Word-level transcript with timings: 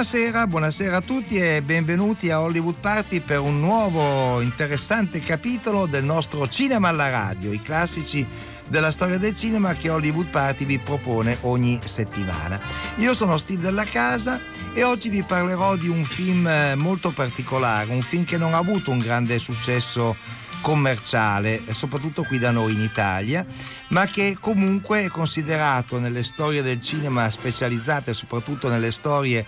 Buonasera, 0.00 0.46
buonasera 0.46 0.96
a 0.96 1.00
tutti 1.02 1.36
e 1.36 1.60
benvenuti 1.60 2.30
a 2.30 2.40
Hollywood 2.40 2.76
Party 2.80 3.20
per 3.20 3.38
un 3.38 3.60
nuovo 3.60 4.40
interessante 4.40 5.20
capitolo 5.20 5.84
del 5.84 6.04
nostro 6.04 6.48
Cinema 6.48 6.88
alla 6.88 7.10
radio, 7.10 7.52
i 7.52 7.60
classici 7.60 8.26
della 8.66 8.92
storia 8.92 9.18
del 9.18 9.36
cinema 9.36 9.74
che 9.74 9.90
Hollywood 9.90 10.28
Party 10.28 10.64
vi 10.64 10.78
propone 10.78 11.36
ogni 11.42 11.78
settimana. 11.84 12.58
Io 12.96 13.12
sono 13.12 13.36
Steve 13.36 13.60
della 13.60 13.84
Casa 13.84 14.40
e 14.72 14.82
oggi 14.84 15.10
vi 15.10 15.22
parlerò 15.22 15.76
di 15.76 15.88
un 15.88 16.02
film 16.02 16.46
eh, 16.46 16.74
molto 16.76 17.10
particolare, 17.10 17.92
un 17.92 18.00
film 18.00 18.24
che 18.24 18.38
non 18.38 18.54
ha 18.54 18.58
avuto 18.58 18.90
un 18.90 19.00
grande 19.00 19.38
successo 19.38 20.16
commerciale, 20.62 21.62
soprattutto 21.72 22.22
qui 22.22 22.38
da 22.38 22.50
noi 22.50 22.72
in 22.72 22.80
Italia, 22.80 23.44
ma 23.88 24.06
che 24.06 24.38
comunque 24.40 25.04
è 25.04 25.08
considerato 25.08 25.98
nelle 25.98 26.22
storie 26.22 26.62
del 26.62 26.80
cinema 26.80 27.28
specializzate, 27.28 28.14
soprattutto 28.14 28.68
nelle 28.70 28.92
storie 28.92 29.44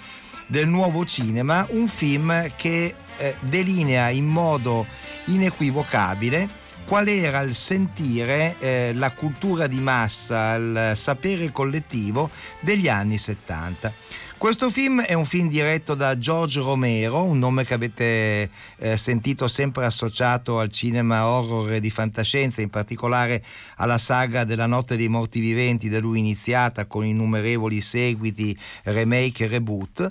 del 0.53 0.69
nuovo 0.69 1.07
cinema, 1.07 1.67
un 1.71 1.89
film 1.89 2.53
che 2.57 2.95
eh, 3.17 3.37
delinea 3.41 4.11
in 4.11 4.27
modo 4.27 4.85
inequivocabile 5.25 6.47
qual 6.85 7.09
era 7.09 7.41
il 7.41 7.55
sentire, 7.55 8.57
eh, 8.59 8.93
la 8.95 9.13
cultura 9.13 9.67
di 9.67 9.81
massa, 9.81 10.53
il 10.57 10.93
sapere 10.95 11.51
collettivo 11.53 12.29
degli 12.61 12.87
anni 12.87 13.17
70. 13.17 13.93
Questo 14.37 14.71
film 14.71 15.01
è 15.01 15.15
un 15.15 15.25
film 15.25 15.49
diretto 15.49 15.95
da 15.95 16.19
George 16.19 16.61
Romero, 16.61 17.23
un 17.23 17.39
nome 17.39 17.65
che 17.65 17.75
avete 17.75 18.51
eh, 18.77 18.97
sentito 18.97 19.49
sempre 19.49 19.87
associato 19.87 20.59
al 20.59 20.69
cinema 20.69 21.29
horror 21.29 21.79
di 21.79 21.91
fantascienza, 21.91 22.61
in 22.61 22.69
particolare 22.69 23.43
alla 23.77 23.99
saga 23.99 24.45
della 24.45 24.67
Notte 24.67 24.97
dei 24.97 25.09
Morti 25.09 25.39
Viventi 25.41 25.89
da 25.89 26.01
lui 26.01 26.19
iniziata 26.19 26.87
con 26.87 27.05
innumerevoli 27.05 27.81
seguiti, 27.81 28.55
remake 28.83 29.45
e 29.45 29.47
reboot. 29.47 30.11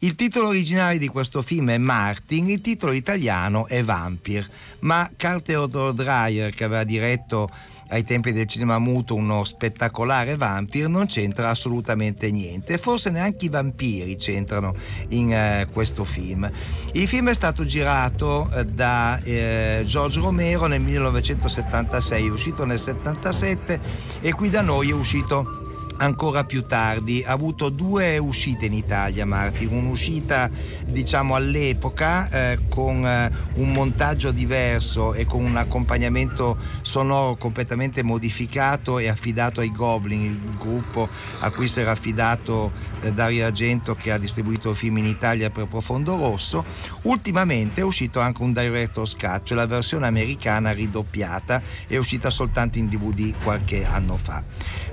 Il 0.00 0.14
titolo 0.14 0.48
originale 0.48 0.96
di 0.96 1.08
questo 1.08 1.42
film 1.42 1.70
è 1.70 1.78
Martin, 1.78 2.48
il 2.50 2.60
titolo 2.60 2.92
italiano 2.92 3.66
è 3.66 3.82
Vampir, 3.82 4.48
ma 4.80 5.10
Carl 5.16 5.42
Theodor 5.42 5.92
Dreyer, 5.92 6.54
che 6.54 6.62
aveva 6.62 6.84
diretto 6.84 7.50
ai 7.88 8.04
tempi 8.04 8.32
del 8.32 8.46
cinema 8.46 8.78
muto 8.78 9.14
uno 9.14 9.44
spettacolare 9.44 10.36
vampir 10.36 10.88
non 10.88 11.06
c'entra 11.06 11.50
assolutamente 11.50 12.30
niente. 12.30 12.78
Forse 12.78 13.10
neanche 13.10 13.46
i 13.46 13.48
vampiri 13.48 14.16
c'entrano 14.16 14.74
in 15.08 15.32
eh, 15.32 15.66
questo 15.72 16.04
film. 16.04 16.48
Il 16.92 17.08
film 17.08 17.30
è 17.30 17.34
stato 17.34 17.64
girato 17.64 18.50
eh, 18.54 18.64
da 18.66 19.18
eh, 19.22 19.82
George 19.84 20.20
Romero 20.20 20.66
nel 20.66 20.80
1976 20.80 22.26
è 22.26 22.30
uscito 22.30 22.64
nel 22.64 22.78
77 22.78 23.80
e 24.20 24.32
qui 24.32 24.50
da 24.50 24.60
noi 24.60 24.90
è 24.90 24.94
uscito 24.94 25.67
ancora 25.98 26.44
più 26.44 26.64
tardi. 26.66 27.22
Ha 27.24 27.32
avuto 27.32 27.68
due 27.68 28.18
uscite 28.18 28.66
in 28.66 28.72
Italia, 28.72 29.24
Martin. 29.24 29.68
Un'uscita, 29.70 30.50
diciamo, 30.86 31.34
all'epoca 31.34 32.28
eh, 32.30 32.58
con 32.68 33.06
eh, 33.06 33.30
un 33.54 33.72
montaggio 33.72 34.30
diverso 34.30 35.14
e 35.14 35.24
con 35.24 35.44
un 35.44 35.56
accompagnamento 35.56 36.56
sonoro 36.82 37.36
completamente 37.36 38.02
modificato 38.02 38.98
e 38.98 39.08
affidato 39.08 39.60
ai 39.60 39.70
Goblin, 39.70 40.24
il 40.24 40.56
gruppo 40.56 41.08
a 41.40 41.50
cui 41.50 41.68
si 41.68 41.80
era 41.80 41.92
affidato 41.92 42.72
eh, 43.00 43.12
Dario 43.12 43.46
Argento 43.46 43.94
che 43.94 44.12
ha 44.12 44.18
distribuito 44.18 44.70
il 44.70 44.76
film 44.76 44.98
in 44.98 45.06
Italia 45.06 45.50
per 45.50 45.66
Profondo 45.66 46.16
Rosso. 46.16 46.64
Ultimamente 47.02 47.80
è 47.80 47.84
uscito 47.84 48.20
anche 48.20 48.42
un 48.42 48.52
director's 48.52 49.14
cut, 49.14 49.42
cioè 49.44 49.56
la 49.56 49.66
versione 49.66 50.06
americana 50.06 50.72
ridoppiata, 50.72 51.62
è 51.86 51.96
uscita 51.96 52.30
soltanto 52.30 52.78
in 52.78 52.88
DVD 52.88 53.34
qualche 53.42 53.84
anno 53.84 54.16
fa. 54.16 54.42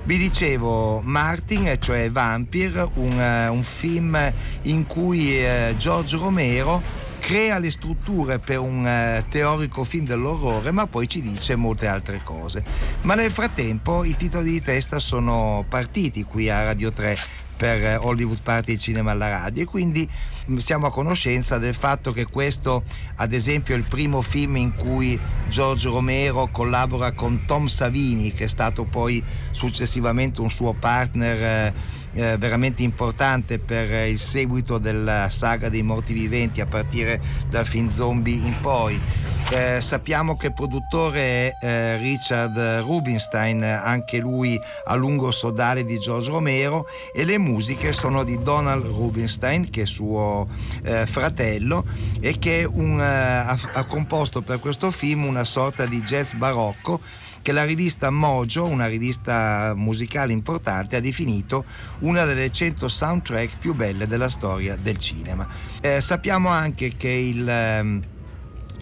Vi 0.06 0.18
dicevo 0.18 1.00
Martin, 1.00 1.78
cioè 1.80 2.08
Vampir, 2.12 2.90
un, 2.94 3.18
uh, 3.18 3.52
un 3.52 3.64
film 3.64 4.16
in 4.62 4.86
cui 4.86 5.42
uh, 5.42 5.74
George 5.74 6.16
Romero 6.16 6.80
crea 7.18 7.58
le 7.58 7.72
strutture 7.72 8.38
per 8.38 8.60
un 8.60 8.84
uh, 8.84 9.28
teorico 9.28 9.82
film 9.82 10.06
dell'orrore, 10.06 10.70
ma 10.70 10.86
poi 10.86 11.08
ci 11.08 11.20
dice 11.20 11.56
molte 11.56 11.88
altre 11.88 12.20
cose. 12.22 12.62
Ma 13.02 13.16
nel 13.16 13.32
frattempo 13.32 14.04
i 14.04 14.14
titoli 14.14 14.52
di 14.52 14.62
testa 14.62 15.00
sono 15.00 15.64
partiti 15.68 16.22
qui 16.22 16.48
a 16.48 16.62
Radio 16.62 16.92
3 16.92 17.18
per 17.56 17.98
Hollywood 18.00 18.42
Party 18.42 18.74
e 18.74 18.78
Cinema 18.78 19.10
alla 19.10 19.28
radio 19.28 19.64
e 19.64 19.66
quindi 19.66 20.08
siamo 20.56 20.86
a 20.86 20.90
conoscenza 20.90 21.58
del 21.58 21.74
fatto 21.74 22.12
che 22.12 22.26
questo 22.26 22.84
ad 23.16 23.32
esempio 23.32 23.74
è 23.74 23.78
il 23.78 23.84
primo 23.84 24.22
film 24.22 24.56
in 24.56 24.74
cui 24.74 25.18
Giorgio 25.48 25.90
Romero 25.90 26.48
collabora 26.50 27.12
con 27.12 27.44
Tom 27.46 27.66
Savini 27.66 28.32
che 28.32 28.44
è 28.44 28.48
stato 28.48 28.84
poi 28.84 29.22
successivamente 29.50 30.40
un 30.40 30.50
suo 30.50 30.72
partner 30.72 31.42
eh, 31.42 32.04
eh, 32.16 32.36
veramente 32.38 32.82
importante 32.82 33.58
per 33.58 34.08
il 34.08 34.18
seguito 34.18 34.78
della 34.78 35.28
saga 35.30 35.68
dei 35.68 35.82
morti 35.82 36.12
viventi 36.14 36.60
a 36.60 36.66
partire 36.66 37.20
dal 37.48 37.66
film 37.66 37.88
zombie 37.90 38.46
in 38.46 38.58
poi. 38.60 39.00
Eh, 39.48 39.80
sappiamo 39.80 40.36
che 40.36 40.48
il 40.48 40.52
produttore 40.52 41.20
è 41.20 41.56
eh, 41.60 41.96
Richard 41.98 42.58
Rubinstein, 42.80 43.62
anche 43.62 44.18
lui 44.18 44.58
a 44.86 44.94
lungo 44.96 45.30
sodale 45.30 45.84
di 45.84 45.98
George 45.98 46.30
Romero, 46.30 46.86
e 47.14 47.24
le 47.24 47.38
musiche 47.38 47.92
sono 47.92 48.24
di 48.24 48.42
Donald 48.42 48.84
Rubinstein, 48.84 49.70
che 49.70 49.82
è 49.82 49.86
suo 49.86 50.35
eh, 50.82 51.06
fratello, 51.06 51.84
e 52.20 52.38
che 52.38 52.68
un, 52.70 53.00
eh, 53.00 53.04
ha, 53.04 53.58
ha 53.72 53.84
composto 53.84 54.42
per 54.42 54.58
questo 54.58 54.90
film 54.90 55.24
una 55.24 55.44
sorta 55.44 55.86
di 55.86 56.00
jazz 56.02 56.32
barocco 56.32 57.00
che 57.46 57.52
la 57.52 57.64
rivista 57.64 58.10
Mojo, 58.10 58.64
una 58.64 58.86
rivista 58.86 59.72
musicale 59.76 60.32
importante, 60.32 60.96
ha 60.96 61.00
definito 61.00 61.64
una 62.00 62.24
delle 62.24 62.50
100 62.50 62.88
soundtrack 62.88 63.58
più 63.58 63.72
belle 63.72 64.08
della 64.08 64.28
storia 64.28 64.74
del 64.74 64.98
cinema. 64.98 65.46
Eh, 65.80 66.00
sappiamo 66.00 66.48
anche 66.48 66.96
che 66.96 67.08
il... 67.08 68.14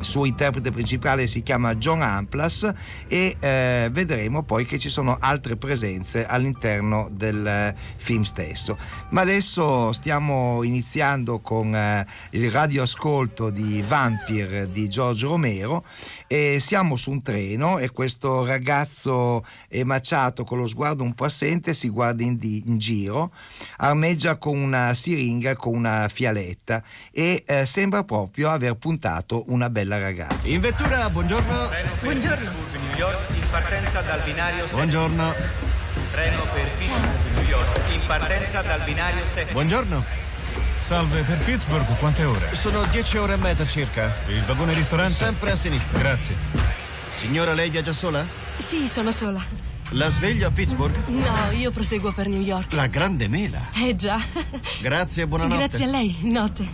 Suo 0.05 0.27
interprete 0.27 0.71
principale 0.71 1.27
si 1.27 1.43
chiama 1.43 1.75
John 1.77 2.03
Amplas 2.03 2.73
e 3.09 3.37
eh, 3.41 3.89
vedremo 3.91 4.43
poi 4.43 4.65
che 4.65 4.79
ci 4.79 4.89
sono 4.89 5.17
altre 5.19 5.57
presenze 5.57 6.27
all'interno 6.27 7.09
del 7.11 7.47
eh, 7.47 7.75
film 7.97 8.23
stesso. 8.23 8.77
Ma 9.11 9.23
adesso 9.23 9.93
stiamo 9.93 10.63
iniziando 10.63 11.41
con 11.41 11.75
eh, 11.75 12.07
il 12.31 12.51
radioascolto 12.51 13.51
di 13.51 13.83
Vampir 13.87 14.69
di 14.69 14.89
Giorgio 14.89 15.29
Romero 15.29 15.85
e 16.27 16.59
siamo 16.61 16.97
su 16.97 17.11
un 17.11 17.23
treno 17.23 17.79
e 17.79 17.91
questo 17.91 18.45
ragazzo 18.45 19.45
emaciato 19.69 20.45
con 20.45 20.59
lo 20.59 20.67
sguardo 20.67 21.03
un 21.03 21.15
po' 21.15 21.25
assente 21.25 21.75
si 21.75 21.89
guarda 21.89 22.23
in, 22.23 22.37
di, 22.39 22.62
in 22.67 22.79
giro, 22.79 23.31
armeggia 23.79 24.37
con 24.37 24.59
una 24.59 24.95
siringa, 24.95 25.57
con 25.57 25.75
una 25.75 26.09
fialetta 26.09 26.83
e 27.12 27.43
eh, 27.47 27.67
sembra 27.67 28.05
proprio 28.05 28.51
aver 28.51 28.75
puntato 28.75 29.45
una 29.49 29.71
bella 29.71 29.99
ragazza. 29.99 30.49
In 30.49 30.61
vettura, 30.61 31.09
buongiorno. 31.11 31.69
Treno 31.69 31.91
per 31.91 32.01
buongiorno. 32.01 32.37
Pittsburgh, 32.37 32.83
New 32.87 32.97
York, 32.97 33.19
in 33.35 33.51
partenza 33.51 34.01
dal 34.03 34.21
binario 34.25 34.67
7. 34.67 34.73
Buongiorno. 34.73 35.35
Treno 36.11 36.43
per 36.53 36.71
Pittsburgh, 36.79 37.35
New 37.35 37.47
York, 37.47 37.93
in 37.93 38.01
partenza 38.06 38.62
dal 38.62 38.83
binario 38.85 39.25
7. 39.33 39.53
Buongiorno. 39.53 40.24
Salve, 40.84 41.22
per 41.22 41.39
Pittsburgh 41.39 41.97
quante 41.97 42.25
ore? 42.25 42.55
Sono 42.55 42.84
dieci 42.91 43.17
ore 43.17 43.33
e 43.33 43.37
mezza 43.39 43.67
circa. 43.67 44.12
Il 44.28 44.43
vagone 44.43 44.75
ristorante? 44.75 45.15
Sempre 45.15 45.53
a 45.53 45.56
sinistra. 45.56 45.99
Grazie. 45.99 46.37
Signora, 47.11 47.55
lei 47.55 47.71
viaggia 47.71 47.95
sola? 47.95 48.22
Sì, 48.59 48.87
sono 48.87 49.11
sola. 49.11 49.43
La 49.93 50.11
sveglio 50.11 50.47
a 50.47 50.50
Pittsburgh? 50.50 51.06
No, 51.06 51.50
io 51.53 51.71
proseguo 51.71 52.12
per 52.12 52.28
New 52.28 52.43
York. 52.43 52.75
La 52.75 52.87
grande 52.89 53.28
mela. 53.28 53.71
Eh 53.75 53.97
già. 53.97 54.21
Grazie 54.83 55.23
e 55.23 55.27
buonanotte. 55.27 55.56
Grazie 55.56 55.85
a 55.87 55.88
lei. 55.88 56.19
Notte. 56.25 56.69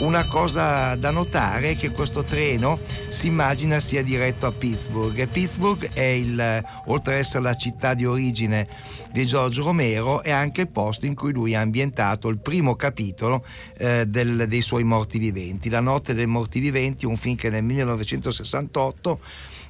Una 0.00 0.24
cosa 0.26 0.96
da 0.96 1.10
notare 1.10 1.70
è 1.70 1.76
che 1.78 1.92
questo 1.92 2.24
treno 2.24 2.78
si 3.08 3.28
immagina 3.28 3.80
sia 3.80 4.02
diretto 4.02 4.46
a 4.46 4.52
Pittsburgh 4.52 5.16
e 5.18 5.26
Pittsburgh 5.28 5.92
è 5.94 6.02
il, 6.02 6.62
oltre 6.86 7.14
ad 7.14 7.20
essere 7.20 7.42
la 7.42 7.56
città 7.56 7.94
di 7.94 8.04
origine 8.04 8.68
di 9.14 9.26
Giorgio 9.26 9.62
Romero, 9.62 10.24
è 10.24 10.32
anche 10.32 10.62
il 10.62 10.68
posto 10.68 11.06
in 11.06 11.14
cui 11.14 11.32
lui 11.32 11.54
ha 11.54 11.60
ambientato 11.60 12.28
il 12.28 12.40
primo 12.40 12.74
capitolo 12.74 13.44
eh, 13.78 14.06
del, 14.08 14.48
dei 14.48 14.60
suoi 14.60 14.82
morti 14.82 15.18
viventi. 15.18 15.68
La 15.68 15.78
notte 15.78 16.14
dei 16.14 16.26
morti 16.26 16.58
viventi, 16.58 17.06
un 17.06 17.16
film 17.16 17.36
che 17.36 17.48
nel 17.48 17.62
1968 17.62 19.20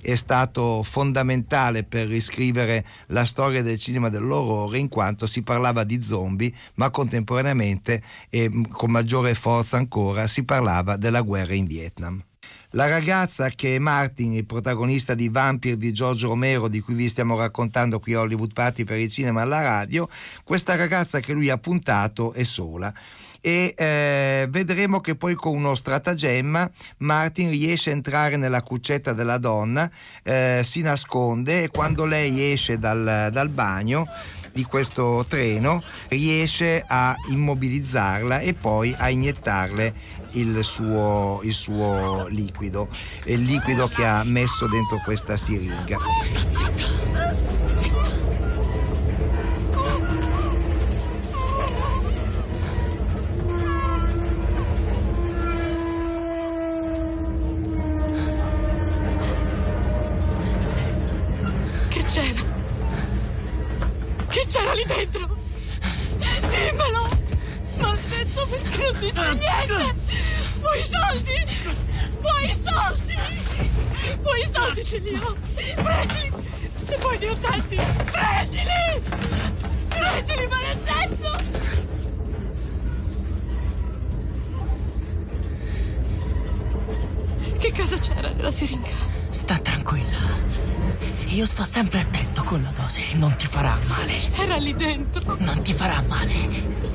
è 0.01 0.15
stato 0.15 0.83
fondamentale 0.83 1.85
per 1.85 2.07
riscrivere 2.07 2.87
la 3.09 3.27
storia 3.27 3.63
del 3.63 3.79
cinema 3.79 4.09
dell'orrore 4.09 4.79
in 4.79 4.89
quanto 4.89 5.27
si 5.27 5.43
parlava 5.43 5.85
di 5.85 6.03
zombie 6.03 6.53
ma 6.77 6.89
contemporaneamente 6.89 8.03
e 8.31 8.51
con 8.71 8.91
maggiore 8.91 9.35
forza 9.35 9.77
ancora 9.77 10.27
si 10.27 10.43
parlava 10.45 10.97
della 10.97 11.21
guerra 11.21 11.53
in 11.53 11.67
Vietnam. 11.67 12.23
La 12.75 12.89
ragazza 12.89 13.51
che 13.51 13.77
è 13.77 13.79
Martin, 13.79 14.33
il 14.33 14.47
protagonista 14.47 15.15
di 15.15 15.29
Vampir 15.29 15.77
di 15.77 15.93
Giorgio 15.93 16.31
Romero, 16.31 16.67
di 16.67 16.81
cui 16.81 16.95
vi 16.95 17.09
stiamo 17.09 17.39
raccontando 17.39 18.01
qui 18.01 18.15
a 18.15 18.21
Hollywood 18.21 18.53
Party 18.53 18.83
per 18.83 18.99
il 18.99 19.09
cinema 19.09 19.43
alla 19.43 19.63
radio, 19.63 20.09
questa 20.43 20.75
ragazza 20.75 21.21
che 21.21 21.33
lui 21.33 21.51
ha 21.51 21.57
puntato 21.57 22.33
è 22.33 22.43
sola. 22.43 22.93
E 23.41 23.75
eh, 23.77 24.49
vedremo 24.51 25.01
che 25.01 25.15
poi 25.15 25.35
con 25.35 25.55
uno 25.55 25.77
stratagemma 25.77 26.69
Martin 26.99 27.51
riesce 27.51 27.91
a 27.91 27.93
entrare 27.93 28.37
nella 28.37 28.63
cuccetta 28.63 29.13
della 29.13 29.39
donna, 29.39 29.89
eh, 30.25 30.63
si 30.65 30.81
nasconde 30.81 31.63
e 31.63 31.69
quando 31.69 32.05
lei 32.07 32.53
esce 32.53 32.81
dal, 32.81 33.29
dal 33.31 33.51
bagno 33.51 34.09
di 34.55 34.63
questo 34.63 35.27
treno 35.29 35.83
riesce 36.09 36.83
a 36.87 37.15
immobilizzarla 37.29 38.39
e 38.39 38.55
poi 38.55 38.95
a 38.97 39.11
iniettarle 39.11 39.95
il 40.33 40.63
suo, 40.63 41.41
il 41.43 41.53
suo 41.53 42.27
liquido, 42.29 42.89
il 43.25 43.43
liquido 43.43 43.89
che 43.89 44.07
ha 44.07 44.23
messo 44.23 44.69
dentro 44.69 45.01
questa 45.05 45.37
siringa. 45.37 45.99
Che 47.75 48.04
Che 64.35 64.45
c'era 64.47 64.73
lì 64.73 64.83
dentro? 64.85 65.29
Dimmelo! 66.51 67.09
Maledetto 67.77 68.47
perché 68.49 68.77
non 68.79 68.99
dici 68.99 69.23
niente! 69.39 69.95
Vuoi 70.59 70.81
i 70.81 70.83
soldi? 70.83 71.47
Vuoi 72.21 72.51
i 72.51 72.55
soldi? 72.61 73.15
Vuoi 74.21 74.43
i 74.43 74.47
soldi 74.53 74.85
ce 74.85 74.99
li 74.99 75.15
ho! 75.15 75.37
Prendili! 75.81 76.33
Se 76.83 76.97
ne 76.97 77.29
ho 77.29 77.37
tanti, 77.37 77.77
prendili! 78.11 79.03
Prendili, 79.89 80.47
maledetto! 80.49 81.37
Che 87.59 87.73
cosa 87.73 87.99
c'era 87.99 88.31
nella 88.31 88.51
siringa? 88.51 89.24
Sta 89.35 89.59
tranquilla. 89.59 90.19
Io 91.27 91.45
sto 91.47 91.65
sempre 91.65 92.01
attento 92.01 92.45
con 92.45 92.63
la 92.63 92.71
dose. 92.81 93.03
Non 93.15 93.35
ti 93.37 93.47
farà 93.47 93.77
male. 93.89 94.17
Era 94.37 94.57
lì 94.57 94.75
dentro. 94.77 95.37
Non 95.41 95.61
ti 95.63 95.73
farà 95.73 96.01
male. 96.03 96.33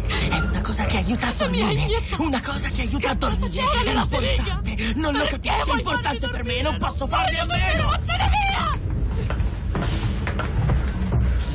È 0.08 0.38
una 0.38 0.62
cosa 0.62 0.86
che 0.86 0.98
aiuta 0.98 1.28
a 1.28 1.32
Cosa 1.32 1.46
hai 1.46 1.52
dormire. 1.60 2.02
Una 2.20 2.42
cosa 2.42 2.70
che 2.70 2.82
aiuta 2.84 3.10
a 3.10 3.18
Che 3.18 3.26
cosa 3.28 3.48
dormire. 3.48 3.84
c'era 3.84 4.02
È 4.02 4.06
siringa? 4.06 4.30
importante. 4.32 4.94
Non 4.96 5.14
lo 5.16 5.26
capisci. 5.26 5.70
È 5.70 5.74
importante 5.74 6.30
per 6.30 6.44
me. 6.46 6.62
Non 6.62 6.78
posso 6.78 7.08
farne 7.08 7.40
a 7.40 7.46
meno. 7.46 7.86
Vattene 7.88 8.30
via! 8.30 8.78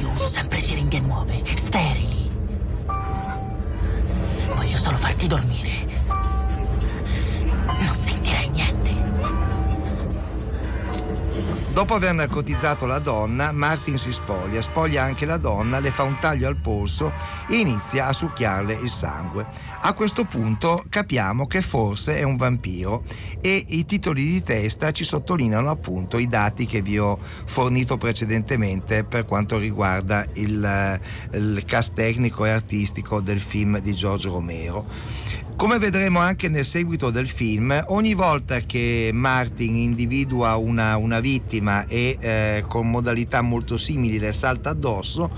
Io 0.00 0.10
uso 0.10 0.26
sempre 0.28 0.60
siringhe 0.60 1.00
nuove, 1.00 1.42
sterili. 1.56 2.30
Voglio 4.54 4.76
solo 4.76 4.98
farti 4.98 5.26
dormire. 5.26 6.02
Non 7.78 7.94
sentirai 7.94 8.48
niente. 8.50 9.03
Dopo 11.74 11.94
aver 11.94 12.14
narcotizzato 12.14 12.86
la 12.86 13.00
donna, 13.00 13.50
Martin 13.50 13.98
si 13.98 14.12
spoglia, 14.12 14.62
spoglia 14.62 15.02
anche 15.02 15.26
la 15.26 15.38
donna, 15.38 15.80
le 15.80 15.90
fa 15.90 16.04
un 16.04 16.20
taglio 16.20 16.46
al 16.46 16.54
polso 16.54 17.12
e 17.48 17.56
inizia 17.56 18.06
a 18.06 18.12
succhiarle 18.12 18.74
il 18.74 18.88
sangue. 18.88 19.44
A 19.80 19.92
questo 19.92 20.24
punto 20.24 20.84
capiamo 20.88 21.48
che 21.48 21.62
forse 21.62 22.16
è 22.16 22.22
un 22.22 22.36
vampiro 22.36 23.02
e 23.40 23.64
i 23.70 23.84
titoli 23.86 24.24
di 24.24 24.42
testa 24.44 24.92
ci 24.92 25.02
sottolineano 25.02 25.68
appunto 25.68 26.16
i 26.18 26.28
dati 26.28 26.64
che 26.64 26.80
vi 26.80 26.96
ho 26.96 27.18
fornito 27.18 27.96
precedentemente 27.96 29.02
per 29.02 29.24
quanto 29.24 29.58
riguarda 29.58 30.24
il, 30.34 31.00
il 31.32 31.64
cast 31.66 31.94
tecnico 31.94 32.44
e 32.44 32.50
artistico 32.50 33.20
del 33.20 33.40
film 33.40 33.80
di 33.80 33.94
Giorgio 33.94 34.30
Romero. 34.30 34.86
Come 35.56 35.78
vedremo 35.78 36.18
anche 36.18 36.48
nel 36.48 36.64
seguito 36.64 37.10
del 37.10 37.28
film, 37.28 37.84
ogni 37.88 38.12
volta 38.14 38.60
che 38.60 39.10
Martin 39.14 39.76
individua 39.76 40.56
una, 40.56 40.96
una 40.96 41.20
vittima 41.20 41.86
e 41.86 42.16
eh, 42.20 42.64
con 42.66 42.90
modalità 42.90 43.40
molto 43.40 43.78
simili 43.78 44.18
le 44.18 44.32
salta 44.32 44.70
addosso, 44.70 45.30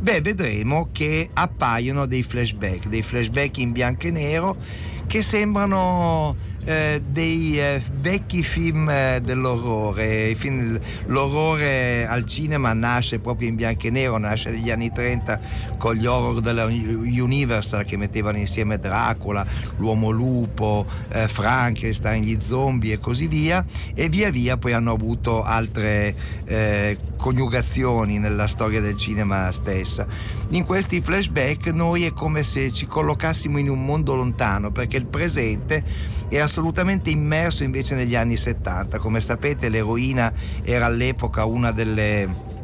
beh, 0.00 0.22
vedremo 0.22 0.88
che 0.90 1.28
appaiono 1.32 2.06
dei 2.06 2.22
flashback, 2.22 2.88
dei 2.88 3.02
flashback 3.02 3.58
in 3.58 3.72
bianco 3.72 4.06
e 4.06 4.10
nero 4.10 4.56
che 5.06 5.22
sembrano 5.22 6.34
eh, 6.68 7.00
dei 7.02 7.58
eh, 7.58 7.82
vecchi 7.94 8.42
film 8.42 8.90
eh, 8.90 9.20
dell'orrore. 9.22 10.34
Film- 10.34 10.78
l'orrore 11.06 12.06
al 12.06 12.26
cinema 12.26 12.74
nasce 12.74 13.20
proprio 13.20 13.48
in 13.48 13.54
bianco 13.54 13.86
e 13.86 13.90
nero, 13.90 14.18
nasce 14.18 14.50
negli 14.50 14.70
anni 14.70 14.92
30 14.92 15.40
con 15.78 15.94
gli 15.94 16.04
horror 16.04 16.42
della 16.42 16.64
Universal 16.66 17.84
che 17.84 17.96
mettevano 17.96 18.36
insieme 18.36 18.78
Dracula, 18.78 19.46
l'uomo 19.78 20.10
lupo, 20.10 20.84
eh, 21.08 21.26
Frankenstein, 21.26 22.22
gli 22.22 22.36
zombie 22.38 22.94
e 22.94 22.98
così 22.98 23.28
via 23.28 23.64
e 23.94 24.10
via 24.10 24.30
via 24.30 24.58
poi 24.58 24.74
hanno 24.74 24.92
avuto 24.92 25.42
altre 25.42 26.14
eh, 26.44 26.98
coniugazioni 27.16 28.18
nella 28.18 28.46
storia 28.46 28.82
del 28.82 28.96
cinema 28.96 29.50
stessa. 29.52 30.06
In 30.50 30.64
questi 30.64 31.00
flashback 31.00 31.68
noi 31.68 32.04
è 32.04 32.12
come 32.12 32.42
se 32.42 32.70
ci 32.70 32.86
collocassimo 32.86 33.58
in 33.58 33.70
un 33.70 33.84
mondo 33.84 34.14
lontano 34.14 34.70
perché 34.70 34.98
il 34.98 35.06
presente 35.06 36.16
è 36.28 36.38
assolutamente 36.38 37.10
immerso 37.10 37.64
invece 37.64 37.94
negli 37.94 38.14
anni 38.14 38.36
70. 38.36 38.98
Come 38.98 39.20
sapete 39.20 39.68
l'eroina 39.68 40.32
era 40.62 40.86
all'epoca 40.86 41.44
una 41.44 41.72
delle 41.72 42.56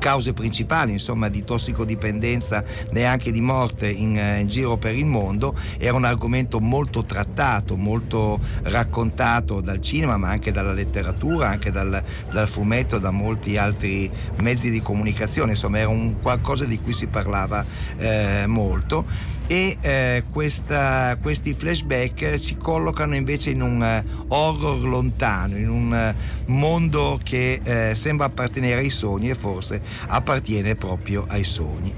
cause 0.00 0.32
principali 0.32 0.92
insomma 0.92 1.28
di 1.28 1.44
tossicodipendenza 1.44 2.64
e 2.90 3.04
anche 3.04 3.30
di 3.30 3.42
morte 3.42 3.88
in, 3.88 4.16
eh, 4.16 4.40
in 4.40 4.48
giro 4.48 4.76
per 4.76 4.96
il 4.96 5.04
mondo. 5.04 5.54
Era 5.78 5.94
un 5.96 6.04
argomento 6.04 6.58
molto 6.58 7.04
trattato 7.04 7.76
molto 7.76 8.40
raccontato 8.62 9.60
dal 9.60 9.80
cinema 9.80 10.16
ma 10.16 10.30
anche 10.30 10.50
dalla 10.50 10.72
letteratura 10.72 11.48
anche 11.48 11.70
dal, 11.70 12.02
dal 12.32 12.48
fumetto 12.48 12.98
da 12.98 13.10
molti 13.10 13.56
altri 13.56 14.10
mezzi 14.36 14.70
di 14.70 14.80
comunicazione. 14.80 15.52
Insomma 15.52 15.78
era 15.78 15.90
un 15.90 16.20
qualcosa 16.20 16.64
di 16.64 16.78
cui 16.78 16.92
si 16.92 17.06
parlava 17.06 17.64
eh, 17.98 18.44
molto 18.46 19.38
e 19.50 19.76
eh, 19.80 20.22
questa- 20.30 21.18
questi 21.20 21.54
flashback 21.54 22.38
si 22.38 22.56
collocano 22.56 23.16
invece 23.16 23.50
in 23.50 23.62
un 23.62 23.82
eh, 23.82 24.04
horror 24.28 24.78
lontano, 24.86 25.56
in 25.56 25.68
un 25.68 25.92
eh, 25.92 26.14
mondo 26.46 27.18
che 27.20 27.58
eh, 27.60 27.94
sembra 27.96 28.26
appartenere 28.26 28.78
ai 28.78 28.90
sogni 28.90 29.28
e 29.30 29.34
forse 29.34 29.82
appartiene 30.06 30.76
proprio 30.76 31.24
ai 31.28 31.42
sogni. 31.42 31.92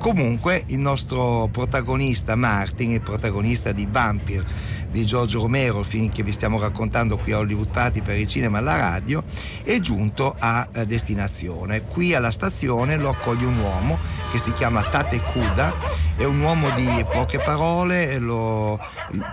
Comunque 0.00 0.64
il 0.68 0.78
nostro 0.78 1.50
protagonista 1.52 2.34
Martin, 2.34 2.92
il 2.92 3.02
protagonista 3.02 3.70
di 3.72 3.86
Vampire 3.88 4.46
di 4.90 5.04
Giorgio 5.04 5.42
Romero, 5.42 5.80
il 5.80 5.84
film 5.84 6.10
che 6.10 6.22
vi 6.22 6.32
stiamo 6.32 6.58
raccontando 6.58 7.18
qui 7.18 7.32
a 7.32 7.38
Hollywood 7.38 7.70
Party 7.70 8.00
per 8.00 8.16
il 8.16 8.26
cinema 8.26 8.58
e 8.58 8.62
la 8.62 8.76
radio, 8.76 9.22
è 9.62 9.78
giunto 9.78 10.34
a 10.38 10.66
eh, 10.72 10.86
destinazione. 10.86 11.82
Qui 11.82 12.14
alla 12.14 12.30
stazione 12.30 12.96
lo 12.96 13.10
accoglie 13.10 13.44
un 13.44 13.58
uomo 13.58 13.98
che 14.32 14.38
si 14.38 14.54
chiama 14.54 14.82
Tate 14.82 15.20
Kuda, 15.20 15.74
è 16.16 16.24
un 16.24 16.40
uomo 16.40 16.70
di 16.70 16.88
poche 17.10 17.38
parole, 17.38 18.18
lo 18.18 18.80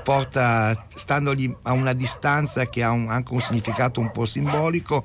porta, 0.04 0.86
standogli 0.94 1.56
a 1.64 1.72
una 1.72 1.94
distanza 1.94 2.68
che 2.68 2.84
ha 2.84 2.92
un- 2.92 3.10
anche 3.10 3.34
un 3.34 3.40
significato 3.40 4.02
un 4.02 4.12
po' 4.12 4.26
simbolico, 4.26 5.04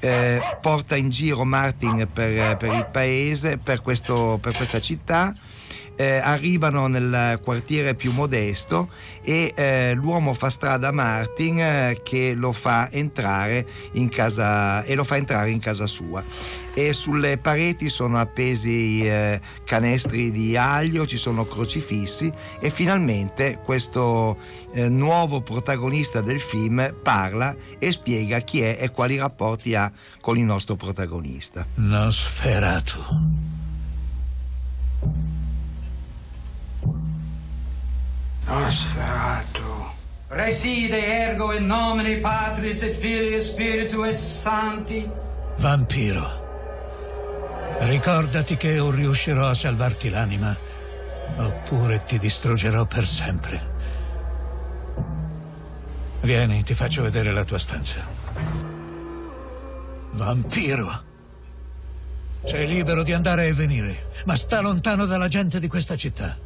eh, 0.00 0.40
porta 0.60 0.96
in 0.96 1.10
giro 1.10 1.44
Martin 1.44 2.06
per, 2.12 2.56
per 2.56 2.72
il 2.72 2.86
paese, 2.90 3.58
per, 3.58 3.80
questo- 3.82 4.38
per 4.40 4.54
questa 4.56 4.80
città. 4.80 5.34
Eh, 5.96 6.18
arrivano 6.18 6.86
nel 6.86 7.40
quartiere 7.42 7.94
più 7.94 8.12
modesto 8.12 8.88
e 9.22 9.52
eh, 9.54 9.94
l'uomo 9.94 10.34
fa 10.34 10.50
strada 10.50 10.88
a 10.88 10.92
Martin 10.92 11.58
eh, 11.58 12.00
che 12.02 12.34
lo 12.36 12.52
fa 12.52 12.90
entrare 12.92 13.66
in 13.92 14.08
casa 14.08 14.84
e 14.84 14.94
lo 14.94 15.04
fa 15.04 15.16
entrare 15.16 15.50
in 15.50 15.58
casa 15.58 15.86
sua 15.86 16.22
e 16.78 16.92
sulle 16.92 17.38
pareti 17.38 17.88
sono 17.88 18.18
appesi 18.18 19.00
eh, 19.00 19.40
canestri 19.64 20.30
di 20.30 20.58
aglio, 20.58 21.06
ci 21.06 21.16
sono 21.16 21.46
crocifissi 21.46 22.30
e 22.60 22.68
finalmente 22.68 23.60
questo 23.64 24.36
eh, 24.74 24.86
nuovo 24.90 25.40
protagonista 25.40 26.20
del 26.20 26.38
film 26.38 26.94
parla 27.02 27.56
e 27.78 27.90
spiega 27.90 28.40
chi 28.40 28.60
è 28.60 28.76
e 28.78 28.90
quali 28.90 29.16
rapporti 29.16 29.74
ha 29.74 29.90
con 30.20 30.36
il 30.36 30.44
nostro 30.44 30.76
protagonista. 30.76 31.66
Nosferatu. 31.76 32.98
Nosferatu. 38.46 39.94
Reside 40.28 41.04
ergo 41.04 41.52
in 41.52 41.66
nomine 41.66 42.18
Patris 42.18 42.82
et 42.82 42.94
Filii 42.94 43.40
Spiritu 43.40 44.04
et 44.04 44.16
Sancti. 44.16 45.08
Vampiro. 45.56 46.44
Ricordati 47.80 48.56
che 48.56 48.78
o 48.78 48.90
riuscirò 48.90 49.48
a 49.48 49.54
salvarti 49.54 50.08
l'anima, 50.08 50.56
oppure 51.36 52.04
ti 52.04 52.18
distruggerò 52.18 52.84
per 52.86 53.06
sempre. 53.06 53.74
Vieni, 56.22 56.62
ti 56.62 56.74
faccio 56.74 57.02
vedere 57.02 57.32
la 57.32 57.44
tua 57.44 57.58
stanza. 57.58 57.96
Vampiro. 60.12 61.02
Sei 62.44 62.66
libero 62.66 63.02
di 63.02 63.12
andare 63.12 63.46
e 63.46 63.52
venire, 63.52 64.10
ma 64.24 64.36
sta 64.36 64.60
lontano 64.60 65.04
dalla 65.04 65.28
gente 65.28 65.58
di 65.58 65.68
questa 65.68 65.96
città. 65.96 66.36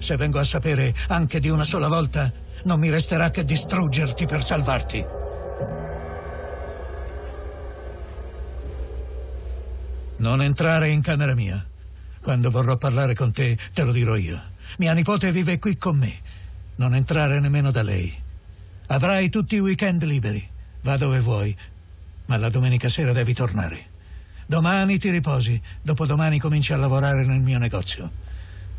Se 0.00 0.16
vengo 0.16 0.38
a 0.38 0.44
sapere 0.44 0.94
anche 1.08 1.40
di 1.40 1.50
una 1.50 1.62
sola 1.62 1.86
volta, 1.86 2.32
non 2.64 2.80
mi 2.80 2.88
resterà 2.88 3.30
che 3.30 3.44
distruggerti 3.44 4.26
per 4.26 4.42
salvarti. 4.42 5.04
Non 10.16 10.40
entrare 10.40 10.88
in 10.88 11.02
camera 11.02 11.34
mia. 11.34 11.64
Quando 12.22 12.50
vorrò 12.50 12.78
parlare 12.78 13.14
con 13.14 13.30
te, 13.30 13.58
te 13.74 13.84
lo 13.84 13.92
dirò 13.92 14.16
io. 14.16 14.40
Mia 14.78 14.94
nipote 14.94 15.32
vive 15.32 15.58
qui 15.58 15.76
con 15.76 15.98
me. 15.98 16.18
Non 16.76 16.94
entrare 16.94 17.38
nemmeno 17.38 17.70
da 17.70 17.82
lei. 17.82 18.14
Avrai 18.86 19.28
tutti 19.28 19.56
i 19.56 19.60
weekend 19.60 20.02
liberi. 20.04 20.46
Va 20.80 20.96
dove 20.96 21.20
vuoi. 21.20 21.54
Ma 22.24 22.38
la 22.38 22.48
domenica 22.48 22.88
sera 22.88 23.12
devi 23.12 23.34
tornare. 23.34 23.88
Domani 24.46 24.98
ti 24.98 25.10
riposi. 25.10 25.60
Dopodomani 25.82 26.38
cominci 26.38 26.72
a 26.72 26.78
lavorare 26.78 27.22
nel 27.24 27.40
mio 27.40 27.58
negozio. 27.58 28.19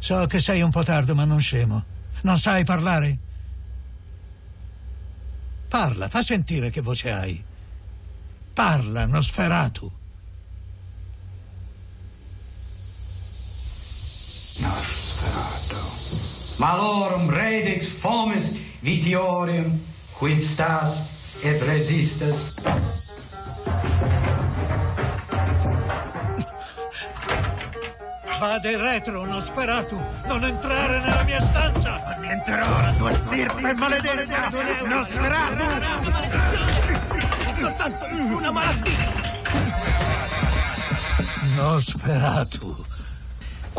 So 0.01 0.25
che 0.25 0.39
sei 0.39 0.63
un 0.63 0.71
po' 0.71 0.81
tardo, 0.81 1.13
ma 1.13 1.25
non 1.25 1.39
scemo. 1.39 1.85
Non 2.23 2.39
sai 2.39 2.63
parlare? 2.63 3.17
Parla, 5.67 6.09
fa 6.09 6.23
sentire 6.23 6.71
che 6.71 6.81
voce 6.81 7.11
hai. 7.11 7.45
Parla, 8.51 9.05
Nosferatu. 9.05 9.91
Malorum 16.57 17.29
redix 17.29 17.87
fomis 17.87 18.57
vitiorium, 18.81 19.79
quid 20.17 20.41
stas 20.41 21.43
et 21.43 21.61
resistes. 21.61 22.57
Vade 28.41 28.75
retro, 28.75 29.23
Nosferatu. 29.23 30.01
Non 30.25 30.43
entrare 30.43 30.99
nella 30.99 31.21
mia 31.21 31.39
stanza. 31.39 32.03
Annienterò 32.15 32.81
la 32.81 32.91
tua 32.97 33.11
stirpe 33.13 33.73
maledetta! 33.73 34.49
Nosferatu! 34.83 35.63
È 37.45 37.53
soltanto 37.59 38.05
una 38.35 38.49
malattia! 38.49 39.13
Nosferatu. 41.55 42.90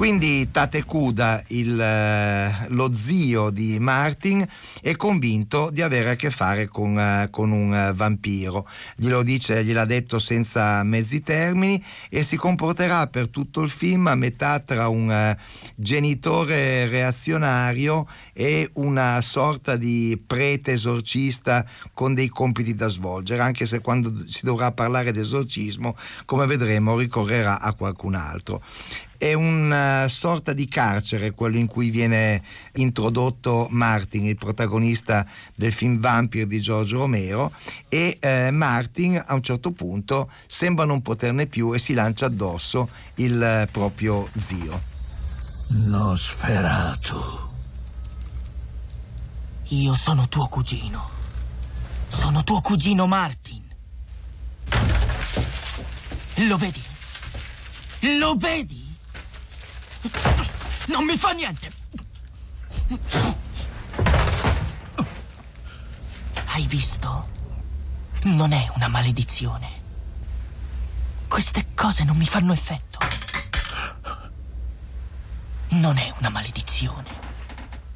Quindi 0.03 0.51
Tatekuda, 0.51 1.45
il, 1.51 1.81
eh, 1.81 2.67
lo 2.71 2.93
zio 2.93 3.51
di 3.51 3.79
Martin, 3.79 4.45
è 4.81 4.97
convinto 4.97 5.71
di 5.71 5.81
avere 5.81 6.11
a 6.11 6.17
che 6.17 6.33
fare 6.33 6.67
con, 6.67 6.99
eh, 6.99 7.29
con 7.31 7.53
un 7.53 7.73
eh, 7.73 7.93
vampiro. 7.95 8.67
Glielo 8.97 9.23
dice, 9.23 9.65
gliel'ha 9.65 9.85
detto 9.85 10.19
senza 10.19 10.83
mezzi 10.83 11.23
termini 11.23 11.81
e 12.11 12.25
si 12.25 12.37
comporterà 12.37 13.07
per 13.07 13.29
tutto 13.29 13.61
il 13.61 13.71
film 13.71 14.09
a 14.09 14.17
metà 14.17 14.59
tra 14.59 14.89
un 14.89 15.37
genitore 15.77 16.89
reazionario 16.89 18.05
e 18.33 18.71
una 18.73 19.21
sorta 19.21 19.77
di 19.77 20.21
prete 20.27 20.73
esorcista 20.73 21.65
con 21.95 22.13
dei 22.13 22.29
compiti 22.29 22.75
da 22.75 22.89
svolgere, 22.89 23.43
anche 23.43 23.67
se 23.67 23.79
quando 23.79 24.13
si 24.17 24.45
dovrà 24.45 24.73
parlare 24.73 25.13
di 25.13 25.21
esorcismo, 25.21 25.95
come 26.25 26.47
vedremo, 26.47 26.99
ricorrerà 26.99 27.61
a 27.61 27.73
qualcun 27.73 28.17
altro 28.17 28.61
è 29.23 29.35
una 29.35 30.09
sorta 30.09 30.53
di 30.53 30.67
carcere 30.67 31.31
quello 31.31 31.57
in 31.57 31.69
cui 31.69 31.91
viene 31.91 32.43
introdotto 32.73 33.69
Martin, 33.71 34.27
il 34.27 34.35
protagonista 34.35 35.25
del 35.55 35.73
film 35.73 36.01
Vampire 36.01 36.45
di 36.45 36.61
Giorgio 36.61 36.99
Romero 36.99 37.53
e 37.89 38.17
eh, 38.19 38.51
Martin 38.51 39.23
a 39.25 39.35
un 39.35 39.43
certo 39.43 39.71
punto 39.71 40.29
sembra 40.49 40.87
non 40.87 41.03
poterne 41.03 41.47
più 41.47 41.73
e 41.73 41.79
si 41.79 41.95
lancia 41.95 42.27
addosso 42.27 42.91
il 43.19 43.41
eh, 43.41 43.69
proprio 43.71 44.29
zio. 44.37 44.77
Nosferatu. 45.87 47.21
Io 49.69 49.95
sono 49.95 50.27
tuo 50.27 50.49
cugino. 50.49 51.09
Sono 52.09 52.43
tuo 52.43 52.61
cugino 52.61 53.07
Martin. 53.07 53.63
Lo 56.49 56.57
vedi? 56.57 56.83
Lo 58.19 58.35
vedi? 58.35 58.82
Non 60.87 61.05
mi 61.05 61.17
fa 61.17 61.31
niente. 61.31 61.71
Hai 66.47 66.67
visto? 66.67 67.29
Non 68.25 68.53
è 68.53 68.71
una 68.75 68.89
maledizione. 68.89 69.81
Queste 71.29 71.67
cose 71.75 72.05
non 72.05 72.17
mi 72.17 72.27
fanno 72.27 72.53
effetto. 72.53 72.99
Non 75.69 75.97
è 75.97 76.13
una 76.19 76.29
maledizione. 76.29 77.21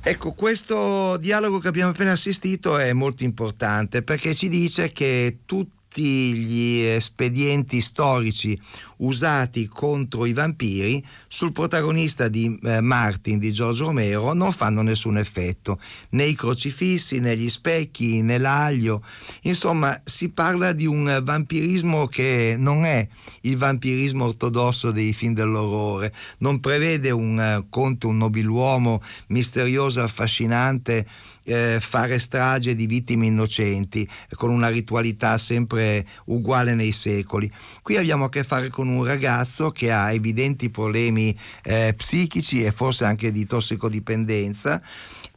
Ecco, 0.00 0.32
questo 0.32 1.16
dialogo 1.16 1.58
che 1.58 1.68
abbiamo 1.68 1.90
appena 1.90 2.12
assistito 2.12 2.78
è 2.78 2.92
molto 2.92 3.24
importante 3.24 4.02
perché 4.02 4.34
ci 4.34 4.48
dice 4.48 4.92
che 4.92 5.40
tutti 5.44 5.75
gli 6.02 6.80
espedienti 6.80 7.80
storici 7.80 8.58
usati 8.98 9.66
contro 9.66 10.24
i 10.24 10.32
vampiri 10.32 11.04
sul 11.28 11.52
protagonista 11.52 12.28
di 12.28 12.58
eh, 12.62 12.80
Martin 12.80 13.38
di 13.38 13.52
Giorgio 13.52 13.86
Romero 13.86 14.32
non 14.32 14.52
fanno 14.52 14.82
nessun 14.82 15.18
effetto, 15.18 15.78
né 16.10 16.24
i 16.24 16.34
crocifissi, 16.34 17.18
né 17.18 17.36
gli 17.36 17.48
specchi, 17.50 18.22
né 18.22 18.38
l'aglio. 18.38 19.02
Insomma, 19.42 20.00
si 20.04 20.30
parla 20.30 20.72
di 20.72 20.86
un 20.86 21.20
vampirismo 21.22 22.06
che 22.06 22.56
non 22.58 22.84
è 22.84 23.06
il 23.42 23.56
vampirismo 23.56 24.24
ortodosso 24.24 24.90
dei 24.90 25.12
film 25.12 25.34
dell'orrore, 25.34 26.12
non 26.38 26.60
prevede 26.60 27.10
un 27.10 27.58
uh, 27.58 27.68
conte, 27.68 28.06
un 28.06 28.16
nobiluomo 28.16 29.02
misterioso, 29.28 30.02
affascinante 30.02 31.06
eh, 31.46 31.78
fare 31.80 32.18
strage 32.18 32.74
di 32.74 32.86
vittime 32.86 33.26
innocenti 33.26 34.08
con 34.34 34.50
una 34.50 34.68
ritualità 34.68 35.38
sempre 35.38 36.04
uguale 36.26 36.74
nei 36.74 36.92
secoli. 36.92 37.50
Qui 37.82 37.96
abbiamo 37.96 38.24
a 38.24 38.28
che 38.28 38.44
fare 38.44 38.68
con 38.68 38.88
un 38.88 39.04
ragazzo 39.04 39.70
che 39.70 39.90
ha 39.90 40.12
evidenti 40.12 40.70
problemi 40.70 41.36
eh, 41.62 41.94
psichici 41.96 42.64
e 42.64 42.70
forse 42.70 43.04
anche 43.04 43.30
di 43.30 43.46
tossicodipendenza 43.46 44.82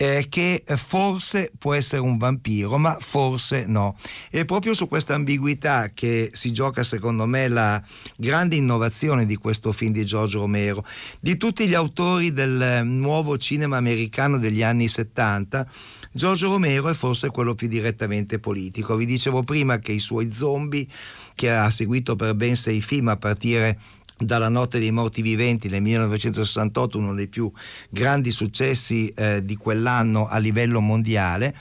eh, 0.02 0.28
che 0.30 0.64
forse 0.78 1.52
può 1.58 1.74
essere 1.74 2.02
un 2.02 2.18
vampiro, 2.18 2.78
ma 2.78 2.96
forse 2.98 3.66
no. 3.68 3.98
E 4.30 4.46
proprio 4.46 4.74
su 4.74 4.88
questa 4.88 5.14
ambiguità 5.14 5.92
che 5.94 6.30
si 6.32 6.54
gioca 6.54 6.84
secondo 6.84 7.26
me 7.26 7.50
la 7.50 7.84
grande 8.16 8.56
innovazione 8.56 9.26
di 9.26 9.36
questo 9.36 9.74
film 9.74 9.92
di 9.92 10.06
Giorgio 10.06 10.40
Romero. 10.40 10.86
Di 11.20 11.36
tutti 11.36 11.68
gli 11.68 11.74
autori 11.74 12.32
del 12.32 12.84
nuovo 12.86 13.38
cinema 13.38 13.76
americano 13.76 14.38
degli 14.38 14.64
anni 14.64 14.88
70, 14.88 15.70
Giorgio 16.14 16.48
Romero 16.48 16.88
è 16.88 16.94
forse 16.94 17.30
quello 17.30 17.54
più 17.54 17.68
direttamente 17.68 18.40
politico. 18.40 18.96
Vi 18.96 19.06
dicevo 19.06 19.44
prima 19.44 19.80
che 19.80 19.92
i 19.92 20.00
suoi 20.00 20.32
zombie, 20.32 20.88
che 21.36 21.52
ha 21.52 21.70
seguito 21.70 22.16
per 22.16 22.36
ben 22.36 22.56
sei 22.56 22.80
film 22.80 23.10
a 23.10 23.18
partire 23.18 23.78
dalla 24.20 24.50
notte 24.50 24.80
dei 24.80 24.92
morti 24.92 25.22
viventi 25.22 25.70
nel 25.70 25.82
1968, 25.82 26.98
uno 26.98 27.14
dei 27.14 27.28
più 27.28 27.52
grandi 27.90 28.32
successi 28.32 29.08
eh, 29.10 29.44
di 29.44 29.56
quell'anno 29.56 30.28
a 30.28 30.38
livello 30.38 30.82
mondiale, 30.82 31.56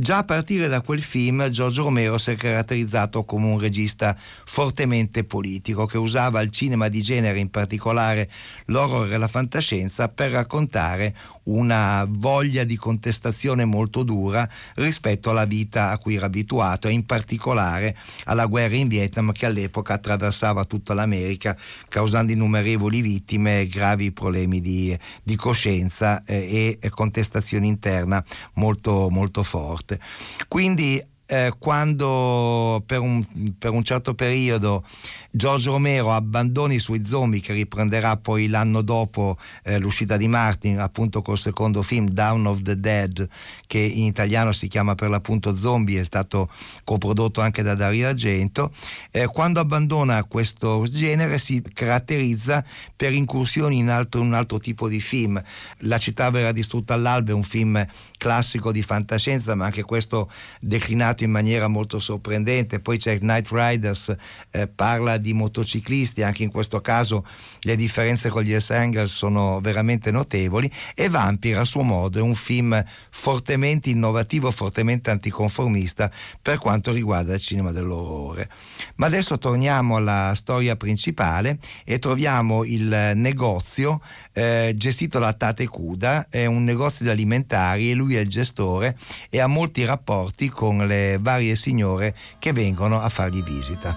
Già 0.00 0.18
a 0.18 0.24
partire 0.24 0.68
da 0.68 0.80
quel 0.80 1.02
film 1.02 1.50
Giorgio 1.50 1.82
Romero 1.82 2.18
si 2.18 2.30
è 2.30 2.36
caratterizzato 2.36 3.24
come 3.24 3.46
un 3.46 3.58
regista 3.58 4.16
fortemente 4.16 5.24
politico 5.24 5.86
che 5.86 5.98
usava 5.98 6.40
il 6.40 6.50
cinema 6.50 6.86
di 6.86 7.02
genere, 7.02 7.40
in 7.40 7.50
particolare 7.50 8.30
l'horror 8.66 9.12
e 9.12 9.18
la 9.18 9.26
fantascienza, 9.26 10.06
per 10.06 10.30
raccontare 10.30 11.16
una 11.48 12.06
voglia 12.08 12.62
di 12.62 12.76
contestazione 12.76 13.64
molto 13.64 14.04
dura 14.04 14.48
rispetto 14.76 15.30
alla 15.30 15.46
vita 15.46 15.90
a 15.90 15.98
cui 15.98 16.14
era 16.14 16.26
abituato 16.26 16.86
e 16.86 16.92
in 16.92 17.04
particolare 17.04 17.96
alla 18.26 18.46
guerra 18.46 18.76
in 18.76 18.86
Vietnam 18.86 19.32
che 19.32 19.46
all'epoca 19.46 19.94
attraversava 19.94 20.64
tutta 20.64 20.94
l'America 20.94 21.56
causando 21.88 22.30
innumerevoli 22.30 23.00
vittime 23.00 23.66
gravi 23.66 24.12
problemi 24.12 24.60
di, 24.60 24.96
di 25.24 25.34
coscienza 25.34 26.22
eh, 26.24 26.78
e 26.80 26.90
contestazione 26.90 27.66
interna 27.66 28.22
molto, 28.54 29.08
molto 29.10 29.42
forte 29.42 29.87
forte. 29.88 30.00
Quindi 30.46 31.02
eh, 31.30 31.52
quando 31.58 32.82
per 32.86 33.00
un, 33.00 33.22
per 33.58 33.72
un, 33.72 33.84
certo 33.84 34.14
periodo 34.14 34.82
Giorgio 35.30 35.72
Romero 35.72 36.10
abbandona 36.10 36.72
i 36.72 36.78
suoi 36.78 37.04
zombie 37.04 37.40
che 37.40 37.52
riprenderà 37.52 38.16
poi 38.16 38.48
l'anno 38.48 38.80
dopo 38.80 39.36
eh, 39.64 39.78
l'uscita 39.78 40.16
di 40.16 40.26
Martin 40.26 40.78
appunto 40.78 41.20
col 41.20 41.36
secondo 41.36 41.82
film 41.82 42.08
Down 42.08 42.46
of 42.46 42.62
the 42.62 42.80
Dead 42.80 43.28
che 43.66 43.78
in 43.78 44.04
italiano 44.04 44.52
si 44.52 44.68
chiama 44.68 44.94
per 44.94 45.10
l'appunto 45.10 45.54
Zombie 45.54 46.00
è 46.00 46.04
stato 46.04 46.48
coprodotto 46.82 47.42
anche 47.42 47.62
da 47.62 47.74
Dario 47.74 48.08
Argento 48.08 48.72
eh, 49.10 49.26
quando 49.26 49.60
abbandona 49.60 50.24
questo 50.24 50.82
genere 50.88 51.36
si 51.36 51.62
caratterizza 51.74 52.64
per 52.96 53.12
incursioni 53.12 53.76
in 53.76 53.90
altro, 53.90 54.22
un 54.22 54.32
altro 54.32 54.58
tipo 54.60 54.88
di 54.88 54.98
film 54.98 55.38
La 55.80 55.98
città 55.98 56.30
verrà 56.30 56.52
distrutta 56.52 56.94
all'alba 56.94 57.32
è 57.32 57.34
un 57.34 57.42
film 57.42 57.86
classico 58.18 58.70
di 58.70 58.82
fantascienza 58.82 59.54
ma 59.54 59.64
anche 59.64 59.82
questo 59.84 60.30
declinato 60.60 61.24
in 61.24 61.30
maniera 61.30 61.68
molto 61.68 61.98
sorprendente. 61.98 62.80
Poi 62.80 62.98
c'è 62.98 63.18
Night 63.22 63.48
Riders, 63.50 64.14
eh, 64.50 64.68
parla 64.68 65.16
di 65.16 65.32
motociclisti, 65.32 66.22
anche 66.22 66.42
in 66.42 66.50
questo 66.50 66.82
caso 66.82 67.24
le 67.60 67.76
differenze 67.76 68.28
con 68.28 68.42
gli 68.42 68.58
S. 68.58 68.70
Angles 68.70 69.14
sono 69.14 69.60
veramente 69.60 70.10
notevoli. 70.10 70.70
E 70.94 71.08
Vampire 71.08 71.58
a 71.58 71.64
suo 71.64 71.82
modo 71.82 72.18
è 72.18 72.22
un 72.22 72.34
film 72.34 72.84
fortemente 73.10 73.88
innovativo, 73.88 74.50
fortemente 74.50 75.10
anticonformista 75.10 76.10
per 76.42 76.58
quanto 76.58 76.92
riguarda 76.92 77.34
il 77.34 77.40
cinema 77.40 77.70
dell'orrore. 77.70 78.50
Ma 78.96 79.06
adesso 79.06 79.38
torniamo 79.38 79.96
alla 79.96 80.32
storia 80.34 80.76
principale 80.76 81.58
e 81.84 81.98
troviamo 81.98 82.64
il 82.64 83.12
negozio 83.14 84.00
eh, 84.32 84.72
gestito 84.76 85.18
da 85.18 85.32
Tate 85.32 85.66
Kuda, 85.66 86.26
è 86.28 86.46
un 86.46 86.64
negozio 86.64 87.04
di 87.04 87.10
alimentari 87.10 87.90
e 87.90 87.94
lui 87.94 88.07
è 88.14 88.20
il 88.20 88.28
gestore 88.28 88.96
e 89.30 89.40
ha 89.40 89.46
molti 89.46 89.84
rapporti 89.84 90.48
con 90.48 90.86
le 90.86 91.18
varie 91.20 91.56
signore 91.56 92.14
che 92.38 92.52
vengono 92.52 93.00
a 93.00 93.08
fargli 93.08 93.42
visita. 93.42 93.96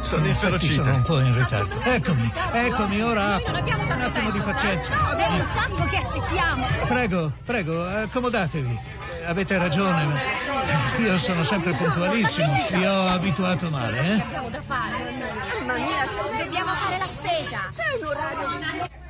Sono 0.00 0.26
infatti 0.26 0.72
sono 0.72 0.94
un 0.94 1.02
po' 1.02 1.20
in 1.20 1.36
ritardo. 1.36 1.82
Eccomi, 1.82 2.32
eccomi, 2.52 3.02
ora. 3.02 3.36
Un 3.44 4.00
attimo 4.00 4.30
di 4.30 4.40
pazienza. 4.40 5.10
Abbiamo 5.10 5.36
un 5.36 5.42
sacco 5.42 5.84
che 5.84 5.96
aspettiamo. 5.96 6.66
Prego, 6.86 7.32
prego, 7.44 7.84
accomodatevi. 7.84 8.78
Eh, 9.20 9.24
Avete 9.26 9.58
ragione. 9.58 10.06
Io 11.00 11.18
sono 11.18 11.44
sempre 11.44 11.72
puntualissimo. 11.72 12.66
Vi 12.70 12.86
ho 12.86 13.08
abituato 13.08 13.68
male, 13.68 14.00
eh? 14.00 14.12
Abbiamo 14.20 14.48
da 14.48 14.62
fare. 14.62 14.96
Mamma 15.58 15.74
mia, 15.74 16.44
dobbiamo 16.44 16.72
fare 16.72 16.98
la 16.98 17.04
spesa. 17.04 17.58
C'è 17.74 17.98
un 18.00 18.06
orario. 18.06 19.07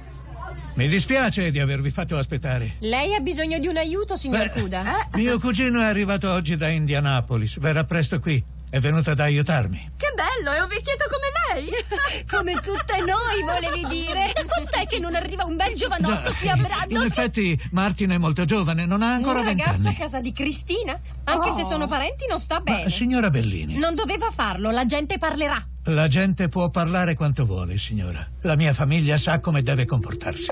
Mi 0.78 0.86
dispiace 0.86 1.50
di 1.50 1.58
avervi 1.58 1.90
fatto 1.90 2.16
aspettare. 2.16 2.76
Lei 2.78 3.12
ha 3.12 3.18
bisogno 3.18 3.58
di 3.58 3.66
un 3.66 3.76
aiuto, 3.76 4.14
signor 4.14 4.52
Beh, 4.52 4.60
Cuda? 4.60 5.08
Mio 5.14 5.36
cugino 5.40 5.80
è 5.80 5.84
arrivato 5.86 6.30
oggi 6.30 6.56
da 6.56 6.68
Indianapolis. 6.68 7.58
Verrà 7.58 7.82
presto 7.82 8.20
qui. 8.20 8.40
È 8.70 8.78
venuto 8.78 9.10
ad 9.10 9.18
aiutarmi. 9.18 9.90
Che 9.96 10.06
bello, 10.14 10.52
è 10.56 10.60
un 10.60 10.68
vecchietto 10.68 11.06
come 11.10 11.26
lei. 11.62 11.68
Come 12.30 12.52
tutte 12.60 12.98
noi, 12.98 13.42
volevi 13.42 13.86
dire. 13.88 14.30
Da 14.34 14.44
quant'è 14.44 14.86
che 14.86 15.00
non 15.00 15.16
arriva 15.16 15.44
un 15.44 15.56
bel 15.56 15.74
giovanotto 15.74 16.32
qui 16.38 16.48
a 16.48 16.54
In 16.54 16.62
Braddock? 16.62 17.06
effetti, 17.06 17.60
Martin 17.72 18.10
è 18.10 18.18
molto 18.18 18.44
giovane, 18.44 18.84
non 18.86 19.02
ha 19.02 19.14
ancora 19.14 19.40
un 19.40 19.46
ragazzo 19.46 19.70
a 19.70 19.74
vent'anni. 19.90 19.96
casa 19.96 20.20
di 20.20 20.32
Cristina? 20.32 21.00
Anche 21.24 21.52
se 21.54 21.62
Oh. 21.62 21.66
sono 21.66 21.88
parenti 21.88 22.26
non 22.28 22.38
sta 22.38 22.56
Ma, 22.64 22.74
bene. 22.76 22.90
signora 22.90 23.30
Bellini, 23.30 23.78
Non 23.78 23.94
doveva 23.96 24.30
farlo, 24.30 24.70
la 24.70 24.84
gente 24.86 25.16
parlerà. 25.18 25.60
La 25.88 26.06
gente 26.06 26.48
può 26.48 26.70
parlare 26.70 27.14
quanto 27.14 27.44
vuole, 27.46 27.78
signora. 27.78 28.26
La 28.42 28.56
mia 28.56 28.74
famiglia 28.74 29.18
sa 29.18 29.40
come 29.40 29.62
deve 29.62 29.84
comportarsi. 29.84 30.48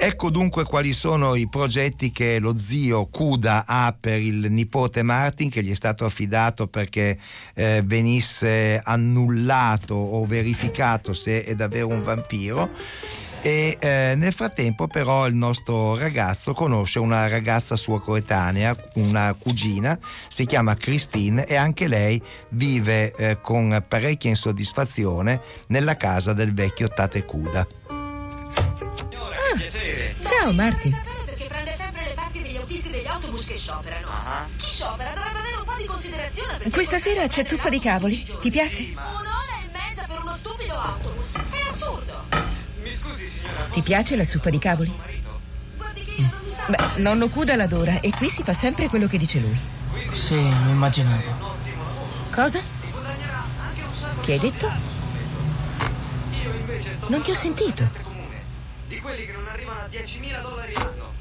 Ecco 0.00 0.30
dunque 0.30 0.62
quali 0.62 0.92
sono 0.92 1.34
i 1.34 1.48
progetti 1.48 2.12
che 2.12 2.38
lo 2.38 2.56
zio 2.56 3.06
Kuda 3.06 3.64
ha 3.66 3.92
per 4.00 4.20
il 4.20 4.46
nipote 4.48 5.02
Martin 5.02 5.50
che 5.50 5.60
gli 5.60 5.72
è 5.72 5.74
stato 5.74 6.04
affidato 6.04 6.68
perché 6.68 7.18
eh, 7.54 7.82
venisse 7.84 8.80
annullato 8.84 9.96
o 9.96 10.24
verificato 10.24 11.12
se 11.12 11.42
è 11.44 11.56
davvero 11.56 11.88
un 11.88 12.02
vampiro. 12.02 12.70
E 13.40 13.76
eh, 13.78 14.14
nel 14.16 14.32
frattempo 14.32 14.88
però 14.88 15.26
il 15.26 15.34
nostro 15.34 15.96
ragazzo 15.96 16.52
conosce 16.52 16.98
una 16.98 17.28
ragazza 17.28 17.76
sua 17.76 18.00
coetanea, 18.00 18.76
una 18.94 19.34
cugina, 19.38 19.98
si 20.28 20.44
chiama 20.44 20.74
Christine 20.76 21.46
e 21.46 21.54
anche 21.54 21.86
lei 21.86 22.20
vive 22.50 23.12
eh, 23.14 23.40
con 23.40 23.84
parecchia 23.86 24.30
insoddisfazione 24.30 25.40
nella 25.68 25.96
casa 25.96 26.32
del 26.32 26.52
vecchio 26.52 26.88
Tate 26.88 27.24
Kuda. 27.24 27.66
Ciao, 30.22 30.52
Martin. 30.52 31.00
perché 31.24 31.46
prende 31.46 31.72
sempre 31.72 32.04
le 32.04 32.14
parti 32.14 32.42
degli 32.42 32.56
autisti 32.56 32.90
degli 32.90 33.06
autobus 33.06 33.46
che 33.46 33.56
scioperano. 33.56 34.08
Chi 34.56 34.68
sciopera 34.68 35.12
dovrebbe 35.14 35.38
avere 35.38 35.56
un 35.56 35.64
po' 35.64 35.74
di 35.78 35.84
considerazione 35.86 36.54
perché 36.54 36.70
Questa 36.70 36.98
sera 36.98 37.26
c'è 37.26 37.46
zuppa 37.46 37.68
di 37.68 37.78
cavoli. 37.78 38.22
Ti 38.40 38.50
piace? 38.50 38.82
un'ora 38.92 39.62
e 39.62 39.70
mezza 39.72 40.06
per 40.06 40.20
uno 40.20 40.34
stupido 40.34 40.74
autobus. 40.74 41.32
È 41.32 41.70
assurdo. 41.70 42.47
Ti 43.72 43.82
piace 43.82 44.16
la 44.16 44.26
zuppa 44.26 44.50
di 44.50 44.58
cavoli? 44.58 44.92
Beh, 46.68 47.00
nonno 47.00 47.28
Cuda 47.28 47.56
l'adora 47.56 48.00
e 48.00 48.10
qui 48.10 48.28
si 48.28 48.42
fa 48.42 48.52
sempre 48.52 48.88
quello 48.88 49.06
che 49.06 49.16
dice 49.16 49.38
lui. 49.38 49.58
Sì, 50.12 50.34
mi 50.34 50.70
immaginavo. 50.70 51.56
Cosa? 52.30 52.60
Che 54.20 54.32
hai 54.32 54.38
detto? 54.38 54.70
Non 57.08 57.22
ti 57.22 57.30
ho 57.30 57.34
sentito. 57.34 57.88
Di 58.86 59.00
quelli 59.00 59.24
che 59.24 59.32
non 59.32 59.46
arrivano 59.50 59.80
a 59.80 59.86
10.000 59.90 60.42
dollari 60.42 60.72
l'anno. 60.74 61.12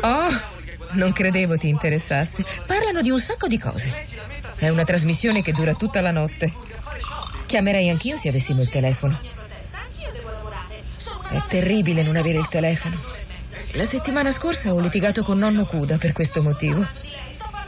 Oh, 0.00 0.40
non 0.92 1.12
credevo 1.12 1.56
ti 1.56 1.68
interessasse. 1.68 2.44
Parlano 2.66 3.02
di 3.02 3.10
un 3.10 3.20
sacco 3.20 3.46
di 3.46 3.58
cose. 3.58 3.94
È 4.56 4.68
una 4.68 4.84
trasmissione 4.84 5.42
che 5.42 5.52
dura 5.52 5.74
tutta 5.74 6.00
la 6.00 6.10
notte. 6.10 6.52
Chiamerei 7.46 7.88
anch'io 7.88 8.16
se 8.16 8.28
avessimo 8.28 8.62
il 8.62 8.68
telefono. 8.68 9.35
È 11.28 11.42
terribile 11.48 12.02
non 12.02 12.16
avere 12.16 12.38
il 12.38 12.46
telefono. 12.48 12.96
La 13.74 13.84
settimana 13.84 14.30
scorsa 14.32 14.72
ho 14.72 14.78
litigato 14.78 15.22
con 15.22 15.38
nonno 15.38 15.66
Cuda 15.66 15.98
per 15.98 16.12
questo 16.12 16.40
motivo. 16.40 16.86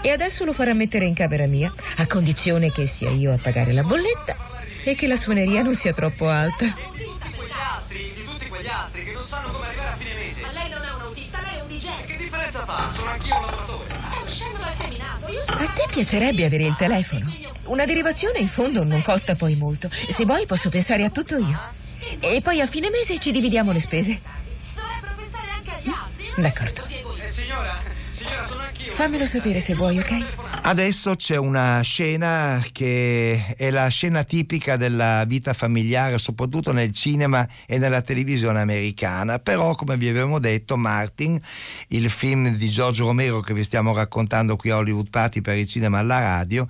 E 0.00 0.10
adesso 0.10 0.44
lo 0.44 0.52
farà 0.52 0.74
mettere 0.74 1.06
in 1.06 1.14
camera 1.14 1.46
mia, 1.46 1.72
a 1.96 2.06
condizione 2.06 2.70
che 2.70 2.86
sia 2.86 3.10
io 3.10 3.32
a 3.32 3.38
pagare 3.38 3.72
la 3.72 3.82
bolletta 3.82 4.36
e 4.84 4.94
che 4.94 5.06
la 5.06 5.16
suoneria 5.16 5.62
non 5.62 5.74
sia 5.74 5.92
troppo 5.92 6.28
alta. 6.28 6.72
Quegli 6.72 7.50
altri, 7.50 8.12
di 8.14 8.24
tutti 8.24 8.46
quegli 8.48 8.68
altri 8.68 9.04
che 9.04 9.12
non 9.12 9.24
sanno 9.24 9.50
come 9.50 9.66
arrivare 9.66 9.88
a 9.88 9.96
fine 9.96 10.14
mese. 10.14 10.40
Ma 10.40 10.52
lei 10.52 10.70
non 10.70 10.82
è 10.82 10.90
un 10.92 11.00
autista, 11.00 11.40
lei 11.42 11.58
è 11.58 11.60
un 11.60 11.68
DJ. 11.68 12.04
Che 12.06 12.16
differenza 12.16 12.64
fa? 12.64 12.90
Sono 12.92 13.10
anch'io 13.10 13.34
un 13.36 13.44
lavoratore. 13.44 13.90
Sta 13.90 14.20
uscendo 14.24 14.58
dal 14.58 14.74
seminato. 14.74 15.32
Io 15.32 15.42
A 15.46 15.68
te 15.72 15.84
piacerebbe 15.90 16.44
avere 16.44 16.64
il 16.64 16.76
telefono? 16.76 17.34
Una 17.64 17.84
derivazione 17.84 18.38
in 18.38 18.48
fondo 18.48 18.84
non 18.84 19.02
costa 19.02 19.34
poi 19.34 19.56
molto. 19.56 19.90
Se 19.90 20.24
vuoi 20.24 20.46
posso 20.46 20.70
pensare 20.70 21.04
a 21.04 21.10
tutto 21.10 21.36
io. 21.36 21.86
E 22.20 22.40
poi 22.42 22.60
a 22.60 22.66
fine 22.66 22.90
mese 22.90 23.18
ci 23.18 23.30
dividiamo 23.30 23.72
le 23.72 23.80
spese. 23.80 24.20
dovrebbero 24.74 25.12
pensare 25.16 25.50
anche 25.54 25.70
agli 25.70 25.88
altri. 25.88 26.42
D'accordo. 26.42 26.82
Eh, 26.84 27.28
signora, 27.28 27.78
signora, 28.10 28.46
sono 28.46 28.60
anch'io. 28.60 28.92
Fammelo 28.92 29.26
sapere 29.26 29.60
se 29.60 29.74
vuoi, 29.74 29.98
ok? 29.98 30.24
Adesso 30.68 31.16
c'è 31.16 31.36
una 31.36 31.80
scena 31.80 32.62
che 32.72 33.54
è 33.56 33.70
la 33.70 33.88
scena 33.88 34.22
tipica 34.22 34.76
della 34.76 35.24
vita 35.24 35.54
familiare, 35.54 36.18
soprattutto 36.18 36.72
nel 36.72 36.92
cinema 36.92 37.48
e 37.64 37.78
nella 37.78 38.02
televisione 38.02 38.60
americana. 38.60 39.38
Però, 39.38 39.74
come 39.74 39.96
vi 39.96 40.08
abbiamo 40.08 40.38
detto, 40.38 40.76
Martin, 40.76 41.40
il 41.88 42.10
film 42.10 42.54
di 42.54 42.68
Giorgio 42.68 43.06
Romero 43.06 43.40
che 43.40 43.54
vi 43.54 43.64
stiamo 43.64 43.94
raccontando 43.94 44.56
qui 44.56 44.68
a 44.68 44.76
Hollywood 44.76 45.08
Party 45.08 45.40
per 45.40 45.56
il 45.56 45.66
cinema 45.66 46.00
alla 46.00 46.18
radio, 46.18 46.66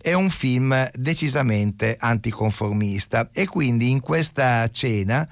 è 0.00 0.14
un 0.14 0.30
film 0.30 0.88
decisamente 0.94 1.98
anticonformista 2.00 3.28
e 3.34 3.46
quindi 3.46 3.90
in 3.90 4.00
questa 4.00 4.66
scena 4.72 5.28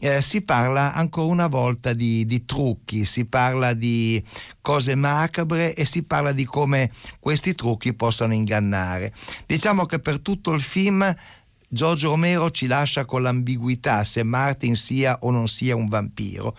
eh, 0.00 0.22
si 0.22 0.40
parla 0.40 0.94
ancora 0.94 1.30
una 1.30 1.46
volta 1.46 1.92
di, 1.92 2.26
di 2.26 2.44
trucchi, 2.44 3.04
si 3.04 3.26
parla 3.26 3.74
di 3.74 4.22
cose 4.60 4.94
macabre 4.94 5.74
e 5.74 5.84
si 5.84 6.02
parla 6.02 6.32
di 6.32 6.44
come 6.44 6.90
questi 7.20 7.54
trucchi 7.54 7.94
possano 7.94 8.32
ingannare. 8.32 9.12
Diciamo 9.46 9.86
che 9.86 10.00
per 10.00 10.20
tutto 10.20 10.52
il 10.52 10.60
film 10.60 11.14
Giorgio 11.72 12.08
Romero 12.08 12.50
ci 12.50 12.66
lascia 12.66 13.04
con 13.04 13.22
l'ambiguità 13.22 14.02
se 14.02 14.24
Martin 14.24 14.74
sia 14.74 15.18
o 15.20 15.30
non 15.30 15.46
sia 15.46 15.76
un 15.76 15.86
vampiro 15.86 16.56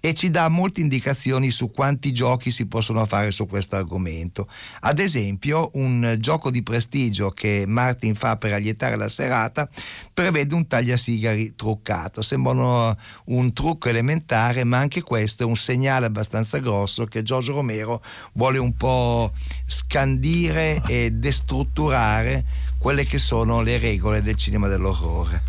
e 0.00 0.14
ci 0.14 0.30
dà 0.30 0.48
molte 0.48 0.80
indicazioni 0.80 1.50
su 1.50 1.70
quanti 1.70 2.14
giochi 2.14 2.50
si 2.50 2.64
possono 2.64 3.04
fare 3.04 3.30
su 3.30 3.46
questo 3.46 3.76
argomento. 3.76 4.48
Ad 4.80 5.00
esempio, 5.00 5.68
un 5.74 6.16
gioco 6.18 6.50
di 6.50 6.62
prestigio 6.62 7.28
che 7.28 7.64
Martin 7.66 8.14
fa 8.14 8.38
per 8.38 8.54
allietare 8.54 8.96
la 8.96 9.10
serata 9.10 9.68
prevede 10.14 10.54
un 10.54 10.66
tagliasigari 10.66 11.54
truccato. 11.54 12.22
Sembra 12.22 12.52
uno- 12.52 12.96
un 13.26 13.52
trucco 13.52 13.90
elementare, 13.90 14.64
ma 14.64 14.78
anche 14.78 15.02
questo 15.02 15.42
è 15.42 15.46
un 15.46 15.56
segnale 15.56 16.06
abbastanza 16.06 16.56
grosso 16.56 17.04
che 17.04 17.22
Giorgio 17.22 17.52
Romero 17.52 18.02
vuole 18.32 18.56
un 18.56 18.72
po' 18.72 19.30
scandire 19.66 20.80
e 20.86 21.10
destrutturare 21.10 22.72
quelle 22.84 23.06
che 23.06 23.18
sono 23.18 23.62
le 23.62 23.78
regole 23.78 24.20
del 24.20 24.36
cinema 24.36 24.68
dell'orrore. 24.68 25.42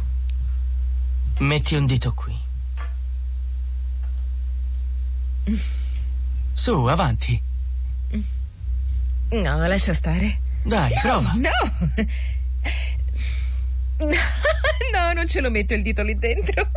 Metti 1.40 1.76
un 1.76 1.86
dito 1.86 2.14
qui. 2.14 2.34
Su, 6.54 6.86
avanti. 6.86 7.42
No, 9.32 9.68
lascia 9.68 9.94
stare. 9.94 10.40
Dai, 10.64 10.94
prova. 11.02 11.34
No! 11.34 11.50
No, 13.98 15.12
non 15.14 15.28
ce 15.28 15.42
lo 15.42 15.50
metto 15.52 15.74
il 15.74 15.82
dito 15.82 16.04
lì 16.04 16.18
dentro. 16.18 16.72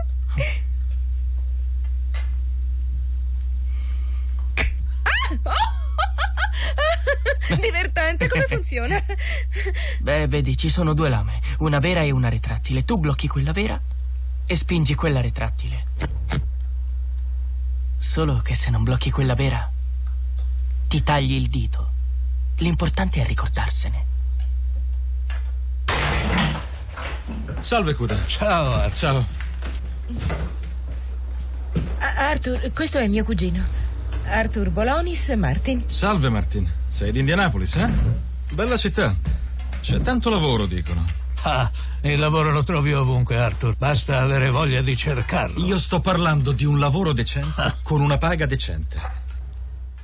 Ah! 5.44 5.78
Divertente, 7.60 8.28
come 8.28 8.46
funziona? 8.46 9.02
Beh, 10.00 10.26
vedi, 10.26 10.56
ci 10.56 10.68
sono 10.68 10.94
due 10.94 11.08
lame, 11.08 11.40
una 11.58 11.78
vera 11.78 12.02
e 12.02 12.10
una 12.10 12.28
retrattile. 12.28 12.84
Tu 12.84 12.96
blocchi 12.98 13.28
quella 13.28 13.52
vera 13.52 13.80
e 14.46 14.56
spingi 14.56 14.94
quella 14.94 15.20
retrattile. 15.20 15.86
Solo 17.98 18.38
che 18.38 18.54
se 18.54 18.70
non 18.70 18.84
blocchi 18.84 19.10
quella 19.10 19.34
vera, 19.34 19.70
ti 20.88 21.02
tagli 21.02 21.34
il 21.34 21.48
dito. 21.48 21.90
L'importante 22.58 23.22
è 23.22 23.26
ricordarsene. 23.26 24.06
Salve, 27.60 27.94
Cuda. 27.94 28.24
Ciao, 28.26 28.72
Arthur. 28.72 28.96
Ciao. 28.96 29.26
Arthur, 31.98 32.72
questo 32.72 32.98
è 32.98 33.06
mio 33.08 33.24
cugino. 33.24 33.87
Arthur 34.28 34.70
Bolonis 34.70 35.28
Martin. 35.30 35.84
Salve, 35.88 36.28
Martin. 36.28 36.70
Sei 36.88 37.12
di 37.12 37.20
Indianapolis, 37.20 37.76
eh? 37.76 37.90
Bella 38.50 38.76
città. 38.76 39.16
C'è 39.80 40.00
tanto 40.00 40.30
lavoro, 40.30 40.66
dicono. 40.66 41.04
Ah, 41.42 41.70
il 42.02 42.18
lavoro 42.18 42.50
lo 42.50 42.64
trovi 42.64 42.92
ovunque, 42.92 43.38
Arthur. 43.38 43.76
Basta 43.76 44.20
avere 44.20 44.50
voglia 44.50 44.82
di 44.82 44.96
cercarlo. 44.96 45.64
Io 45.64 45.78
sto 45.78 46.00
parlando 46.00 46.52
di 46.52 46.64
un 46.64 46.78
lavoro 46.78 47.12
decente 47.12 47.76
con 47.82 48.00
una 48.00 48.18
paga 48.18 48.46
decente. 48.46 49.17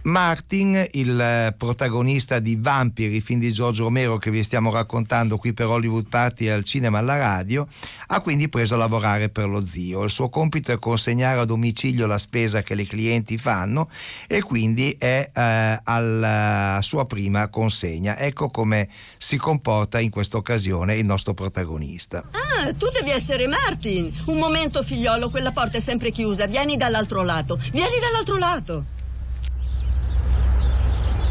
Martin, 0.05 0.87
il 0.93 1.19
eh, 1.19 1.55
protagonista 1.57 2.39
di 2.39 2.57
Vampiri, 2.61 3.23
film 3.23 3.41
di 3.41 3.53
Giorgio 3.53 3.85
Romero 3.85 4.19
che 4.19 4.31
vi 4.31 4.43
stiamo 4.43 4.71
raccontando 4.71 5.39
qui 5.39 5.55
per 5.55 5.67
Hollywood 5.67 6.09
Party 6.09 6.49
al 6.49 6.63
cinema 6.63 6.99
e 6.99 7.01
alla 7.01 7.17
radio, 7.17 7.67
ha 8.09 8.21
quindi 8.21 8.51
preso 8.51 8.75
a 8.75 8.79
lavorare 8.79 9.31
per 9.31 9.49
lo 9.49 9.65
zio. 9.65 10.05
Il 10.05 10.11
suo 10.11 10.29
compito 10.29 10.73
è 10.73 10.79
consegnare 10.79 11.41
a 11.41 11.45
domicilio 11.45 12.07
la 12.07 12.19
spesa 12.19 12.63
che 12.63 12.75
le 12.75 12.85
clienti 12.85 13.39
fanno 13.39 13.89
e 14.27 14.43
quindi 14.43 14.95
è 14.99 15.31
eh, 15.33 15.81
alla 15.83 16.81
sua 16.83 17.07
prima 17.07 17.49
consegna. 17.49 18.19
Ecco 18.19 18.51
come 18.51 18.89
si 19.17 19.39
comporta 19.39 20.01
in 20.01 20.11
questa 20.11 20.37
occasione 20.37 20.97
il 20.97 21.07
nostro 21.07 21.33
protagonista. 21.33 22.25
Ah, 22.31 22.73
tu 22.75 22.89
devi 22.91 23.11
essere 23.11 23.47
Martin. 23.47 24.13
Un 24.27 24.37
momento, 24.37 24.83
figliolo, 24.83 25.31
quella 25.31 25.51
porta 25.53 25.79
è 25.79 25.81
sempre 25.81 26.11
chiusa. 26.11 26.47
Vieni 26.47 26.77
dall'altro 26.77 27.23
lato. 27.23 27.59
Vieni 27.73 27.99
dall'altro 28.01 28.37
lato. 28.37 28.94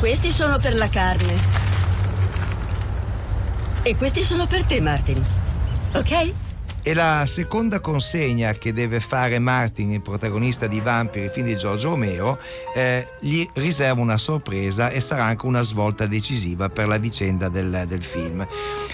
Questi 0.03 0.31
sono 0.31 0.57
per 0.57 0.75
la 0.75 0.89
carne. 0.89 1.33
E 3.83 3.95
questi 3.95 4.25
sono 4.25 4.45
per 4.47 4.65
te, 4.65 4.81
Martin. 4.81 5.23
Ok? 5.93 6.33
E 6.83 6.93
la 6.93 7.23
seconda 7.25 7.79
consegna 7.79 8.51
che 8.51 8.73
deve 8.73 8.99
fare 8.99 9.39
Martin, 9.39 9.93
il 9.93 10.01
protagonista 10.01 10.67
di 10.67 10.81
Vampiri, 10.81 11.29
film 11.29 11.45
di 11.45 11.55
Giorgio 11.55 11.91
Romero, 11.91 12.37
eh, 12.75 13.07
gli 13.21 13.47
riserva 13.53 14.01
una 14.01 14.17
sorpresa 14.17 14.89
e 14.89 14.99
sarà 14.99 15.23
anche 15.23 15.45
una 15.45 15.61
svolta 15.61 16.05
decisiva 16.05 16.67
per 16.67 16.87
la 16.87 16.97
vicenda 16.97 17.47
del, 17.47 17.85
del 17.87 18.03
film. 18.03 18.45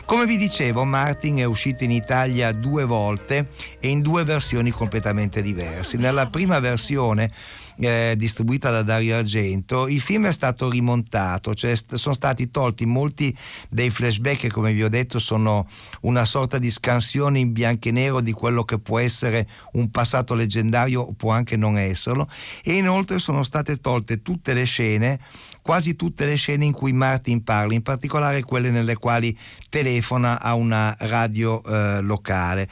Come 0.06 0.28
vi 0.28 0.38
dicevo, 0.38 0.86
Martin 0.86 1.38
è 1.38 1.46
uscito 1.46 1.84
in 1.84 1.90
Italia 1.90 2.52
due 2.52 2.86
volte 2.86 3.48
e 3.80 3.88
in 3.88 4.02
due 4.02 4.24
versioni 4.24 4.70
completamente 4.70 5.42
diverse. 5.42 5.98
Nella 5.98 6.28
prima 6.28 6.60
versione 6.60 7.32
eh, 7.80 8.16
distribuita 8.18 8.70
da 8.70 8.84
Dario 8.84 9.16
Argento, 9.16 9.88
il 9.88 10.02
film 10.02 10.28
è 10.28 10.32
stato 10.32 10.70
rimontato, 10.70 11.54
cioè 11.54 11.76
st- 11.76 11.96
sono 11.96 12.14
stati 12.14 12.52
tolti 12.52 12.86
molti 12.86 13.36
dei 13.70 13.90
flashback 13.90 14.40
che 14.40 14.50
come 14.50 14.74
vi 14.74 14.84
ho 14.84 14.90
detto 14.90 15.20
sono 15.20 15.68
una 16.02 16.26
sorta 16.26 16.58
di 16.58 16.70
scansione 16.70 17.40
in 17.40 17.52
bianco 17.52 17.88
e 17.88 17.92
nero 17.92 18.22
di 18.22 18.32
quello 18.32 18.64
che 18.64 18.80
può 18.80 19.00
essere 19.00 19.48
un 19.74 19.90
passato 19.90 20.36
leggendario 20.36 21.02
o 21.02 21.14
può 21.14 21.32
anche 21.32 21.56
non 21.56 21.78
esserlo 21.78 22.28
e 22.64 22.74
inoltre 22.74 23.20
sono 23.20 23.44
state 23.44 23.78
tolte 23.78 24.22
tutte 24.22 24.54
le 24.54 24.66
scene 24.66 25.20
quasi 25.62 25.96
tutte 25.96 26.26
le 26.26 26.36
scene 26.36 26.66
in 26.66 26.72
cui 26.72 26.94
Martin 26.94 27.44
parla, 27.44 27.76
in 27.76 27.84
particolare 27.84 28.42
quelle 28.42 28.72
nelle 28.72 28.96
quali 28.96 29.38
telefona 29.70 30.42
a 30.42 30.56
una 30.56 30.96
radio 30.98 31.64
eh, 31.64 32.02
locale. 32.02 32.68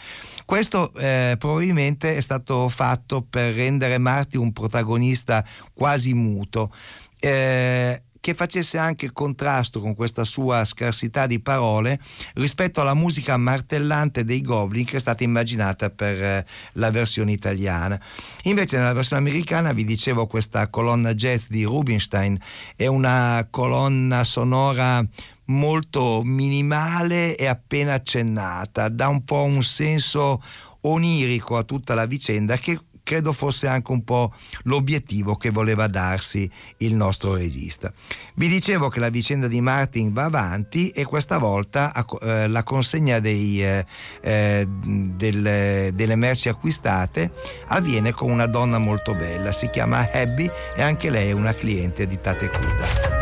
Questo 0.47 0.93
eh, 0.93 1.35
probabilmente 1.37 2.15
è 2.15 2.21
stato 2.21 2.69
fatto 2.69 3.21
per 3.21 3.53
rendere 3.53 3.97
Martin 3.97 4.39
un 4.39 4.53
protagonista 4.53 5.43
quasi 5.73 6.13
muto. 6.13 6.73
Eh, 7.19 8.01
che 8.21 8.33
facesse 8.33 8.77
anche 8.77 9.11
contrasto 9.11 9.81
con 9.81 9.93
questa 9.93 10.23
sua 10.23 10.63
scarsità 10.63 11.27
di 11.27 11.41
parole 11.41 11.99
rispetto 12.35 12.79
alla 12.79 12.93
musica 12.93 13.35
martellante 13.35 14.23
dei 14.23 14.41
Goblin 14.41 14.85
che 14.85 14.95
è 14.95 14.99
stata 15.01 15.25
immaginata 15.25 15.89
per 15.89 16.23
eh, 16.23 16.45
la 16.73 16.91
versione 16.91 17.33
italiana. 17.33 17.99
Invece 18.43 18.77
nella 18.77 18.93
versione 18.93 19.21
americana 19.21 19.73
vi 19.73 19.83
dicevo 19.83 20.27
questa 20.27 20.69
colonna 20.69 21.13
jazz 21.13 21.47
di 21.49 21.63
Rubinstein 21.63 22.39
è 22.77 22.87
una 22.87 23.47
colonna 23.49 24.23
sonora 24.23 25.05
molto 25.47 26.21
minimale 26.23 27.35
e 27.35 27.45
appena 27.45 27.93
accennata, 27.93 28.89
dà 28.89 29.07
un 29.07 29.23
po' 29.23 29.43
un 29.43 29.63
senso 29.63 30.41
onirico 30.81 31.57
a 31.57 31.63
tutta 31.63 31.93
la 31.93 32.05
vicenda 32.05 32.57
che 32.57 32.79
credo 33.07 33.31
fosse 33.31 33.67
anche 33.67 33.93
un 33.93 34.03
po' 34.03 34.33
l'obiettivo 34.63 35.37
che 35.37 35.49
voleva 35.49 35.87
darsi 35.87 36.51
il 36.79 36.93
nostro 36.93 37.35
regista. 37.35 37.93
Vi 38.35 38.49
dicevo 38.49 38.89
che 38.89 38.99
la 38.99 39.07
vicenda 39.07 39.47
di 39.47 39.61
Martin 39.61 40.11
va 40.11 40.25
avanti 40.25 40.89
e 40.89 41.05
questa 41.05 41.37
volta 41.37 41.93
eh, 42.21 42.49
la 42.49 42.63
consegna 42.63 43.19
dei, 43.19 43.63
eh, 43.63 43.85
eh, 44.19 44.67
del, 44.67 45.93
delle 45.93 46.15
merci 46.17 46.49
acquistate 46.49 47.31
avviene 47.67 48.11
con 48.11 48.29
una 48.29 48.45
donna 48.45 48.77
molto 48.77 49.15
bella, 49.15 49.53
si 49.53 49.69
chiama 49.69 50.09
Abby 50.11 50.51
e 50.75 50.81
anche 50.81 51.09
lei 51.09 51.29
è 51.29 51.31
una 51.31 51.53
cliente 51.53 52.07
di 52.07 52.19
Tate 52.19 52.49
Cuda. 52.49 53.16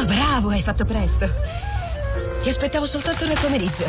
Oh, 0.00 0.06
bravo, 0.06 0.48
hai 0.48 0.62
fatto 0.62 0.86
presto. 0.86 1.30
Ti 2.42 2.48
aspettavo 2.48 2.86
soltanto 2.86 3.26
nel 3.26 3.38
pomeriggio. 3.38 3.84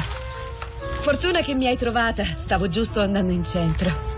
Fortuna 0.99 1.39
che 1.39 1.55
mi 1.55 1.67
hai 1.67 1.77
trovata, 1.77 2.25
stavo 2.35 2.67
giusto 2.67 2.99
andando 2.99 3.31
in 3.31 3.45
centro. 3.45 4.09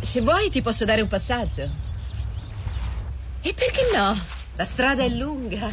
Se 0.00 0.22
vuoi 0.22 0.48
ti 0.48 0.62
posso 0.62 0.86
dare 0.86 1.02
un 1.02 1.08
passaggio. 1.08 1.68
E 3.42 3.52
perché 3.52 3.90
no? 3.94 4.18
La 4.56 4.64
strada 4.64 5.02
è 5.02 5.08
lunga. 5.10 5.70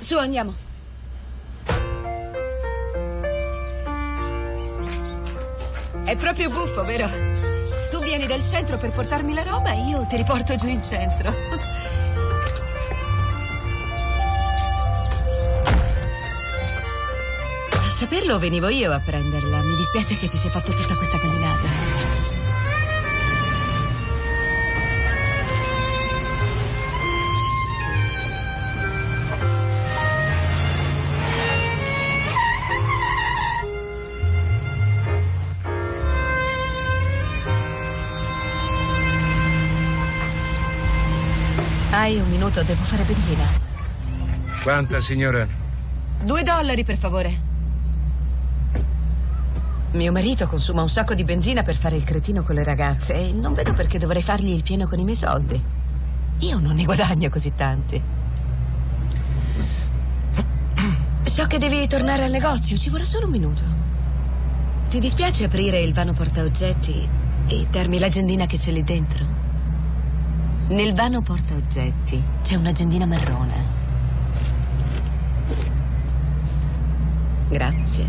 Su, 0.00 0.18
andiamo. 0.18 0.63
È 6.14 6.16
proprio 6.16 6.48
buffo, 6.48 6.84
vero? 6.84 7.10
Tu 7.90 8.00
vieni 8.00 8.28
dal 8.28 8.44
centro 8.44 8.78
per 8.78 8.92
portarmi 8.92 9.34
la 9.34 9.42
roba 9.42 9.72
e 9.72 9.88
io 9.88 10.06
ti 10.06 10.14
riporto 10.14 10.54
giù 10.54 10.68
in 10.68 10.80
centro. 10.80 11.28
A 17.72 17.90
saperlo 17.90 18.38
venivo 18.38 18.68
io 18.68 18.92
a 18.92 19.00
prenderla. 19.00 19.60
Mi 19.62 19.74
dispiace 19.74 20.16
che 20.16 20.28
ti 20.28 20.36
sia 20.36 20.50
fatto 20.50 20.72
tutta 20.72 20.94
questa 20.94 21.18
camminata. 21.18 21.83
Minuto, 42.54 42.62
devo 42.62 42.84
fare 42.84 43.02
benzina. 43.02 43.48
Quanta, 44.62 45.00
signora? 45.00 45.46
Due 46.22 46.42
dollari, 46.44 46.84
per 46.84 46.96
favore. 46.96 47.52
Mio 49.92 50.12
marito 50.12 50.46
consuma 50.46 50.82
un 50.82 50.88
sacco 50.88 51.14
di 51.14 51.24
benzina 51.24 51.62
per 51.62 51.76
fare 51.76 51.96
il 51.96 52.04
cretino 52.04 52.42
con 52.42 52.54
le 52.54 52.64
ragazze 52.64 53.14
e 53.14 53.32
non 53.32 53.54
vedo 53.54 53.74
perché 53.74 53.98
dovrei 53.98 54.22
fargli 54.22 54.50
il 54.50 54.62
pieno 54.62 54.86
con 54.86 54.98
i 54.98 55.04
miei 55.04 55.16
soldi. 55.16 55.62
Io 56.38 56.58
non 56.58 56.76
ne 56.76 56.84
guadagno 56.84 57.28
così 57.28 57.52
tanti. 57.54 58.02
So 61.24 61.46
che 61.46 61.58
devi 61.58 61.86
tornare 61.88 62.24
al 62.24 62.30
negozio, 62.30 62.76
ci 62.76 62.90
vorrà 62.90 63.04
solo 63.04 63.26
un 63.26 63.32
minuto. 63.32 63.62
Ti 64.90 64.98
dispiace 65.00 65.44
aprire 65.44 65.80
il 65.80 65.92
vano 65.92 66.12
portaoggetti 66.12 67.08
e 67.46 67.66
darmi 67.70 67.98
l'agendina 67.98 68.46
che 68.46 68.56
c'è 68.56 68.70
lì 68.70 68.84
dentro? 68.84 69.33
Nel 70.66 70.94
vano 70.94 71.20
portaoggetti 71.20 72.22
c'è 72.42 72.54
un'agendina 72.54 73.04
marrone. 73.04 73.52
Grazie. 77.48 78.06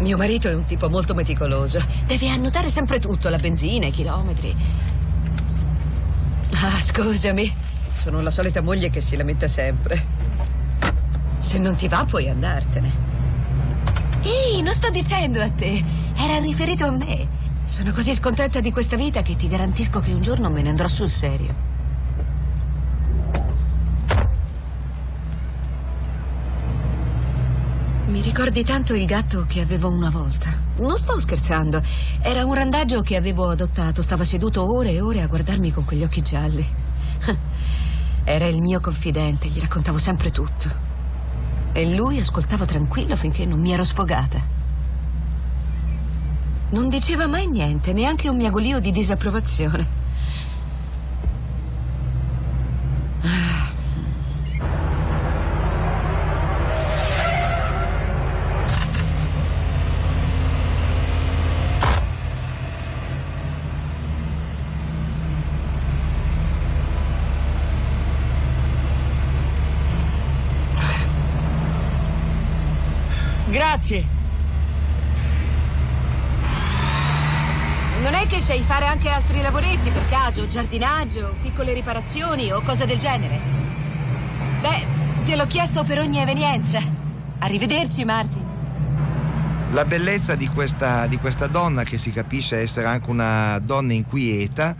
Mio 0.00 0.16
marito 0.18 0.48
è 0.48 0.54
un 0.54 0.66
tipo 0.66 0.90
molto 0.90 1.14
meticoloso. 1.14 1.82
Deve 2.06 2.28
annotare 2.28 2.68
sempre 2.68 2.98
tutto, 2.98 3.30
la 3.30 3.38
benzina, 3.38 3.86
i 3.86 3.90
chilometri. 3.90 4.54
Ah, 6.60 6.80
scusami. 6.82 7.52
Sono 7.94 8.20
la 8.20 8.30
solita 8.30 8.60
moglie 8.60 8.90
che 8.90 9.00
si 9.00 9.16
lamenta 9.16 9.48
sempre. 9.48 10.04
Se 11.38 11.58
non 11.58 11.76
ti 11.76 11.88
va, 11.88 12.04
puoi 12.04 12.28
andartene. 12.28 12.92
Ehi, 14.22 14.60
non 14.60 14.74
sto 14.74 14.90
dicendo 14.90 15.40
a 15.40 15.50
te. 15.50 15.82
Era 16.14 16.38
riferito 16.40 16.84
a 16.84 16.90
me. 16.90 17.43
Sono 17.64 17.92
così 17.92 18.14
scontenta 18.14 18.60
di 18.60 18.70
questa 18.70 18.94
vita 18.94 19.22
che 19.22 19.36
ti 19.36 19.48
garantisco 19.48 19.98
che 19.98 20.12
un 20.12 20.20
giorno 20.20 20.50
me 20.50 20.60
ne 20.62 20.68
andrò 20.68 20.86
sul 20.86 21.10
serio. 21.10 21.72
Mi 28.06 28.20
ricordi 28.20 28.62
tanto 28.64 28.94
il 28.94 29.06
gatto 29.06 29.44
che 29.48 29.60
avevo 29.60 29.88
una 29.88 30.10
volta. 30.10 30.52
Non 30.78 30.96
sto 30.96 31.18
scherzando. 31.18 31.80
Era 32.20 32.44
un 32.44 32.54
randaggio 32.54 33.00
che 33.00 33.16
avevo 33.16 33.48
adottato. 33.48 34.02
Stava 34.02 34.24
seduto 34.24 34.62
ore 34.70 34.92
e 34.92 35.00
ore 35.00 35.22
a 35.22 35.26
guardarmi 35.26 35.72
con 35.72 35.84
quegli 35.84 36.04
occhi 36.04 36.20
gialli. 36.20 36.64
Era 38.24 38.46
il 38.46 38.60
mio 38.60 38.78
confidente, 38.78 39.48
gli 39.48 39.58
raccontavo 39.58 39.98
sempre 39.98 40.30
tutto. 40.30 40.70
E 41.72 41.94
lui 41.94 42.20
ascoltava 42.20 42.66
tranquillo 42.66 43.16
finché 43.16 43.46
non 43.46 43.58
mi 43.58 43.72
ero 43.72 43.82
sfogata. 43.82 44.53
Non 46.70 46.88
diceva 46.88 47.28
mai 47.28 47.46
niente, 47.46 47.92
neanche 47.92 48.28
un 48.28 48.36
miagolio 48.36 48.80
di 48.80 48.90
disapprovazione. 48.90 50.02
Grazie. 73.54 74.04
Non 78.02 78.14
è 78.14 78.26
che 78.26 78.33
sai 78.44 78.60
fare 78.60 78.84
anche 78.84 79.08
altri 79.08 79.40
lavoretti 79.40 79.88
per 79.88 80.06
caso, 80.10 80.46
giardinaggio, 80.46 81.34
piccole 81.40 81.72
riparazioni 81.72 82.52
o 82.52 82.60
cose 82.60 82.84
del 82.84 82.98
genere? 82.98 83.40
Beh, 84.60 84.84
te 85.24 85.34
l'ho 85.34 85.46
chiesto 85.46 85.82
per 85.82 86.00
ogni 86.00 86.18
evenienza. 86.18 86.78
Arrivederci, 87.38 88.04
Martin. 88.04 88.44
La 89.70 89.86
bellezza 89.86 90.34
di 90.34 90.46
questa, 90.48 91.06
di 91.06 91.16
questa 91.16 91.46
donna, 91.46 91.84
che 91.84 91.96
si 91.96 92.10
capisce 92.10 92.58
essere 92.58 92.86
anche 92.86 93.08
una 93.08 93.58
donna 93.60 93.94
inquieta, 93.94 94.76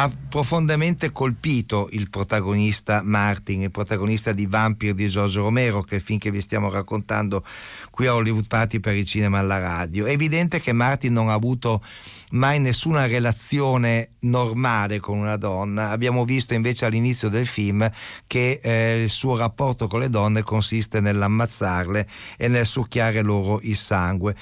ha 0.00 0.08
profondamente 0.28 1.10
colpito 1.10 1.88
il 1.90 2.08
protagonista 2.08 3.02
Martin, 3.02 3.62
il 3.62 3.72
protagonista 3.72 4.30
di 4.30 4.46
Vampire 4.46 4.94
di 4.94 5.08
Giorgio 5.08 5.42
Romero, 5.42 5.82
che 5.82 5.98
finché 5.98 6.30
vi 6.30 6.40
stiamo 6.40 6.70
raccontando 6.70 7.42
qui 7.90 8.06
a 8.06 8.14
Hollywood 8.14 8.46
Party 8.46 8.78
per 8.78 8.94
il 8.94 9.04
cinema 9.04 9.40
alla 9.40 9.58
radio. 9.58 10.06
È 10.06 10.12
evidente 10.12 10.60
che 10.60 10.72
Martin 10.72 11.12
non 11.12 11.30
ha 11.30 11.32
avuto 11.32 11.82
mai 12.30 12.60
nessuna 12.60 13.06
relazione 13.06 14.10
normale 14.20 15.00
con 15.00 15.18
una 15.18 15.36
donna. 15.36 15.90
Abbiamo 15.90 16.24
visto 16.24 16.54
invece 16.54 16.84
all'inizio 16.84 17.28
del 17.28 17.46
film 17.46 17.90
che 18.28 18.60
eh, 18.62 19.02
il 19.02 19.10
suo 19.10 19.36
rapporto 19.36 19.88
con 19.88 19.98
le 19.98 20.10
donne 20.10 20.42
consiste 20.44 21.00
nell'ammazzarle 21.00 22.06
e 22.36 22.46
nel 22.46 22.66
succhiare 22.66 23.20
loro 23.22 23.58
il 23.62 23.76
sangue 23.76 24.36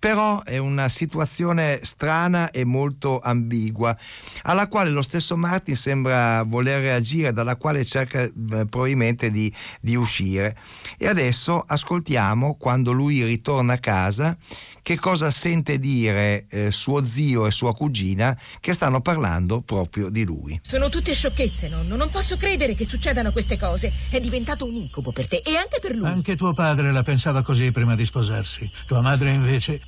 però 0.00 0.42
è 0.42 0.56
una 0.56 0.88
situazione 0.88 1.80
strana 1.82 2.50
e 2.50 2.64
molto 2.64 3.20
ambigua, 3.20 3.94
alla 4.44 4.66
quale 4.66 4.88
lo 4.88 5.02
stesso 5.02 5.36
Martin 5.36 5.76
sembra 5.76 6.42
voler 6.42 6.80
reagire, 6.80 7.34
dalla 7.34 7.56
quale 7.56 7.84
cerca 7.84 8.22
eh, 8.22 8.32
probabilmente 8.32 9.30
di, 9.30 9.52
di 9.80 9.94
uscire. 9.94 10.56
E 11.02 11.08
adesso 11.08 11.64
ascoltiamo 11.66 12.56
quando 12.56 12.92
lui 12.92 13.24
ritorna 13.24 13.72
a 13.72 13.78
casa 13.78 14.36
che 14.82 14.98
cosa 14.98 15.30
sente 15.30 15.78
dire 15.78 16.44
eh, 16.50 16.70
suo 16.70 17.02
zio 17.06 17.46
e 17.46 17.50
sua 17.50 17.72
cugina 17.72 18.38
che 18.60 18.74
stanno 18.74 19.00
parlando 19.00 19.62
proprio 19.62 20.10
di 20.10 20.24
lui. 20.24 20.60
Sono 20.62 20.90
tutte 20.90 21.14
sciocchezze, 21.14 21.70
nonno. 21.70 21.96
Non 21.96 22.10
posso 22.10 22.36
credere 22.36 22.74
che 22.74 22.84
succedano 22.84 23.32
queste 23.32 23.56
cose. 23.56 23.90
È 24.10 24.20
diventato 24.20 24.66
un 24.66 24.74
incubo 24.74 25.10
per 25.10 25.26
te 25.26 25.40
e 25.42 25.56
anche 25.56 25.78
per 25.80 25.96
lui. 25.96 26.06
Anche 26.06 26.36
tuo 26.36 26.52
padre 26.52 26.92
la 26.92 27.02
pensava 27.02 27.40
così 27.40 27.72
prima 27.72 27.94
di 27.94 28.04
sposarsi. 28.04 28.70
Tua 28.86 29.00
madre 29.00 29.32
invece 29.32 29.80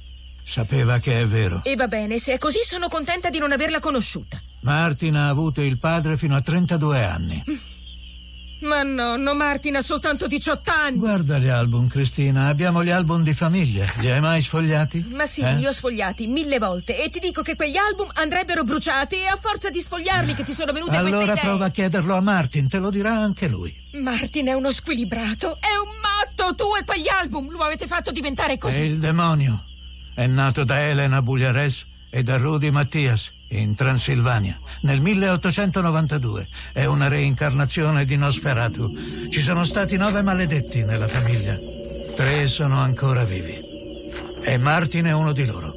sapeva 0.42 0.98
che 0.98 1.20
è 1.20 1.26
vero. 1.26 1.62
E 1.62 1.76
va 1.76 1.88
bene, 1.88 2.16
se 2.16 2.32
è 2.32 2.38
così 2.38 2.60
sono 2.64 2.88
contenta 2.88 3.28
di 3.28 3.38
non 3.38 3.52
averla 3.52 3.80
conosciuta. 3.80 4.40
Martin 4.62 5.16
ha 5.16 5.28
avuto 5.28 5.60
il 5.60 5.78
padre 5.78 6.16
fino 6.16 6.34
a 6.34 6.40
32 6.40 7.04
anni. 7.04 7.70
Ma 8.62 8.82
nonno, 8.84 9.34
Martin 9.34 9.76
ha 9.76 9.80
soltanto 9.82 10.26
18 10.28 10.70
anni. 10.70 10.96
Guarda 10.98 11.38
gli 11.38 11.48
album, 11.48 11.88
Cristina. 11.88 12.46
Abbiamo 12.46 12.84
gli 12.84 12.90
album 12.90 13.22
di 13.22 13.34
famiglia. 13.34 13.86
Li 13.98 14.08
hai 14.10 14.20
mai 14.20 14.40
sfogliati? 14.40 15.04
Ma 15.14 15.26
sì, 15.26 15.40
Eh? 15.42 15.54
li 15.56 15.66
ho 15.66 15.72
sfogliati 15.72 16.26
mille 16.28 16.58
volte 16.58 17.02
e 17.02 17.08
ti 17.10 17.18
dico 17.18 17.42
che 17.42 17.56
quegli 17.56 17.76
album 17.76 18.08
andrebbero 18.14 18.62
bruciati 18.62 19.16
e 19.16 19.26
a 19.26 19.36
forza 19.40 19.68
di 19.68 19.80
sfogliarli 19.80 20.34
che 20.34 20.44
ti 20.44 20.52
sono 20.52 20.70
venute 20.72 20.94
Allora 20.96 21.16
queste 21.16 21.32
idee. 21.32 21.42
prova 21.44 21.64
a 21.64 21.70
chiederlo 21.70 22.14
a 22.14 22.20
Martin, 22.20 22.68
te 22.68 22.78
lo 22.78 22.90
dirà 22.90 23.16
anche 23.16 23.48
lui. 23.48 23.74
Martin 24.00 24.46
è 24.46 24.52
uno 24.52 24.70
squilibrato, 24.70 25.58
è 25.60 25.74
un 25.82 25.96
matto. 26.00 26.54
Tu 26.54 26.64
e 26.80 26.84
quegli 26.84 27.08
album 27.08 27.50
lo 27.50 27.58
avete 27.64 27.86
fatto 27.88 28.12
diventare 28.12 28.54
È 28.54 28.58
così. 28.58 28.82
il 28.82 28.98
demonio. 28.98 29.64
È 30.14 30.26
nato 30.26 30.62
da 30.64 30.80
Elena 30.80 31.20
Bugliares 31.20 31.86
e 32.10 32.22
da 32.22 32.36
Rudy 32.36 32.70
Mattias 32.70 33.32
in 33.58 33.74
Transilvania 33.74 34.58
nel 34.82 35.00
1892. 35.00 36.48
È 36.72 36.84
una 36.84 37.08
reincarnazione 37.08 38.04
di 38.04 38.16
Nosferatu. 38.16 39.28
Ci 39.28 39.40
sono 39.40 39.64
stati 39.64 39.96
nove 39.96 40.22
maledetti 40.22 40.84
nella 40.84 41.08
famiglia. 41.08 41.58
Tre 42.14 42.46
sono 42.46 42.78
ancora 42.78 43.24
vivi. 43.24 43.60
E 44.42 44.58
Martin 44.58 45.06
è 45.06 45.12
uno 45.12 45.32
di 45.32 45.44
loro. 45.44 45.76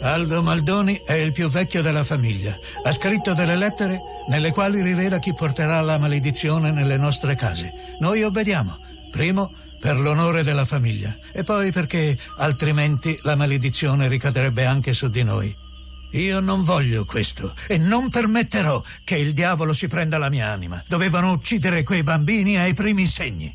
Aldo 0.00 0.42
Maldoni 0.42 1.00
è 1.04 1.14
il 1.14 1.32
più 1.32 1.48
vecchio 1.48 1.82
della 1.82 2.04
famiglia. 2.04 2.56
Ha 2.84 2.92
scritto 2.92 3.34
delle 3.34 3.56
lettere 3.56 4.00
nelle 4.28 4.52
quali 4.52 4.82
rivela 4.82 5.18
chi 5.18 5.34
porterà 5.34 5.80
la 5.80 5.98
maledizione 5.98 6.70
nelle 6.70 6.96
nostre 6.96 7.34
case. 7.34 7.96
Noi 7.98 8.22
obbediamo. 8.22 8.78
Primo, 9.10 9.52
per 9.80 9.96
l'onore 9.98 10.42
della 10.42 10.66
famiglia. 10.66 11.16
E 11.32 11.42
poi 11.42 11.72
perché 11.72 12.16
altrimenti 12.36 13.18
la 13.22 13.36
maledizione 13.36 14.08
ricadrebbe 14.08 14.64
anche 14.64 14.92
su 14.92 15.08
di 15.08 15.22
noi. 15.22 15.66
Io 16.12 16.40
non 16.40 16.64
voglio 16.64 17.04
questo 17.04 17.54
e 17.66 17.76
non 17.76 18.08
permetterò 18.08 18.82
che 19.04 19.16
il 19.16 19.34
diavolo 19.34 19.74
si 19.74 19.88
prenda 19.88 20.16
la 20.16 20.30
mia 20.30 20.48
anima. 20.48 20.82
Dovevano 20.86 21.32
uccidere 21.32 21.82
quei 21.82 22.02
bambini 22.02 22.56
ai 22.56 22.72
primi 22.72 23.06
segni. 23.06 23.54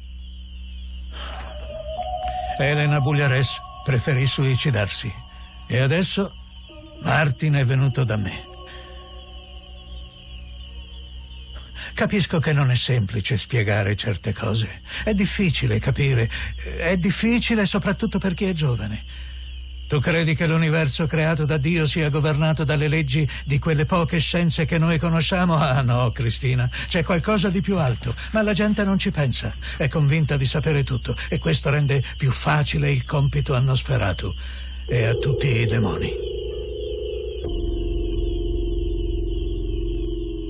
Elena 2.59 3.01
Bugliares 3.01 3.59
preferì 3.83 4.27
suicidarsi. 4.27 5.11
E 5.67 5.79
adesso 5.79 6.35
Martin 7.01 7.53
è 7.53 7.65
venuto 7.65 8.03
da 8.03 8.17
me. 8.17 8.51
Capisco 11.93 12.39
che 12.39 12.53
non 12.53 12.71
è 12.71 12.75
semplice 12.75 13.37
spiegare 13.37 13.95
certe 13.95 14.33
cose. 14.33 14.81
È 15.03 15.13
difficile 15.13 15.79
capire. 15.79 16.29
È 16.79 16.97
difficile 16.97 17.65
soprattutto 17.65 18.19
per 18.19 18.33
chi 18.33 18.45
è 18.45 18.53
giovane. 18.53 19.03
Tu 19.93 19.99
credi 19.99 20.34
che 20.34 20.47
l'universo 20.47 21.06
creato 21.06 21.45
da 21.45 21.58
Dio 21.58 21.86
sia 21.86 22.10
governato 22.10 22.63
dalle 22.63 22.88
leggi 22.88 23.29
di 23.45 23.60
quelle 23.60 23.86
poche 23.86 24.17
scienze 24.17 24.65
che 24.65 24.79
noi 24.79 24.97
conosciamo? 24.97 25.56
Ah 25.56 25.84
no, 25.84 26.10
Cristina, 26.10 26.67
c'è 26.88 27.03
qualcosa 27.03 27.49
di 27.51 27.62
più 27.62 27.77
alto, 27.77 28.15
ma 28.32 28.41
la 28.41 28.53
gente 28.53 28.84
non 28.84 28.97
ci 28.97 29.12
pensa. 29.12 29.53
È 29.77 29.88
convinta 29.88 30.36
di 30.36 30.47
sapere 30.47 30.84
tutto 30.84 31.15
e 31.29 31.38
questo 31.38 31.69
rende 31.69 32.03
più 32.17 32.32
facile 32.32 32.91
il 32.91 33.06
compito 33.06 33.53
a 33.53 33.60
Nosferatu 33.60 34.34
e 34.88 35.06
a 35.06 35.13
tutti 35.13 35.60
i 35.60 35.67
demoni. 35.67 36.42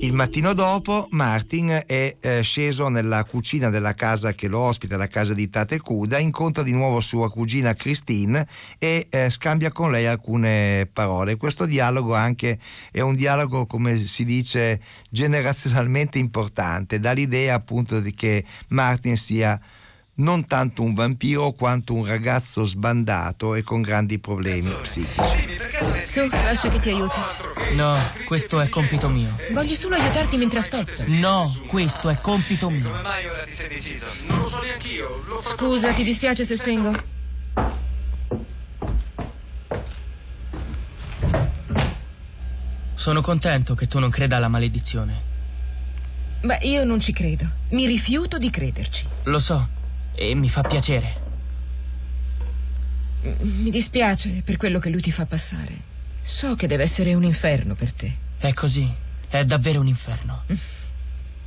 Il 0.04 0.12
mattino 0.12 0.52
dopo 0.52 1.08
Martin 1.12 1.82
è 1.86 2.16
eh, 2.20 2.42
sceso 2.42 2.90
nella 2.90 3.24
cucina 3.24 3.70
della 3.70 3.94
casa 3.94 4.34
che 4.34 4.48
lo 4.48 4.58
ospita, 4.58 4.98
la 4.98 5.06
casa 5.06 5.32
di 5.32 5.48
Tate 5.48 5.80
Cuda, 5.80 6.18
incontra 6.18 6.62
di 6.62 6.72
nuovo 6.72 7.00
sua 7.00 7.30
cugina 7.30 7.72
Christine 7.72 8.46
e 8.78 9.06
eh, 9.08 9.30
scambia 9.30 9.72
con 9.72 9.90
lei 9.90 10.04
alcune 10.04 10.86
parole. 10.92 11.36
Questo 11.36 11.64
dialogo 11.64 12.14
anche 12.14 12.58
è 12.92 13.00
un 13.00 13.14
dialogo, 13.14 13.64
come 13.64 13.96
si 13.96 14.26
dice, 14.26 14.78
generazionalmente 15.08 16.18
importante, 16.18 17.00
dà 17.00 17.12
l'idea 17.12 17.54
appunto 17.54 18.00
di 18.00 18.12
che 18.12 18.44
Martin 18.68 19.16
sia 19.16 19.58
non 20.16 20.46
tanto 20.46 20.82
un 20.82 20.94
vampiro 20.94 21.52
quanto 21.52 21.94
un 21.94 22.06
ragazzo 22.06 22.64
sbandato 22.64 23.54
e 23.54 23.62
con 23.62 23.82
grandi 23.82 24.18
problemi 24.18 24.72
psichici. 24.82 25.48
Su, 26.06 26.28
lascia 26.30 26.68
che 26.68 26.78
ti 26.78 26.90
aiuti. 26.90 27.18
No, 27.74 27.98
questo 28.26 28.60
è 28.60 28.68
compito 28.68 29.08
mio. 29.08 29.36
Voglio 29.52 29.74
solo 29.74 29.96
aiutarti 29.96 30.36
mentre 30.36 30.58
aspetto. 30.58 31.04
No, 31.06 31.52
questo 31.66 32.08
è 32.08 32.18
compito 32.20 32.70
mio. 32.70 32.90
mai 33.02 33.26
ora 33.26 33.42
ti 33.42 33.52
sei 33.52 33.68
deciso? 33.68 34.06
Non 34.28 34.38
lo 34.38 34.46
so 34.46 34.60
neanch'io. 34.60 35.24
Lo 35.26 35.42
Scusa, 35.42 35.92
ti 35.92 36.04
dispiace 36.04 36.44
se 36.44 36.56
spengo? 36.56 36.92
Sono 42.94 43.20
contento 43.20 43.74
che 43.74 43.86
tu 43.86 43.98
non 43.98 44.10
creda 44.10 44.36
alla 44.36 44.48
maledizione. 44.48 45.32
Beh, 46.42 46.58
io 46.62 46.84
non 46.84 47.00
ci 47.00 47.12
credo. 47.12 47.44
Mi 47.70 47.86
rifiuto 47.86 48.38
di 48.38 48.50
crederci. 48.50 49.06
Lo 49.24 49.38
so, 49.38 49.66
e 50.14 50.34
mi 50.34 50.48
fa 50.48 50.62
piacere. 50.62 51.22
Mi 53.22 53.70
dispiace 53.70 54.42
per 54.44 54.56
quello 54.56 54.78
che 54.78 54.90
lui 54.90 55.00
ti 55.00 55.10
fa 55.10 55.26
passare. 55.26 55.92
So 56.22 56.54
che 56.54 56.66
deve 56.66 56.82
essere 56.82 57.14
un 57.14 57.24
inferno 57.24 57.74
per 57.74 57.92
te. 57.92 58.16
È 58.38 58.52
così, 58.52 58.90
è 59.28 59.44
davvero 59.44 59.80
un 59.80 59.86
inferno. 59.86 60.44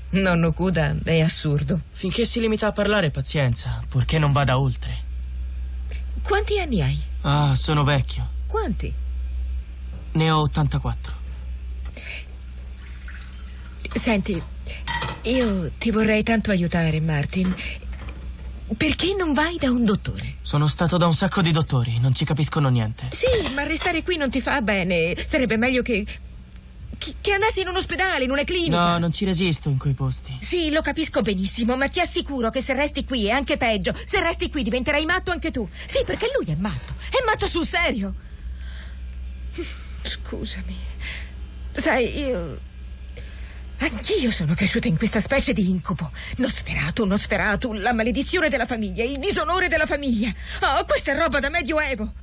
Nonno 0.09 0.53
Kuda 0.53 0.95
è 1.03 1.19
assurdo. 1.19 1.81
Finché 1.91 2.25
si 2.25 2.39
limita 2.39 2.67
a 2.67 2.71
parlare, 2.71 3.11
pazienza, 3.11 3.83
purché 3.87 4.17
non 4.19 4.31
vada 4.31 4.57
oltre. 4.59 5.05
Quanti 6.21 6.59
anni 6.59 6.81
hai? 6.81 6.99
Ah, 7.21 7.55
sono 7.55 7.83
vecchio. 7.83 8.27
Quanti? 8.47 8.93
Ne 10.13 10.31
ho 10.31 10.41
84. 10.41 11.13
Senti, 13.93 14.41
io 15.23 15.71
ti 15.77 15.91
vorrei 15.91 16.23
tanto 16.23 16.51
aiutare, 16.51 16.99
Martin. 16.99 17.53
Perché 18.75 19.15
non 19.17 19.33
vai 19.33 19.57
da 19.57 19.71
un 19.71 19.85
dottore? 19.85 20.35
Sono 20.41 20.67
stato 20.67 20.97
da 20.97 21.05
un 21.05 21.13
sacco 21.13 21.41
di 21.41 21.51
dottori, 21.51 21.99
non 21.99 22.13
ci 22.13 22.25
capiscono 22.25 22.67
niente. 22.67 23.07
Sì, 23.11 23.53
ma 23.53 23.63
restare 23.63 24.03
qui 24.03 24.17
non 24.17 24.29
ti 24.29 24.41
fa 24.41 24.61
bene. 24.61 25.15
Sarebbe 25.25 25.55
meglio 25.55 25.81
che. 25.81 26.05
che, 26.97 27.13
che 27.21 27.31
andassi 27.31 27.61
in 27.61 27.69
un 27.69 27.77
ospedale, 27.77 28.25
in 28.25 28.31
una 28.31 28.43
clinica. 28.43 28.91
No, 28.91 28.97
non 28.97 29.13
ci 29.13 29.23
resisto 29.23 29.69
in 29.69 29.77
quei 29.77 29.93
posti. 29.93 30.35
Sì, 30.41 30.69
lo 30.69 30.81
capisco 30.81 31.21
benissimo, 31.21 31.77
ma 31.77 31.87
ti 31.87 32.01
assicuro 32.01 32.49
che 32.49 32.59
se 32.61 32.73
resti 32.73 33.05
qui 33.05 33.27
è 33.27 33.31
anche 33.31 33.55
peggio. 33.55 33.93
Se 34.03 34.21
resti 34.21 34.49
qui 34.49 34.63
diventerai 34.63 35.05
matto 35.05 35.31
anche 35.31 35.49
tu. 35.49 35.67
Sì, 35.85 36.03
perché 36.05 36.29
lui 36.37 36.53
è 36.53 36.57
matto. 36.57 36.93
È 37.09 37.23
matto 37.25 37.47
sul 37.47 37.65
serio. 37.65 38.13
Scusami. 40.03 40.75
Sai, 41.73 42.17
io. 42.19 42.59
Anch'io 43.79 44.31
sono 44.31 44.55
cresciuta 44.55 44.87
in 44.87 44.97
questa 44.97 45.19
specie 45.19 45.53
di 45.53 45.69
incubo. 45.69 46.11
Nosferatu, 46.37 47.05
Nosferatu, 47.05 47.73
la 47.73 47.93
maledizione 47.93 48.49
della 48.49 48.65
famiglia, 48.65 49.03
il 49.03 49.19
disonore 49.19 49.67
della 49.67 49.85
famiglia. 49.85 50.33
Oh, 50.61 50.85
questa 50.85 51.11
è 51.11 51.17
roba 51.17 51.39
da 51.39 51.49
medioevo. 51.49 52.13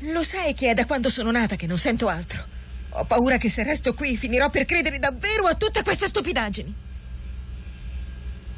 Lo 0.00 0.22
sai 0.24 0.54
che 0.54 0.70
è 0.70 0.74
da 0.74 0.86
quando 0.86 1.08
sono 1.08 1.30
nata 1.30 1.54
che 1.54 1.66
non 1.66 1.78
sento 1.78 2.08
altro. 2.08 2.44
Ho 2.90 3.04
paura 3.04 3.36
che 3.36 3.48
se 3.48 3.62
resto 3.62 3.94
qui 3.94 4.16
finirò 4.16 4.50
per 4.50 4.64
credere 4.64 4.98
davvero 4.98 5.46
a 5.46 5.54
tutte 5.54 5.82
queste 5.82 6.08
stupidaggini. 6.08 6.74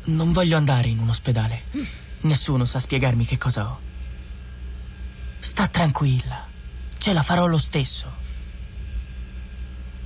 Non 0.05 0.33
voglio 0.33 0.57
andare 0.57 0.89
in 0.89 0.99
un 0.99 1.11
ospedale. 1.11 1.63
Nessuno 2.23 2.65
sa 2.65 2.81
spiegarmi 2.81 3.27
che 3.27 3.39
cosa 3.39 3.69
ho. 3.69 3.81
Sta 5.39 5.69
tranquilla. 5.69 6.47
Ce 6.99 7.13
la 7.13 7.23
farò 7.23 7.47
lo 7.47 7.59
stesso. 7.59 8.11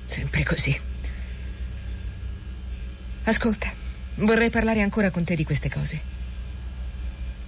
Sempre 0.06 0.42
così. 0.42 0.89
Ascolta, 3.30 3.70
vorrei 4.16 4.50
parlare 4.50 4.82
ancora 4.82 5.12
con 5.12 5.22
te 5.22 5.36
di 5.36 5.44
queste 5.44 5.70
cose. 5.70 6.02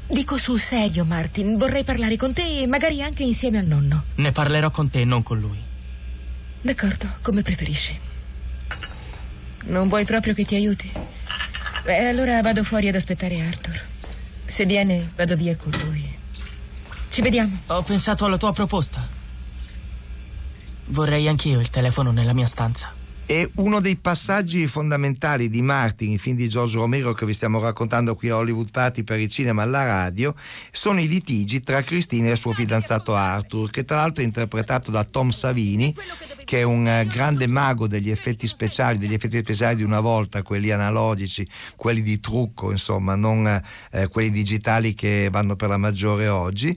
Dico 0.07 0.39
sul 0.39 0.61
serio, 0.61 1.05
Martin, 1.05 1.57
vorrei 1.57 1.83
parlare 1.83 2.17
con 2.17 2.33
te 2.33 2.61
e 2.61 2.69
magari 2.69 3.03
anche 3.03 3.25
insieme 3.25 3.59
al 3.59 3.67
nonno. 3.67 4.05
Ne 4.15 4.31
parlerò 4.31 4.71
con 4.71 4.89
te, 4.91 5.05
non 5.05 5.25
con 5.25 5.41
lui. 5.41 5.59
D'accordo, 6.61 7.09
come 7.21 7.43
preferisci. 7.43 7.99
Non 9.65 9.89
vuoi 9.89 10.05
proprio 10.05 10.35
che 10.35 10.45
ti 10.45 10.55
aiuti? 10.55 10.89
Beh, 11.83 12.07
allora 12.07 12.41
vado 12.43 12.63
fuori 12.63 12.87
ad 12.87 12.95
aspettare 12.95 13.41
Arthur. 13.41 13.81
Se 14.45 14.65
viene, 14.65 15.11
vado 15.17 15.35
via 15.35 15.57
con 15.57 15.73
lui. 15.85 16.17
Ci 17.11 17.23
vediamo. 17.23 17.59
Ho 17.67 17.83
pensato 17.83 18.25
alla 18.25 18.37
tua 18.37 18.53
proposta. 18.53 19.05
Vorrei 20.87 21.27
anch'io 21.27 21.59
il 21.59 21.71
telefono 21.71 22.13
nella 22.13 22.35
mia 22.35 22.47
stanza. 22.47 23.01
E 23.25 23.51
uno 23.55 23.81
dei 23.81 23.97
passaggi 23.97 24.67
fondamentali 24.67 25.49
di 25.49 25.63
Martin, 25.63 26.11
il 26.11 26.19
film 26.19 26.37
di 26.37 26.49
Giorgio 26.49 26.81
Romero 26.81 27.15
che 27.15 27.25
vi 27.25 27.33
stiamo 27.33 27.61
raccontando 27.61 28.15
qui 28.15 28.29
a 28.29 28.37
Hollywood 28.37 28.71
Party 28.71 29.05
per 29.05 29.21
il 29.21 29.29
cinema 29.29 29.63
e 29.63 29.65
alla 29.65 29.87
radio, 29.87 30.35
sono 30.71 31.01
i 31.01 31.09
litigi 31.09 31.63
tra 31.63 31.83
Cristina 31.83 32.29
e 32.29 32.33
il 32.33 32.37
suo 32.37 32.53
fidanzato 32.53 33.15
Arthur, 33.15 33.71
che 33.71 33.85
tra 33.85 33.97
l'altro 33.97 34.23
è 34.23 34.27
interpretato 34.27 34.91
da 34.91 35.05
Tom 35.05 35.31
Savini, 35.31 35.95
che 36.45 36.59
è 36.59 36.63
un 36.63 36.87
eh, 36.87 37.07
grande 37.07 37.47
mago 37.47 37.87
degli 37.87 38.11
effetti 38.11 38.47
speciali, 38.47 38.99
degli 38.99 39.15
effetti 39.15 39.39
speciali 39.39 39.77
di 39.77 39.85
una 39.85 40.01
volta, 40.01 40.43
quelli 40.43 40.71
analogici, 40.71 41.47
quelli 41.77 42.03
di 42.03 42.21
trucco, 42.21 42.71
insomma, 42.71 43.15
non 43.15 43.63
eh, 43.93 44.09
quelli 44.09 44.31
digitali 44.31 44.95
che 44.95 45.29
vanno 45.31 45.57
per 45.57 45.69
la 45.69 45.79
maggiore 45.79 46.29
oggi 46.29 46.77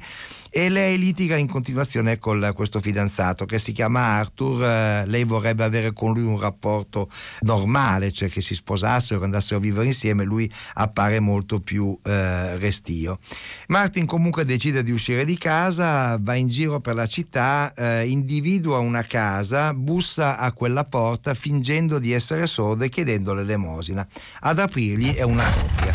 e 0.57 0.69
lei 0.69 0.97
litiga 0.97 1.35
in 1.35 1.49
continuazione 1.49 2.17
con 2.17 2.49
questo 2.55 2.79
fidanzato 2.79 3.43
che 3.43 3.59
si 3.59 3.73
chiama 3.73 3.99
Arthur, 3.99 4.63
eh, 4.63 5.03
lei 5.05 5.25
vorrebbe 5.25 5.65
avere 5.65 5.91
con 5.91 6.13
lui 6.13 6.23
un 6.23 6.39
rapporto 6.39 7.09
normale, 7.41 8.13
cioè 8.13 8.29
che 8.29 8.39
si 8.39 8.55
sposassero, 8.55 9.21
andassero 9.21 9.57
a 9.57 9.61
vivere 9.61 9.87
insieme, 9.87 10.23
lui 10.23 10.49
appare 10.75 11.19
molto 11.19 11.59
più 11.59 11.99
eh, 12.01 12.57
restio. 12.57 13.19
Martin 13.67 14.05
comunque 14.05 14.45
decide 14.45 14.81
di 14.81 14.91
uscire 14.91 15.25
di 15.25 15.37
casa, 15.37 16.17
va 16.21 16.35
in 16.35 16.47
giro 16.47 16.79
per 16.79 16.95
la 16.95 17.05
città, 17.05 17.73
eh, 17.73 18.07
individua 18.07 18.77
una 18.77 19.03
casa, 19.03 19.73
bussa 19.73 20.37
a 20.37 20.53
quella 20.53 20.85
porta 20.85 21.33
fingendo 21.33 21.99
di 21.99 22.13
essere 22.13 22.47
sordo 22.47 22.85
e 22.85 22.89
chiedendo 22.89 23.33
l'elemosina. 23.33 24.07
Ad 24.39 24.59
aprirgli 24.59 25.15
è 25.15 25.23
una 25.23 25.43
coppia. 25.51 25.93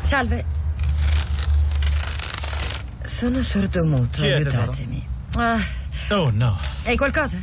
Salve. 0.00 0.63
Sono 3.04 3.42
sordomuto, 3.42 4.20
Chi 4.22 4.26
è, 4.28 4.32
aiutatemi. 4.34 5.06
Ah, 5.36 5.58
Oh 6.10 6.30
no. 6.30 6.58
hai 6.84 6.96
qualcosa? 6.96 7.38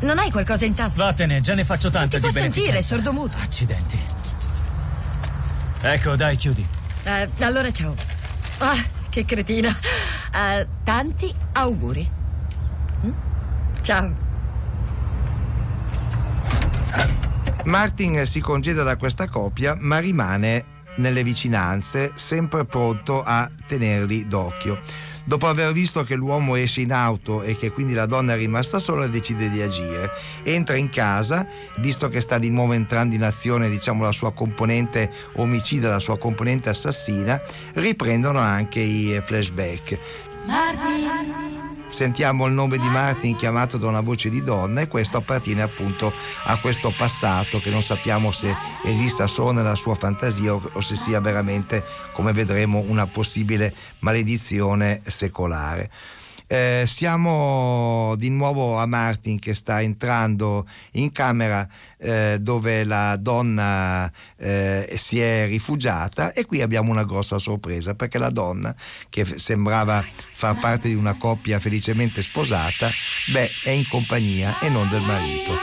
Non 0.00 0.18
hai 0.18 0.30
qualcosa 0.30 0.64
in 0.64 0.74
tasca? 0.74 1.04
Vattene, 1.04 1.40
già 1.40 1.54
ne 1.54 1.64
faccio 1.64 1.90
tanta 1.90 2.18
Ti 2.18 2.26
di 2.26 2.32
fa 2.32 2.40
sentire, 2.40 2.82
sordomuto. 2.82 3.36
Accidenti. 3.38 3.98
Ecco, 5.82 6.16
dai, 6.16 6.36
chiudi. 6.36 6.66
Eh, 7.04 7.28
allora 7.40 7.70
ciao. 7.70 7.94
Ah, 8.58 8.82
che 9.10 9.24
cretina. 9.26 9.76
Eh, 10.34 10.66
tanti 10.82 11.32
auguri. 11.52 12.08
Mm? 13.04 13.10
Ciao. 13.82 14.14
Martin 17.64 18.24
si 18.26 18.40
congeda 18.40 18.82
da 18.82 18.96
questa 18.96 19.28
coppia 19.28 19.76
ma 19.78 19.98
rimane 19.98 20.64
nelle 20.96 21.22
vicinanze 21.22 22.12
sempre 22.14 22.64
pronto 22.64 23.22
a 23.22 23.50
tenerli 23.66 24.26
d'occhio. 24.26 24.80
Dopo 25.24 25.46
aver 25.46 25.72
visto 25.72 26.02
che 26.02 26.16
l'uomo 26.16 26.56
esce 26.56 26.80
in 26.80 26.92
auto 26.92 27.42
e 27.42 27.56
che 27.56 27.70
quindi 27.70 27.92
la 27.92 28.06
donna 28.06 28.32
è 28.32 28.36
rimasta 28.36 28.80
sola, 28.80 29.06
decide 29.06 29.48
di 29.48 29.62
agire. 29.62 30.10
Entra 30.42 30.76
in 30.76 30.88
casa, 30.88 31.46
visto 31.76 32.08
che 32.08 32.20
sta 32.20 32.38
di 32.38 32.50
nuovo 32.50 32.72
entrando 32.72 33.14
in 33.14 33.22
azione 33.22 33.68
diciamo, 33.68 34.02
la 34.02 34.12
sua 34.12 34.32
componente 34.32 35.10
omicida, 35.34 35.88
la 35.88 35.98
sua 35.98 36.18
componente 36.18 36.68
assassina, 36.68 37.40
riprendono 37.74 38.38
anche 38.38 38.80
i 38.80 39.20
flashback. 39.24 39.98
Martin! 40.46 41.69
Sentiamo 41.90 42.46
il 42.46 42.52
nome 42.52 42.78
di 42.78 42.88
Martin 42.88 43.36
chiamato 43.36 43.76
da 43.76 43.88
una 43.88 44.00
voce 44.00 44.30
di 44.30 44.42
donna 44.44 44.80
e 44.80 44.88
questo 44.88 45.18
appartiene 45.18 45.60
appunto 45.60 46.12
a 46.44 46.58
questo 46.60 46.94
passato 46.96 47.58
che 47.58 47.68
non 47.68 47.82
sappiamo 47.82 48.30
se 48.30 48.54
esista 48.84 49.26
solo 49.26 49.50
nella 49.50 49.74
sua 49.74 49.96
fantasia 49.96 50.54
o, 50.54 50.80
se 50.80 50.94
sia 50.94 51.20
veramente, 51.20 51.84
come 52.12 52.32
vedremo, 52.32 52.78
una 52.78 53.08
possibile 53.08 53.74
maledizione 53.98 55.02
secolare. 55.04 55.90
Eh, 56.52 56.82
siamo 56.84 58.16
di 58.16 58.28
nuovo 58.28 58.76
a 58.78 58.84
Martin 58.84 59.38
che 59.38 59.54
sta 59.54 59.82
entrando 59.82 60.66
in 60.94 61.12
camera 61.12 61.64
eh, 61.96 62.38
dove 62.40 62.82
la 62.82 63.14
donna 63.14 64.10
eh, 64.36 64.92
si 64.96 65.20
è 65.20 65.46
rifugiata 65.46 66.32
e 66.32 66.46
qui 66.46 66.60
abbiamo 66.60 66.90
una 66.90 67.04
grossa 67.04 67.38
sorpresa 67.38 67.94
perché 67.94 68.18
la 68.18 68.30
donna 68.30 68.74
che 69.08 69.24
sembrava 69.24 70.04
far 70.32 70.58
parte 70.58 70.88
di 70.88 70.94
una 70.94 71.16
coppia 71.16 71.60
felicemente 71.60 72.20
sposata, 72.20 72.90
beh, 73.30 73.50
è 73.62 73.70
in 73.70 73.86
compagnia 73.86 74.58
e 74.58 74.68
non 74.70 74.88
del 74.88 75.02
marito. 75.02 75.56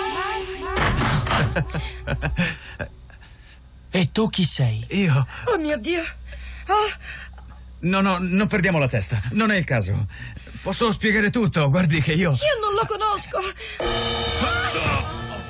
E 3.89 4.09
tu 4.13 4.29
chi 4.29 4.45
sei? 4.45 4.85
Io. 4.91 5.27
Oh 5.47 5.57
mio 5.57 5.77
Dio. 5.77 5.99
Oh, 5.99 7.25
No, 7.79 8.01
no, 8.01 8.17
non 8.19 8.47
perdiamo 8.47 8.79
la 8.79 8.87
testa. 8.87 9.21
Non 9.33 9.51
è 9.51 9.55
il 9.55 9.63
caso. 9.63 10.07
Posso 10.67 10.91
spiegare 10.91 11.29
tutto. 11.29 11.69
Guardi 11.69 12.01
che 12.01 12.11
io. 12.11 12.31
io 12.31 12.59
non 12.59 12.73
lo 12.73 12.85
conosco. 12.85 13.39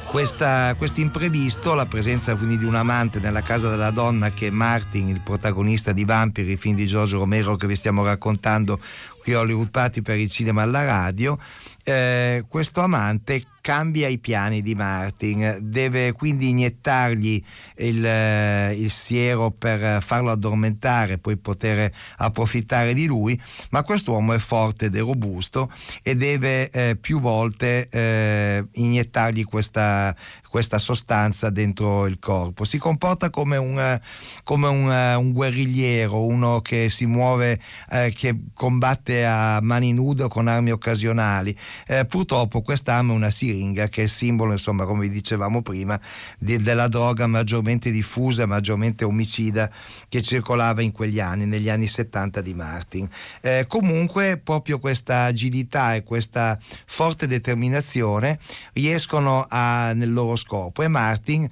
Questa, 0.05 0.75
questo 0.77 1.01
imprevisto, 1.01 1.73
la 1.73 1.87
presenza 1.87 2.35
quindi 2.35 2.59
di 2.59 2.65
un 2.65 2.75
amante 2.75 3.19
nella 3.19 3.41
casa 3.41 3.67
della 3.67 3.89
donna 3.89 4.29
che 4.29 4.47
è 4.47 4.49
Martin, 4.51 5.09
il 5.09 5.21
protagonista 5.21 5.91
di 5.91 6.05
Vampiri, 6.05 6.51
il 6.51 6.59
film 6.59 6.75
di 6.75 6.85
Giorgio 6.85 7.17
Romero 7.17 7.55
che 7.55 7.65
vi 7.65 7.75
stiamo 7.75 8.05
raccontando 8.05 8.79
qui 9.17 9.33
a 9.33 9.39
Hollywood 9.39 9.71
Party 9.71 10.03
per 10.03 10.19
il 10.19 10.29
cinema 10.29 10.61
alla 10.61 10.83
radio, 10.83 11.35
eh, 11.83 12.45
questo 12.47 12.81
amante 12.81 13.43
cambia 13.67 14.07
i 14.07 14.17
piani 14.17 14.61
di 14.61 14.75
Martin, 14.75 15.57
deve 15.59 16.13
quindi 16.13 16.47
iniettargli 16.47 17.43
il, 17.79 18.05
eh, 18.05 18.73
il 18.77 18.89
siero 18.89 19.51
per 19.51 20.01
farlo 20.01 20.31
addormentare, 20.31 21.17
poi 21.17 21.35
poter 21.35 21.91
approfittare 22.19 22.93
di 22.93 23.07
lui, 23.07 23.37
ma 23.71 23.83
quest'uomo 23.83 24.31
è 24.31 24.37
forte 24.37 24.85
ed 24.85 24.95
è 24.95 24.99
robusto 24.99 25.69
e 26.01 26.15
deve 26.15 26.69
eh, 26.69 26.95
più 26.95 27.19
volte 27.19 27.89
eh, 27.89 28.65
iniettargli 28.71 29.43
questa, 29.43 30.15
questa 30.49 30.77
sostanza 30.77 31.49
dentro 31.49 32.05
il 32.07 32.19
corpo. 32.19 32.63
Si 32.63 32.77
comporta 32.77 33.29
come 33.29 33.57
un, 33.57 33.79
eh, 33.79 34.01
come 34.43 34.67
un, 34.67 34.91
eh, 34.91 35.15
un 35.15 35.31
guerrigliero, 35.31 36.25
uno 36.25 36.61
che 36.61 36.89
si 36.89 37.05
muove, 37.05 37.59
eh, 37.91 38.13
che 38.15 38.35
combatte 38.53 39.25
a 39.25 39.59
mani 39.61 39.93
nude 39.93 40.23
o 40.23 40.27
con 40.27 40.47
armi 40.47 40.71
occasionali. 40.71 41.55
Eh, 41.85 42.05
purtroppo 42.05 42.61
quest'arma 42.61 43.13
è 43.13 43.15
una 43.15 43.29
siringa 43.29 43.87
che 43.87 44.03
è 44.03 44.07
simbolo, 44.07 44.53
insomma, 44.53 44.85
come 44.85 45.01
vi 45.01 45.09
dicevamo 45.09 45.61
prima, 45.61 45.99
di, 46.39 46.57
della 46.57 46.87
droga 46.87 47.27
maggiormente 47.27 47.91
diffusa, 47.91 48.45
maggiormente 48.45 49.03
omicida 49.03 49.69
che 50.07 50.21
circolava 50.21 50.81
in 50.81 50.91
quegli 50.91 51.19
anni, 51.19 51.45
negli 51.45 51.69
anni 51.69 51.87
70 51.87 52.41
di 52.41 52.53
Martin. 52.53 53.09
Eh, 53.41 53.65
comunque, 53.67 54.37
proprio 54.37 54.79
questa 54.79 55.23
agilità 55.23 55.95
e 55.95 56.03
questa 56.03 56.57
forte 56.85 57.27
determinazione 57.27 58.39
riescono 58.73 59.45
a, 59.49 59.91
nel 59.93 60.13
loro 60.13 60.35
scopo 60.37 60.81
e 60.83 60.87
Martin 60.87 61.49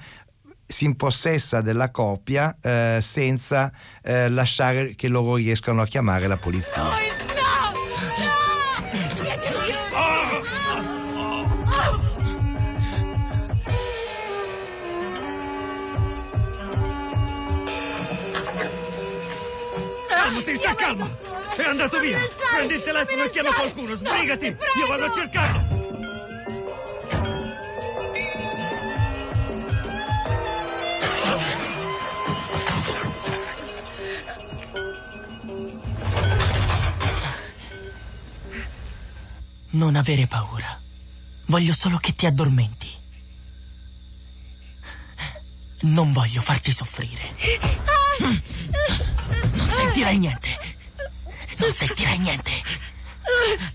si 0.65 0.85
impossessa 0.85 1.61
della 1.61 1.91
coppia 1.91 2.57
eh, 2.61 2.99
senza 3.01 3.71
eh, 4.01 4.29
lasciare 4.29 4.95
che 4.95 5.07
loro 5.07 5.35
riescano 5.35 5.81
a 5.81 5.85
chiamare 5.85 6.27
la 6.27 6.37
polizia. 6.37 6.83
Calmati, 20.07 20.57
sta 20.57 20.73
calma! 20.73 21.17
È 21.55 21.63
andato 21.63 21.99
via! 21.99 22.17
Prendi 22.55 22.73
il 22.73 22.83
telefono 22.83 23.23
e 23.23 23.29
chiama 23.29 23.53
qualcuno, 23.53 23.93
sbrigati! 23.93 24.45
Io 24.47 24.87
vado 24.87 25.05
a 25.05 25.11
cercarlo! 25.13 25.84
Non 39.75 39.97
avere 39.97 40.25
paura. 40.25 40.81
Voglio 41.47 41.73
solo 41.73 41.97
che 41.97 42.13
ti 42.13 42.25
addormenti. 42.25 42.89
Non 45.81 46.13
voglio 46.13 46.41
farti 46.41 46.71
soffrire. 46.71 47.35
Non 48.19 49.67
sentirai 49.67 50.17
niente. 50.17 50.77
Non 51.57 51.71
sentirai 51.71 52.17
niente. 52.19 52.51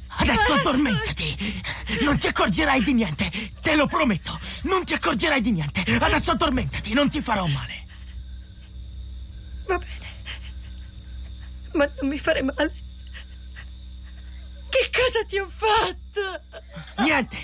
Adesso 0.06 0.54
addormentati. 0.54 1.62
Non 2.00 2.18
ti 2.18 2.28
accorgerai 2.28 2.82
di 2.82 2.94
niente. 2.94 3.52
Te 3.60 3.76
lo 3.76 3.86
prometto. 3.86 4.38
Non 4.62 4.86
ti 4.86 4.94
accorgerai 4.94 5.42
di 5.42 5.50
niente. 5.50 5.82
Adesso 5.82 6.30
addormentati. 6.30 6.94
Non 6.94 7.10
ti 7.10 7.20
farò 7.20 7.44
male. 7.44 7.86
Va 9.66 9.76
bene. 9.76 10.08
Ma 11.74 11.84
non 12.00 12.08
mi 12.08 12.18
fare 12.18 12.42
male. 12.42 12.79
Cosa 15.00 15.24
ti 15.26 15.38
ho 15.38 15.48
fatto? 15.48 17.02
Niente. 17.02 17.38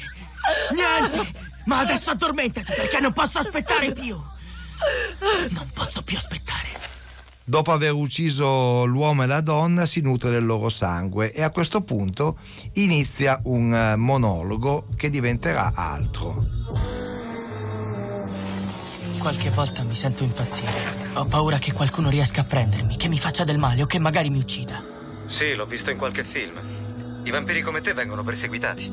Niente. 0.75 1.55
Ma 1.65 1.79
adesso 1.79 2.11
addormentati 2.11 2.73
perché 2.75 3.01
non 3.01 3.13
posso 3.13 3.39
aspettare 3.39 3.93
più. 3.93 4.15
Non 5.51 5.71
posso 5.73 6.03
più 6.03 6.17
aspettare. 6.17 6.69
Dopo 7.43 7.73
aver 7.73 7.93
ucciso 7.93 8.85
l'uomo 8.85 9.23
e 9.23 9.27
la 9.27 9.41
donna 9.41 9.87
si 9.87 10.01
nutre 10.01 10.31
del 10.31 10.45
loro 10.45 10.69
sangue 10.69 11.33
e 11.33 11.43
a 11.43 11.51
questo 11.51 11.81
punto 11.81 12.39
inizia 12.75 13.41
un 13.45 13.73
eh, 13.73 13.97
monologo 13.97 14.87
che 14.97 15.09
diventerà 15.11 15.73
altro. 15.75 16.45
Qualche 19.19 19.51
volta 19.51 19.83
mi 19.83 19.95
sento 19.95 20.25
impazzire. 20.25 21.13
Ho 21.15 21.25
paura 21.25 21.59
che 21.59 21.73
qualcuno 21.73 22.11
riesca 22.11 22.43
a 22.43 22.45
prendermi, 22.45 22.97
che 22.97 23.09
mi 23.09 23.19
faccia 23.19 23.45
del 23.45 23.59
male 23.59 23.83
o 23.83 23.87
che 23.87 23.99
magari 23.99 24.29
mi 24.29 24.39
uccida. 24.39 24.83
Sì, 25.27 25.55
l'ho 25.55 25.67
visto 25.67 25.91
in 25.91 25.99
qualche 25.99 26.25
film. 26.25 26.86
I 27.27 27.31
vampiri 27.31 27.61
come 27.61 27.81
te 27.81 27.93
vengono 27.93 28.23
perseguitati. 28.23 28.89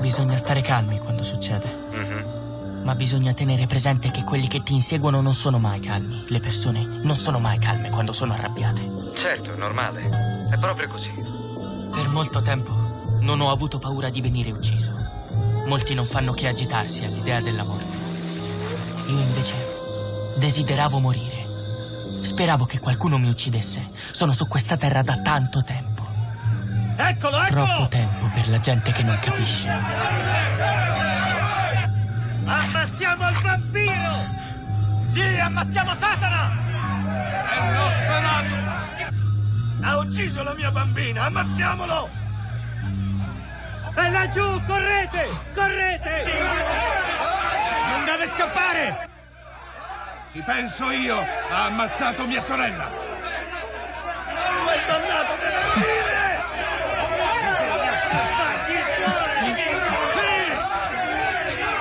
Bisogna 0.00 0.36
stare 0.36 0.60
calmi 0.60 0.98
quando 0.98 1.22
succede. 1.22 1.74
Mhm. 1.90 2.82
Ma 2.84 2.94
bisogna 2.94 3.32
tenere 3.32 3.66
presente 3.66 4.10
che 4.10 4.22
quelli 4.22 4.48
che 4.48 4.62
ti 4.62 4.74
inseguono 4.74 5.22
non 5.22 5.32
sono 5.32 5.58
mai 5.58 5.80
calmi. 5.80 6.26
Le 6.28 6.40
persone 6.40 6.84
non 7.04 7.16
sono 7.16 7.38
mai 7.38 7.58
calme 7.58 7.88
quando 7.88 8.12
sono 8.12 8.34
arrabbiate. 8.34 9.14
Certo, 9.14 9.54
è 9.54 9.56
normale. 9.56 10.10
È 10.50 10.58
proprio 10.58 10.86
così. 10.86 11.12
Per 11.90 12.08
molto 12.10 12.42
tempo 12.42 12.74
non 13.20 13.40
ho 13.40 13.50
avuto 13.50 13.78
paura 13.78 14.10
di 14.10 14.20
venire 14.20 14.50
ucciso. 14.52 14.92
Molti 15.64 15.94
non 15.94 16.04
fanno 16.04 16.34
che 16.34 16.48
agitarsi 16.48 17.02
all'idea 17.04 17.40
della 17.40 17.64
morte. 17.64 17.96
Io 19.06 19.20
invece 19.20 19.56
desideravo 20.36 20.98
morire. 20.98 21.43
Speravo 22.24 22.64
che 22.64 22.80
qualcuno 22.80 23.18
mi 23.18 23.28
uccidesse. 23.28 23.90
Sono 24.10 24.32
su 24.32 24.48
questa 24.48 24.78
terra 24.78 25.02
da 25.02 25.18
tanto 25.18 25.62
tempo. 25.62 26.02
Eccolo, 26.96 27.44
Troppo 27.44 27.86
tempo 27.88 28.30
per 28.32 28.48
la 28.48 28.58
gente 28.60 28.92
che 28.92 29.02
non 29.02 29.18
capisce. 29.18 29.68
Ammazziamo 32.46 33.28
il 33.28 33.40
vampiro! 33.42 34.12
Sì, 35.10 35.20
ammazziamo 35.20 35.94
Satana! 35.98 36.50
È 37.50 37.72
Nosferatu! 37.72 38.54
Ha 39.82 39.98
ucciso 39.98 40.42
la 40.42 40.54
mia 40.54 40.70
bambina, 40.70 41.24
ammazziamolo! 41.24 42.08
E 43.96 44.10
laggiù, 44.10 44.62
correte! 44.64 45.28
Correte! 45.54 46.24
Non 47.90 48.04
deve 48.04 48.26
scappare! 48.34 49.13
Ci 50.34 50.40
penso 50.40 50.90
io! 50.90 51.16
Ha 51.20 51.66
ammazzato 51.66 52.26
mia 52.26 52.44
sorella! 52.44 52.90
Quel 54.64 54.84
dannato 54.84 55.36
deve 55.38 55.62
morire! 55.64 56.40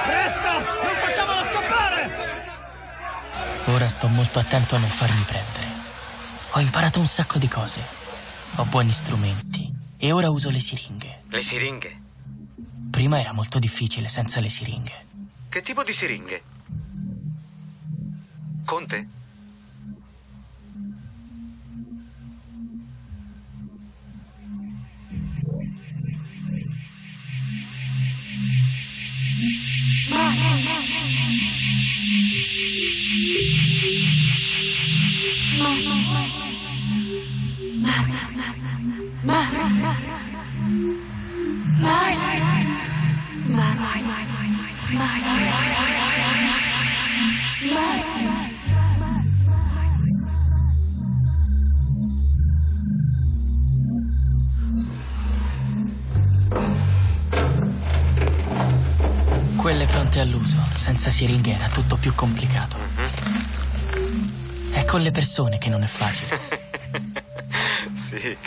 Presto! 0.05 0.51
Non 0.51 0.95
facciamolo 1.01 1.45
scappare! 1.49 2.11
Ora 3.65 3.87
sto 3.89 4.07
molto 4.09 4.37
attento 4.37 4.75
a 4.75 4.77
non 4.77 4.87
farmi 4.87 5.23
prendere. 5.23 5.65
Ho 6.51 6.59
imparato 6.59 6.99
un 6.99 7.07
sacco 7.07 7.39
di 7.39 7.47
cose. 7.47 7.81
Ho 8.57 8.65
buoni 8.65 8.91
strumenti. 8.91 9.67
E 9.97 10.11
ora 10.11 10.29
uso 10.29 10.51
le 10.51 10.59
siringhe. 10.59 11.23
Le 11.27 11.41
siringhe? 11.41 12.01
Prima 12.91 13.19
era 13.19 13.33
molto 13.33 13.57
difficile 13.57 14.07
senza 14.09 14.39
le 14.39 14.49
siringhe. 14.49 15.05
Che 15.49 15.61
tipo 15.63 15.81
di 15.81 15.91
siringhe? 15.91 16.52
Conte? 18.66 19.07
Siringhe 61.24 61.53
era 61.53 61.69
tutto 61.69 61.95
più 61.95 62.13
complicato. 62.15 62.76
È 64.71 64.84
con 64.84 64.99
le 64.99 65.11
persone 65.11 65.57
che 65.57 65.69
non 65.69 65.84
è 65.84 65.88
facile. 65.88 66.61
Sì. 67.93 68.38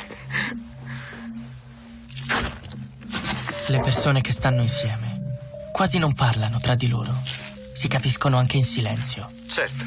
Le 3.68 3.78
persone 3.80 4.20
che 4.20 4.32
stanno 4.32 4.60
insieme 4.60 5.38
quasi 5.72 5.98
non 5.98 6.14
parlano 6.14 6.58
tra 6.58 6.74
di 6.74 6.88
loro. 6.88 7.22
Si 7.72 7.88
capiscono 7.88 8.36
anche 8.38 8.56
in 8.56 8.64
silenzio. 8.64 9.30
Certo. 9.48 9.84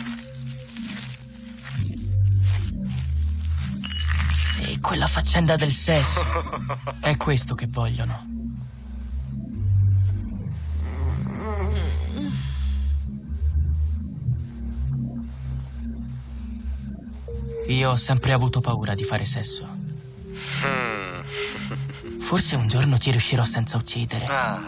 E 4.61 4.79
quella 4.79 5.07
faccenda 5.07 5.55
del 5.55 5.71
sesso 5.71 6.25
è 7.01 7.17
questo 7.17 7.55
che 7.55 7.67
vogliono. 7.67 8.38
Io 17.69 17.91
ho 17.91 17.95
sempre 17.95 18.33
avuto 18.33 18.61
paura 18.61 18.95
di 18.95 19.03
fare 19.03 19.25
sesso. 19.25 19.67
Mm. 20.65 21.21
Forse 22.19 22.55
un 22.55 22.67
giorno 22.67 22.97
ci 22.97 23.11
riuscirò 23.11 23.43
senza 23.43 23.77
uccidere. 23.77 24.25
Ah. 24.25 24.59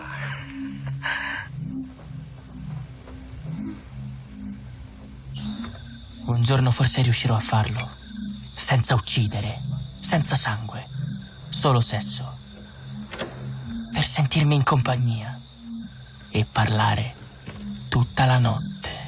Un 6.25 6.43
giorno 6.43 6.69
forse 6.69 7.01
riuscirò 7.01 7.35
a 7.35 7.39
farlo. 7.39 7.89
Senza 8.53 8.93
uccidere. 8.93 9.61
Senza 9.99 10.35
sangue. 10.35 10.87
solo 11.49 11.81
sesso. 11.81 12.37
Per 13.91 14.05
sentirmi 14.05 14.55
in 14.55 14.63
compagnia 14.63 15.39
e 16.29 16.45
parlare 16.45 17.15
tutta 17.89 18.25
la 18.25 18.37
notte. 18.37 19.00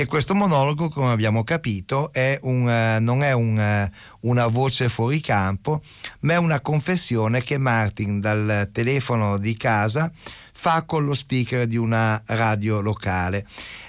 E 0.00 0.06
questo 0.06 0.34
monologo, 0.34 0.88
come 0.88 1.10
abbiamo 1.10 1.44
capito, 1.44 2.10
è 2.10 2.38
un, 2.44 2.66
eh, 2.66 3.00
non 3.00 3.22
è 3.22 3.32
un, 3.32 3.60
eh, 3.60 3.92
una 4.20 4.46
voce 4.46 4.88
fuori 4.88 5.20
campo, 5.20 5.82
ma 6.20 6.32
è 6.32 6.36
una 6.38 6.62
confessione 6.62 7.42
che 7.42 7.58
Martin 7.58 8.18
dal 8.18 8.70
telefono 8.72 9.36
di 9.36 9.54
casa 9.58 10.10
fa 10.54 10.84
con 10.84 11.04
lo 11.04 11.12
speaker 11.12 11.66
di 11.66 11.76
una 11.76 12.22
radio 12.28 12.80
locale. 12.80 13.46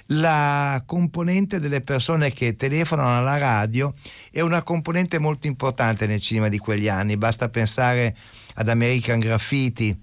La 0.07 0.84
componente 0.86 1.62
delle 1.62 1.80
persone 1.80 2.34
che 2.34 2.57
telefonano 2.57 3.20
alla 3.20 3.38
radio 3.38 3.93
è 4.32 4.41
una 4.41 4.64
componente 4.64 5.18
molto 5.18 5.47
importante 5.47 6.07
nel 6.07 6.20
cinema 6.20 6.49
di 6.49 6.57
quegli 6.57 6.89
anni, 6.89 7.16
basta 7.16 7.47
pensare 7.47 8.14
ad 8.55 8.68
American 8.68 9.20
Graffiti 9.20 9.97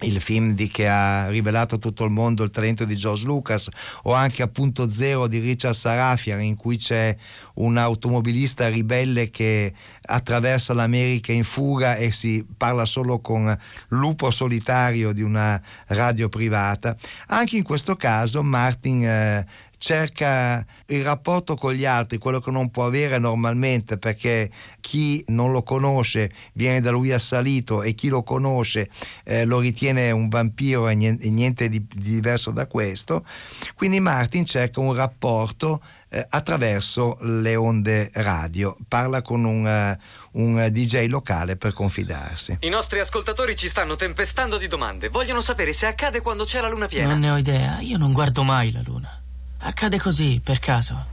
il 0.00 0.20
film 0.20 0.54
di, 0.54 0.68
che 0.68 0.88
ha 0.88 1.28
rivelato 1.28 1.76
a 1.76 1.78
tutto 1.78 2.04
il 2.04 2.10
mondo 2.10 2.42
il 2.42 2.50
talento 2.50 2.84
di 2.84 2.96
George 2.96 3.24
Lucas 3.24 3.68
o 4.02 4.12
anche 4.12 4.42
a 4.42 4.48
Punto 4.48 4.90
Zero 4.90 5.26
di 5.28 5.38
Richard 5.38 5.74
Sarafian 5.74 6.42
in 6.42 6.56
cui 6.56 6.76
c'è 6.76 7.16
un 7.54 7.76
automobilista 7.76 8.68
ribelle 8.68 9.30
che 9.30 9.72
attraversa 10.02 10.74
l'America 10.74 11.32
in 11.32 11.44
fuga 11.44 11.96
e 11.96 12.10
si 12.12 12.44
parla 12.56 12.84
solo 12.84 13.20
con 13.20 13.56
lupo 13.88 14.30
solitario 14.30 15.12
di 15.12 15.22
una 15.22 15.60
radio 15.86 16.28
privata. 16.28 16.96
Anche 17.28 17.56
in 17.56 17.62
questo 17.62 17.96
caso 17.96 18.42
Martin 18.42 19.04
eh, 19.04 19.46
cerca 19.84 20.64
il 20.86 21.04
rapporto 21.04 21.56
con 21.56 21.74
gli 21.74 21.84
altri, 21.84 22.16
quello 22.16 22.40
che 22.40 22.50
non 22.50 22.70
può 22.70 22.86
avere 22.86 23.18
normalmente 23.18 23.98
perché 23.98 24.50
chi 24.80 25.22
non 25.26 25.52
lo 25.52 25.62
conosce 25.62 26.32
viene 26.54 26.80
da 26.80 26.90
lui 26.90 27.12
assalito 27.12 27.82
e 27.82 27.92
chi 27.92 28.08
lo 28.08 28.22
conosce 28.22 28.88
eh, 29.24 29.44
lo 29.44 29.58
ritiene 29.58 30.10
un 30.10 30.28
vampiro 30.28 30.88
e 30.88 30.94
niente, 30.94 31.28
niente 31.28 31.68
di, 31.68 31.86
di, 31.86 32.12
diverso 32.12 32.50
da 32.50 32.66
questo. 32.66 33.26
Quindi 33.74 34.00
Martin 34.00 34.46
cerca 34.46 34.80
un 34.80 34.94
rapporto 34.94 35.82
eh, 36.08 36.26
attraverso 36.30 37.18
le 37.20 37.54
onde 37.54 38.10
radio, 38.14 38.74
parla 38.88 39.20
con 39.20 39.44
un, 39.44 39.66
uh, 39.66 40.40
un 40.40 40.66
DJ 40.70 41.08
locale 41.08 41.56
per 41.56 41.74
confidarsi. 41.74 42.56
I 42.60 42.70
nostri 42.70 43.00
ascoltatori 43.00 43.54
ci 43.54 43.68
stanno 43.68 43.96
tempestando 43.96 44.56
di 44.56 44.66
domande, 44.66 45.10
vogliono 45.10 45.42
sapere 45.42 45.74
se 45.74 45.84
accade 45.84 46.22
quando 46.22 46.44
c'è 46.44 46.62
la 46.62 46.70
luna 46.70 46.86
piena. 46.86 47.08
Non 47.08 47.18
ne 47.18 47.30
ho 47.30 47.36
idea, 47.36 47.80
io 47.80 47.98
non 47.98 48.12
guardo 48.12 48.42
mai 48.44 48.72
la 48.72 48.80
luna. 48.82 49.18
Accade 49.66 49.98
così, 49.98 50.42
per 50.44 50.58
caso. 50.58 51.06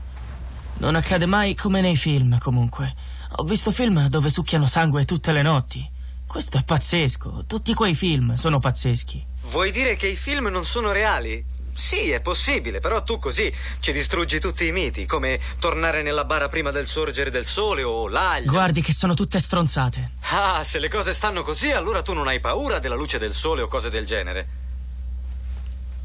Non 0.74 0.94
accade 0.94 1.24
mai 1.24 1.54
come 1.54 1.80
nei 1.80 1.96
film, 1.96 2.38
comunque. 2.38 2.94
Ho 3.36 3.44
visto 3.44 3.70
film 3.70 4.08
dove 4.08 4.28
succhiano 4.28 4.66
sangue 4.66 5.06
tutte 5.06 5.32
le 5.32 5.40
notti. 5.40 5.90
Questo 6.26 6.58
è 6.58 6.62
pazzesco. 6.62 7.44
Tutti 7.46 7.72
quei 7.72 7.94
film 7.94 8.34
sono 8.34 8.58
pazzeschi. 8.58 9.24
Vuoi 9.44 9.70
dire 9.70 9.96
che 9.96 10.06
i 10.06 10.16
film 10.16 10.48
non 10.48 10.66
sono 10.66 10.92
reali? 10.92 11.42
Sì, 11.72 12.10
è 12.10 12.20
possibile, 12.20 12.80
però 12.80 13.02
tu 13.02 13.18
così 13.18 13.50
ci 13.80 13.90
distruggi 13.90 14.38
tutti 14.38 14.66
i 14.66 14.72
miti, 14.72 15.06
come 15.06 15.40
tornare 15.58 16.02
nella 16.02 16.26
bara 16.26 16.48
prima 16.48 16.70
del 16.70 16.86
sorgere 16.86 17.30
del 17.30 17.46
sole 17.46 17.82
o 17.82 18.06
l'aglio. 18.06 18.50
Guardi 18.50 18.82
che 18.82 18.92
sono 18.92 19.14
tutte 19.14 19.38
stronzate. 19.38 20.10
Ah, 20.32 20.62
se 20.62 20.78
le 20.78 20.90
cose 20.90 21.14
stanno 21.14 21.42
così, 21.42 21.70
allora 21.70 22.02
tu 22.02 22.12
non 22.12 22.28
hai 22.28 22.40
paura 22.40 22.78
della 22.78 22.96
luce 22.96 23.16
del 23.16 23.32
sole 23.32 23.62
o 23.62 23.66
cose 23.66 23.88
del 23.88 24.04
genere. 24.04 24.46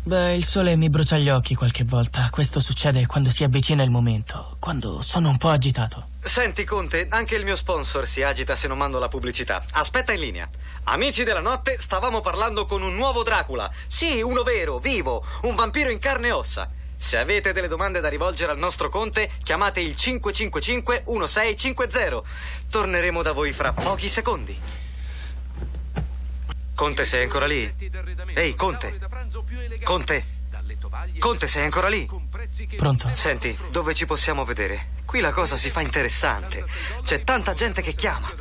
Beh, 0.08 0.36
il 0.36 0.46
sole 0.46 0.78
mi 0.78 0.90
brucia 0.90 1.18
gli 1.18 1.28
occhi 1.28 1.54
qualche 1.54 1.84
volta. 1.84 2.30
Questo 2.32 2.62
succede 2.62 3.06
quando 3.06 3.30
si 3.30 3.44
avvicina 3.44 3.84
il 3.84 3.90
momento, 3.90 4.56
quando 4.58 5.02
sono 5.02 5.28
un 5.28 5.36
po' 5.36 5.50
agitato. 5.50 6.08
Senti, 6.22 6.64
Conte, 6.64 7.08
anche 7.10 7.36
il 7.36 7.44
mio 7.44 7.56
sponsor 7.56 8.08
si 8.08 8.24
agita 8.24 8.56
se 8.56 8.70
non 8.70 8.78
mando 8.78 9.00
la 9.00 9.10
pubblicità. 9.10 9.66
Aspetta 9.72 10.14
in 10.14 10.22
linea. 10.22 10.50
Amici 10.86 11.26
della 11.26 11.42
notte, 11.42 11.76
stavamo 11.78 12.22
parlando 12.22 12.64
con 12.64 12.84
un 12.84 12.96
nuovo 12.96 13.22
Dracula. 13.24 13.70
Sì, 13.86 14.22
uno 14.22 14.44
vero, 14.44 14.78
vivo, 14.80 15.26
un 15.42 15.56
vampiro 15.56 15.90
in 15.90 16.00
carne 16.00 16.28
e 16.28 16.32
ossa. 16.32 16.70
Se 16.96 17.18
avete 17.18 17.52
delle 17.52 17.68
domande 17.68 18.00
da 18.00 18.08
rivolgere 18.08 18.54
al 18.54 18.58
nostro 18.58 18.88
Conte, 18.88 19.30
chiamate 19.44 19.82
il 19.82 19.98
555 19.98 21.04
1650. 21.06 22.22
Torneremo 22.70 23.22
da 23.22 23.34
voi 23.34 23.52
fra 23.52 23.74
pochi 23.74 24.08
secondi. 24.08 24.58
Conte, 26.78 27.06
sei 27.06 27.24
ancora 27.24 27.48
lì? 27.48 27.74
Ehi, 28.36 28.54
Conte! 28.54 29.00
Conte! 29.84 30.26
Conte, 31.18 31.48
sei 31.48 31.64
ancora 31.64 31.88
lì? 31.88 32.08
Pronto? 32.76 33.10
Senti, 33.14 33.58
dove 33.72 33.96
ci 33.96 34.06
possiamo 34.06 34.46
vedere? 34.46 34.90
Qui 35.04 35.20
la 35.20 35.32
cosa 35.32 35.58
si 35.58 35.72
fa 35.72 35.82
interessante. 35.82 36.64
C'è 37.04 37.24
tanta 37.24 37.54
gente 37.54 37.82
che 37.82 37.94
chiama. 37.94 38.32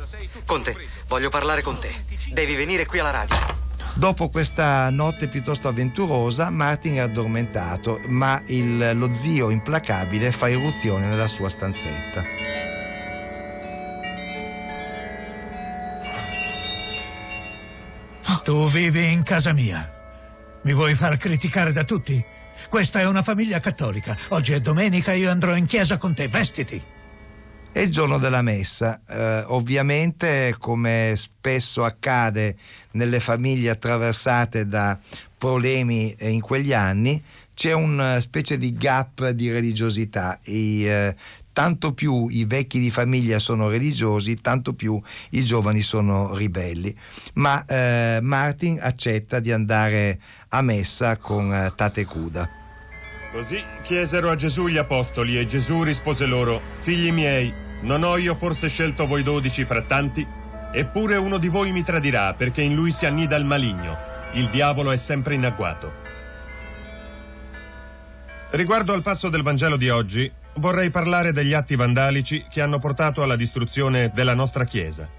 Conte, 0.45 0.77
voglio 1.07 1.29
parlare 1.29 1.63
con 1.63 1.79
te. 1.79 2.05
Devi 2.31 2.53
venire 2.53 2.85
qui 2.85 2.99
alla 2.99 3.09
radio. 3.09 3.35
Dopo 3.95 4.29
questa 4.29 4.91
notte 4.91 5.27
piuttosto 5.27 5.67
avventurosa, 5.67 6.51
Martin 6.51 6.93
è 6.93 6.99
addormentato, 6.99 7.99
ma 8.09 8.39
il, 8.45 8.91
lo 8.95 9.11
zio 9.13 9.49
implacabile 9.49 10.31
fa 10.31 10.47
irruzione 10.47 11.07
nella 11.07 11.27
sua 11.27 11.49
stanzetta. 11.49 12.23
Tu 18.43 18.67
vivi 18.67 19.11
in 19.11 19.23
casa 19.23 19.53
mia. 19.53 19.93
Mi 20.63 20.73
vuoi 20.73 20.95
far 20.95 21.17
criticare 21.17 21.71
da 21.71 21.83
tutti? 21.83 22.23
Questa 22.69 22.99
è 22.99 23.05
una 23.05 23.23
famiglia 23.23 23.59
cattolica. 23.59 24.17
Oggi 24.29 24.51
è 24.51 24.59
domenica, 24.59 25.13
io 25.13 25.31
andrò 25.31 25.55
in 25.55 25.65
chiesa 25.65 25.97
con 25.97 26.13
te. 26.13 26.27
Vestiti. 26.27 26.81
È 27.71 27.79
il 27.79 27.89
giorno 27.89 28.17
della 28.17 28.41
messa. 28.41 28.99
Eh, 29.07 29.43
ovviamente, 29.47 30.55
come 30.57 31.13
spesso 31.15 31.85
accade 31.85 32.55
nelle 32.91 33.19
famiglie 33.19 33.69
attraversate 33.69 34.67
da 34.67 34.99
problemi 35.37 36.13
eh, 36.13 36.29
in 36.29 36.41
quegli 36.41 36.73
anni, 36.73 37.23
c'è 37.53 37.71
una 37.71 38.19
specie 38.19 38.57
di 38.57 38.73
gap 38.73 39.29
di 39.29 39.51
religiosità. 39.51 40.37
I, 40.45 40.85
eh, 40.85 41.15
tanto 41.57 41.91
più 41.91 42.27
i 42.27 42.45
vecchi 42.45 42.77
di 42.77 42.91
famiglia 42.91 43.39
sono 43.39 43.67
religiosi, 43.67 44.35
tanto 44.35 44.75
più 44.75 45.01
i 45.31 45.43
giovani 45.43 45.81
sono 45.81 46.35
ribelli. 46.35 46.95
Ma 47.33 47.65
eh, 47.65 48.19
Martin 48.21 48.77
accetta 48.79 49.39
di 49.39 49.51
andare 49.51 50.19
a 50.49 50.61
messa 50.61 51.17
con 51.17 51.51
eh, 51.51 51.73
Tate 51.75 52.05
Cuda. 52.05 52.47
Così 53.31 53.59
chiesero 53.81 54.29
a 54.29 54.35
Gesù 54.35 54.67
gli 54.67 54.77
apostoli 54.77 55.35
e 55.39 55.47
Gesù 55.47 55.81
rispose 55.81 56.27
loro, 56.27 56.61
figli 56.77 57.11
miei, 57.11 57.51
non 57.81 58.03
ho 58.03 58.17
io 58.17 58.35
forse 58.35 58.67
scelto 58.67 59.07
voi 59.07 59.23
dodici 59.23 59.65
fra 59.65 59.81
tanti? 59.81 60.23
Eppure 60.71 61.15
uno 61.15 61.39
di 61.39 61.47
voi 61.47 61.71
mi 61.71 61.81
tradirà 61.83 62.35
perché 62.35 62.61
in 62.61 62.75
lui 62.75 62.91
si 62.91 63.07
annida 63.07 63.35
il 63.35 63.45
maligno. 63.45 63.97
Il 64.33 64.47
diavolo 64.49 64.91
è 64.91 64.97
sempre 64.97 65.33
in 65.33 65.43
agguato. 65.43 65.91
Riguardo 68.51 68.93
al 68.93 69.01
passo 69.01 69.29
del 69.29 69.41
Vangelo 69.41 69.75
di 69.75 69.89
oggi, 69.89 70.31
vorrei 70.57 70.89
parlare 70.89 71.31
degli 71.31 71.53
atti 71.53 71.75
vandalici 71.75 72.45
che 72.49 72.61
hanno 72.61 72.79
portato 72.79 73.21
alla 73.23 73.35
distruzione 73.35 74.11
della 74.13 74.33
nostra 74.33 74.65
Chiesa. 74.65 75.09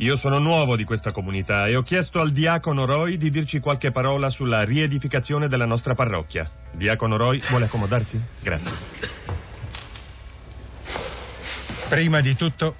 Io 0.00 0.16
sono 0.16 0.38
nuovo 0.38 0.76
di 0.76 0.84
questa 0.84 1.10
comunità 1.10 1.66
e 1.66 1.76
ho 1.76 1.82
chiesto 1.82 2.20
al 2.20 2.30
diacono 2.30 2.84
Roy 2.84 3.16
di 3.16 3.30
dirci 3.30 3.60
qualche 3.60 3.92
parola 3.92 4.28
sulla 4.28 4.62
riedificazione 4.62 5.48
della 5.48 5.64
nostra 5.64 5.94
parrocchia. 5.94 6.50
Diacono 6.72 7.16
Roy, 7.16 7.40
vuole 7.48 7.64
accomodarsi? 7.64 8.20
Grazie. 8.40 8.76
Prima 11.88 12.20
di 12.20 12.34
tutto, 12.36 12.74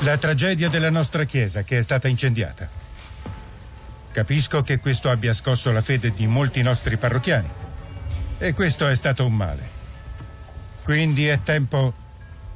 la 0.00 0.16
tragedia 0.16 0.68
della 0.68 0.90
nostra 0.90 1.24
Chiesa 1.24 1.62
che 1.62 1.78
è 1.78 1.82
stata 1.82 2.06
incendiata. 2.06 2.68
Capisco 4.12 4.62
che 4.62 4.78
questo 4.78 5.08
abbia 5.08 5.32
scosso 5.32 5.72
la 5.72 5.82
fede 5.82 6.12
di 6.14 6.26
molti 6.26 6.62
nostri 6.62 6.96
parrocchiani 6.96 7.48
e 8.38 8.54
questo 8.54 8.86
è 8.86 8.94
stato 8.94 9.26
un 9.26 9.34
male. 9.34 9.79
Quindi 10.90 11.28
è 11.28 11.38
tempo 11.44 11.92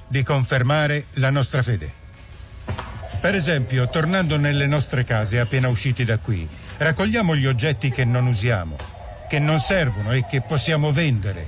di 0.08 0.24
confermare 0.24 1.04
la 1.14 1.30
nostra 1.30 1.62
fede. 1.62 1.88
Per 3.20 3.32
esempio, 3.32 3.88
tornando 3.88 4.36
nelle 4.36 4.66
nostre 4.66 5.04
case 5.04 5.38
appena 5.38 5.68
usciti 5.68 6.02
da 6.02 6.18
qui, 6.18 6.44
raccogliamo 6.78 7.36
gli 7.36 7.46
oggetti 7.46 7.92
che 7.92 8.04
non 8.04 8.26
usiamo, 8.26 8.76
che 9.28 9.38
non 9.38 9.60
servono 9.60 10.10
e 10.10 10.24
che 10.28 10.40
possiamo 10.40 10.90
vendere. 10.90 11.46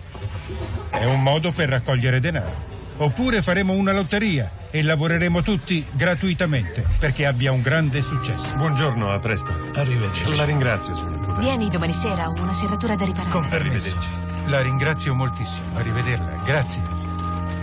È 0.90 1.04
un 1.06 1.24
modo 1.24 1.50
per 1.50 1.70
raccogliere 1.70 2.20
denaro. 2.20 2.54
Oppure 2.98 3.42
faremo 3.42 3.72
una 3.72 3.90
lotteria 3.90 4.48
e 4.70 4.80
lavoreremo 4.84 5.42
tutti 5.42 5.84
gratuitamente 5.90 6.86
perché 7.00 7.26
abbia 7.26 7.50
un 7.50 7.62
grande 7.62 8.00
successo. 8.00 8.54
Buongiorno, 8.54 9.10
a 9.10 9.18
presto. 9.18 9.58
Arrivederci. 9.74 10.36
La 10.36 10.44
ringrazio, 10.44 10.94
signor 10.94 11.36
Vieni 11.40 11.68
domani 11.68 11.92
sera, 11.92 12.28
ho 12.28 12.40
una 12.40 12.52
serratura 12.52 12.94
da 12.94 13.04
riparare. 13.06 13.30
Con 13.32 13.42
Arrivederci. 13.42 14.35
La 14.46 14.60
ringrazio 14.60 15.14
moltissimo. 15.14 15.66
Arrivederla. 15.74 16.42
Grazie. 16.44 16.82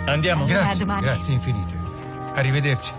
Andiamo. 0.06 0.46
Grazie. 0.46 0.80
domani. 0.80 1.02
Grazie 1.02 1.34
infinite. 1.34 1.80
Arrivederci. 2.36 2.92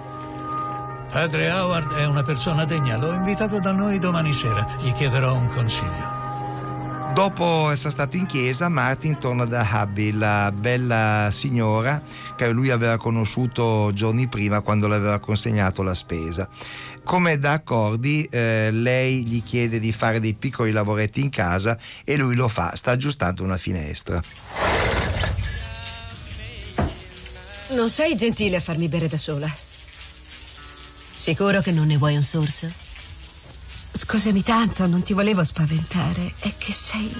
Padre 1.11 1.51
Howard 1.51 1.93
è 1.93 2.07
una 2.07 2.22
persona 2.22 2.64
degna. 2.64 2.97
L'ho 2.97 3.12
invitato 3.12 3.61
da 3.61 3.72
noi 3.72 3.99
domani 3.99 4.32
sera. 4.32 4.66
Gli 4.80 4.93
chiederò 4.93 5.37
un 5.37 5.49
consiglio. 5.49 6.22
Dopo 7.14 7.70
essere 7.70 7.93
stato 7.93 8.16
in 8.16 8.26
chiesa, 8.26 8.68
Martin 8.68 9.20
torna 9.20 9.45
da 9.45 9.64
Abby, 9.70 10.11
la 10.11 10.51
bella 10.51 11.28
signora 11.30 12.03
che 12.35 12.51
lui 12.51 12.70
aveva 12.70 12.97
conosciuto 12.97 13.93
giorni 13.95 14.26
prima 14.26 14.62
quando 14.62 14.89
le 14.89 14.97
aveva 14.97 15.20
consegnato 15.20 15.85
la 15.85 15.95
spesa. 15.95 16.49
Come 17.05 17.38
da 17.38 17.52
accordi, 17.52 18.26
eh, 18.30 18.70
lei 18.72 19.26
gli 19.26 19.42
chiede 19.42 19.78
di 19.78 19.92
fare 19.92 20.20
dei 20.20 20.34
piccoli 20.34 20.72
lavoretti 20.72 21.20
in 21.20 21.30
casa 21.30 21.78
e 22.02 22.16
lui 22.16 22.34
lo 22.34 22.48
fa, 22.48 22.74
sta 22.74 22.92
aggiustando 22.92 23.44
una 23.44 23.59
finestra. 23.59 24.20
Non 27.68 27.90
sei 27.90 28.16
gentile 28.16 28.57
a 28.57 28.61
farmi 28.61 28.88
bere 28.88 29.07
da 29.07 29.18
sola. 29.18 29.52
Sicuro 31.14 31.61
che 31.61 31.72
non 31.72 31.86
ne 31.86 31.96
vuoi 31.96 32.16
un 32.16 32.22
sorso? 32.22 32.70
Scusami 33.92 34.42
tanto, 34.42 34.86
non 34.86 35.02
ti 35.02 35.12
volevo 35.12 35.44
spaventare. 35.44 36.34
È 36.38 36.52
che 36.57 36.72
sei. 36.72 37.14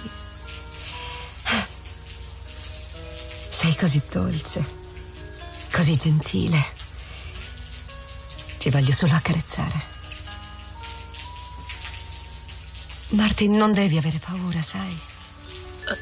Sei 3.49 3.77
così 3.77 4.03
dolce, 4.11 4.65
così 5.71 5.97
gentile. 5.97 6.74
Ti 8.65 8.71
voglio 8.71 8.93
solo 8.93 9.13
accarezzare. 9.13 9.79
Martin, 13.09 13.55
non 13.57 13.73
devi 13.73 13.99
avere 13.99 14.19
paura, 14.19 14.63
sai. 14.63 14.99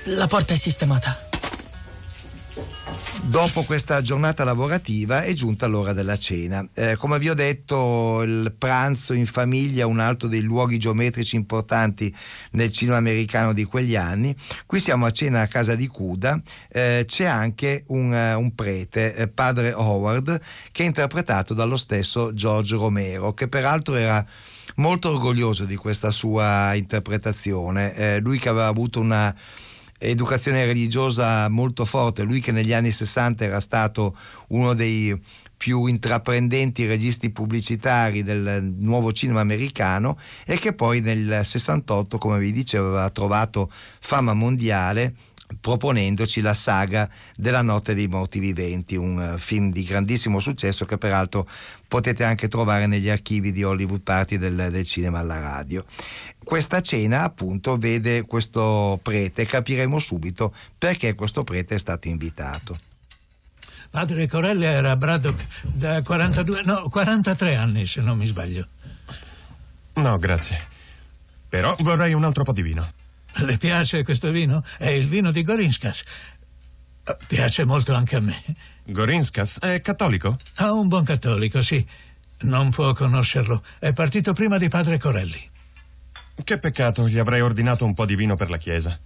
La 0.04 0.28
porta 0.28 0.52
è 0.52 0.56
sistemata. 0.56 1.31
Dopo 3.24 3.62
questa 3.62 4.02
giornata 4.02 4.42
lavorativa 4.42 5.22
è 5.22 5.32
giunta 5.32 5.66
l'ora 5.66 5.92
della 5.92 6.18
cena. 6.18 6.68
Eh, 6.74 6.96
come 6.96 7.20
vi 7.20 7.30
ho 7.30 7.34
detto, 7.34 8.22
il 8.22 8.52
pranzo 8.58 9.12
in 9.12 9.26
famiglia 9.26 9.82
è 9.82 9.86
un 9.86 10.00
altro 10.00 10.26
dei 10.26 10.40
luoghi 10.40 10.76
geometrici 10.76 11.36
importanti 11.36 12.14
nel 12.50 12.72
cinema 12.72 12.96
americano 12.96 13.52
di 13.52 13.62
quegli 13.62 13.94
anni. 13.94 14.34
Qui 14.66 14.80
siamo 14.80 15.06
a 15.06 15.12
cena 15.12 15.40
a 15.40 15.46
casa 15.46 15.76
di 15.76 15.86
Cuda, 15.86 16.42
eh, 16.68 17.04
c'è 17.06 17.24
anche 17.26 17.84
un, 17.88 18.12
uh, 18.12 18.38
un 18.38 18.54
prete, 18.56 19.14
eh, 19.14 19.28
padre 19.28 19.72
Howard, 19.72 20.40
che 20.72 20.82
è 20.82 20.86
interpretato 20.86 21.54
dallo 21.54 21.76
stesso 21.76 22.34
George 22.34 22.74
Romero, 22.74 23.34
che 23.34 23.46
peraltro 23.46 23.94
era 23.94 24.26
molto 24.76 25.10
orgoglioso 25.10 25.64
di 25.64 25.76
questa 25.76 26.10
sua 26.10 26.74
interpretazione. 26.74 27.94
Eh, 27.94 28.18
lui 28.18 28.38
che 28.38 28.48
aveva 28.48 28.66
avuto 28.66 28.98
una 28.98 29.34
educazione 30.10 30.64
religiosa 30.66 31.48
molto 31.48 31.84
forte, 31.84 32.22
lui 32.22 32.40
che 32.40 32.52
negli 32.52 32.72
anni 32.72 32.90
60 32.90 33.44
era 33.44 33.60
stato 33.60 34.16
uno 34.48 34.74
dei 34.74 35.18
più 35.56 35.86
intraprendenti 35.86 36.86
registi 36.86 37.30
pubblicitari 37.30 38.24
del 38.24 38.74
nuovo 38.78 39.12
cinema 39.12 39.40
americano 39.40 40.18
e 40.44 40.58
che 40.58 40.72
poi 40.72 41.00
nel 41.00 41.42
68, 41.44 42.18
come 42.18 42.40
vi 42.40 42.50
dicevo, 42.50 42.88
aveva 42.88 43.10
trovato 43.10 43.70
fama 44.00 44.34
mondiale 44.34 45.14
proponendoci 45.60 46.40
la 46.40 46.54
saga 46.54 47.08
della 47.36 47.62
notte 47.62 47.94
dei 47.94 48.08
morti 48.08 48.38
viventi, 48.38 48.96
un 48.96 49.36
film 49.38 49.70
di 49.70 49.84
grandissimo 49.84 50.38
successo 50.38 50.84
che 50.84 50.98
peraltro 50.98 51.46
potete 51.86 52.24
anche 52.24 52.48
trovare 52.48 52.86
negli 52.86 53.08
archivi 53.08 53.52
di 53.52 53.62
Hollywood 53.62 54.02
Party 54.02 54.38
del, 54.38 54.68
del 54.70 54.84
cinema 54.84 55.18
alla 55.18 55.40
radio. 55.40 55.84
Questa 56.42 56.80
cena 56.80 57.22
appunto 57.22 57.76
vede 57.76 58.22
questo 58.22 58.98
prete, 59.02 59.46
capiremo 59.46 59.98
subito 59.98 60.54
perché 60.76 61.14
questo 61.14 61.44
prete 61.44 61.76
è 61.76 61.78
stato 61.78 62.08
invitato. 62.08 62.78
Padre 63.90 64.26
Corelli 64.26 64.64
era 64.64 64.92
a 64.92 64.96
Braddock 64.96 65.46
da 65.62 66.00
42, 66.00 66.62
no, 66.64 66.88
43 66.88 67.56
anni 67.56 67.84
se 67.84 68.00
non 68.00 68.16
mi 68.16 68.26
sbaglio. 68.26 68.66
No, 69.94 70.16
grazie. 70.16 70.58
Però 71.48 71.76
vorrei 71.80 72.14
un 72.14 72.24
altro 72.24 72.44
po' 72.44 72.52
di 72.52 72.62
vino. 72.62 72.90
Le 73.44 73.56
piace 73.56 74.02
questo 74.02 74.30
vino? 74.30 74.64
È 74.78 74.88
il 74.88 75.06
vino 75.08 75.30
di 75.30 75.42
Gorinskas. 75.42 76.04
Piace 77.26 77.64
molto 77.64 77.94
anche 77.94 78.16
a 78.16 78.20
me. 78.20 78.42
Gorinskas 78.84 79.58
è 79.60 79.80
cattolico? 79.80 80.38
Ah, 80.56 80.72
un 80.72 80.88
buon 80.88 81.04
cattolico, 81.04 81.62
sì. 81.62 81.84
Non 82.42 82.70
può 82.70 82.92
conoscerlo. 82.92 83.62
È 83.78 83.92
partito 83.92 84.32
prima 84.32 84.58
di 84.58 84.68
padre 84.68 84.98
Corelli. 84.98 85.50
Che 86.42 86.58
peccato, 86.58 87.08
gli 87.08 87.18
avrei 87.18 87.40
ordinato 87.40 87.84
un 87.84 87.94
po' 87.94 88.04
di 88.04 88.16
vino 88.16 88.36
per 88.36 88.50
la 88.50 88.56
chiesa. 88.56 88.98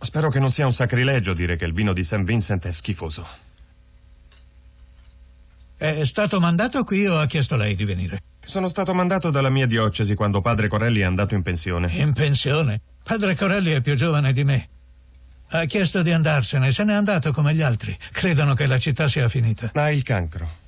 Spero 0.00 0.30
che 0.30 0.38
non 0.38 0.50
sia 0.50 0.66
un 0.66 0.72
sacrilegio 0.72 1.32
dire 1.32 1.56
che 1.56 1.64
il 1.64 1.72
vino 1.72 1.92
di 1.92 2.02
St. 2.02 2.22
Vincent 2.22 2.66
è 2.66 2.72
schifoso. 2.72 3.26
È 5.76 6.04
stato 6.04 6.40
mandato 6.40 6.84
qui 6.84 7.06
o 7.06 7.18
ha 7.18 7.26
chiesto 7.26 7.56
lei 7.56 7.74
di 7.74 7.84
venire? 7.84 8.22
Sono 8.44 8.68
stato 8.68 8.94
mandato 8.94 9.30
dalla 9.30 9.50
mia 9.50 9.66
diocesi 9.66 10.14
quando 10.14 10.40
padre 10.40 10.68
Corelli 10.68 11.00
è 11.00 11.04
andato 11.04 11.34
in 11.34 11.42
pensione. 11.42 11.92
In 11.92 12.12
pensione? 12.12 12.80
Padre 13.04 13.36
Corelli 13.36 13.72
è 13.72 13.82
più 13.82 13.94
giovane 13.96 14.32
di 14.32 14.44
me. 14.44 14.68
Ha 15.50 15.66
chiesto 15.66 16.02
di 16.02 16.10
andarsene, 16.10 16.72
se 16.72 16.84
n'è 16.84 16.94
andato 16.94 17.32
come 17.32 17.54
gli 17.54 17.60
altri. 17.60 17.96
Credono 18.10 18.54
che 18.54 18.66
la 18.66 18.78
città 18.78 19.08
sia 19.08 19.28
finita. 19.28 19.70
Ha 19.74 19.90
il 19.90 20.02
cancro. 20.02 20.62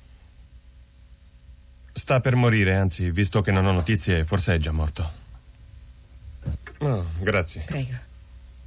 Sta 1.91 2.19
per 2.19 2.35
morire, 2.35 2.77
anzi, 2.77 3.09
visto 3.09 3.41
che 3.41 3.51
non 3.51 3.65
ho 3.65 3.71
notizie, 3.71 4.23
forse 4.23 4.53
è 4.53 4.57
già 4.59 4.71
morto. 4.71 5.11
Oh, 6.77 7.07
grazie. 7.19 7.63
Prego. 7.65 7.97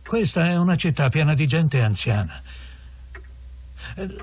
Questa 0.04 0.48
è 0.48 0.56
una 0.56 0.74
città 0.74 1.08
piena 1.08 1.34
di 1.34 1.46
gente 1.46 1.80
anziana. 1.80 2.42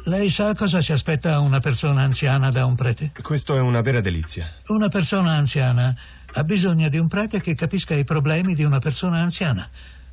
Lei 0.04 0.30
sa 0.30 0.54
cosa 0.56 0.82
si 0.82 0.92
aspetta 0.92 1.40
una 1.40 1.62
persona 1.62 2.02
anziana 2.02 2.52
da 2.52 2.66
un 2.66 2.76
prete? 2.76 3.14
Questo 3.22 3.56
è 3.56 3.62
una 3.62 3.80
vera 3.80 4.02
delizia. 4.02 4.52
Una 4.68 4.90
persona 4.90 5.32
anziana 5.32 5.96
ha 6.34 6.44
bisogno 6.44 6.90
di 6.90 6.98
un 6.98 7.08
prete 7.08 7.42
che 7.42 7.56
capisca 7.56 7.94
i 7.94 8.04
problemi 8.04 8.54
di 8.54 8.64
una 8.64 8.80
persona 8.80 9.20
anziana. 9.20 9.68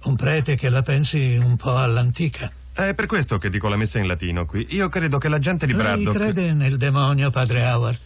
Un 0.04 0.16
prete 0.16 0.56
che 0.56 0.68
la 0.68 0.82
pensi 0.82 1.36
un 1.36 1.56
po' 1.56 1.76
all'antica. 1.76 2.50
È 2.72 2.92
per 2.94 3.06
questo 3.06 3.38
che 3.38 3.48
dico 3.48 3.68
la 3.68 3.76
messa 3.76 3.98
in 3.98 4.06
latino 4.06 4.44
qui. 4.44 4.66
Io 4.70 4.88
credo 4.88 5.18
che 5.18 5.28
la 5.28 5.38
gente 5.38 5.66
di 5.66 5.74
Braddock... 5.74 6.16
Lei 6.16 6.32
crede 6.32 6.52
nel 6.52 6.76
demonio, 6.76 7.30
padre 7.30 7.64
Howard? 7.64 7.98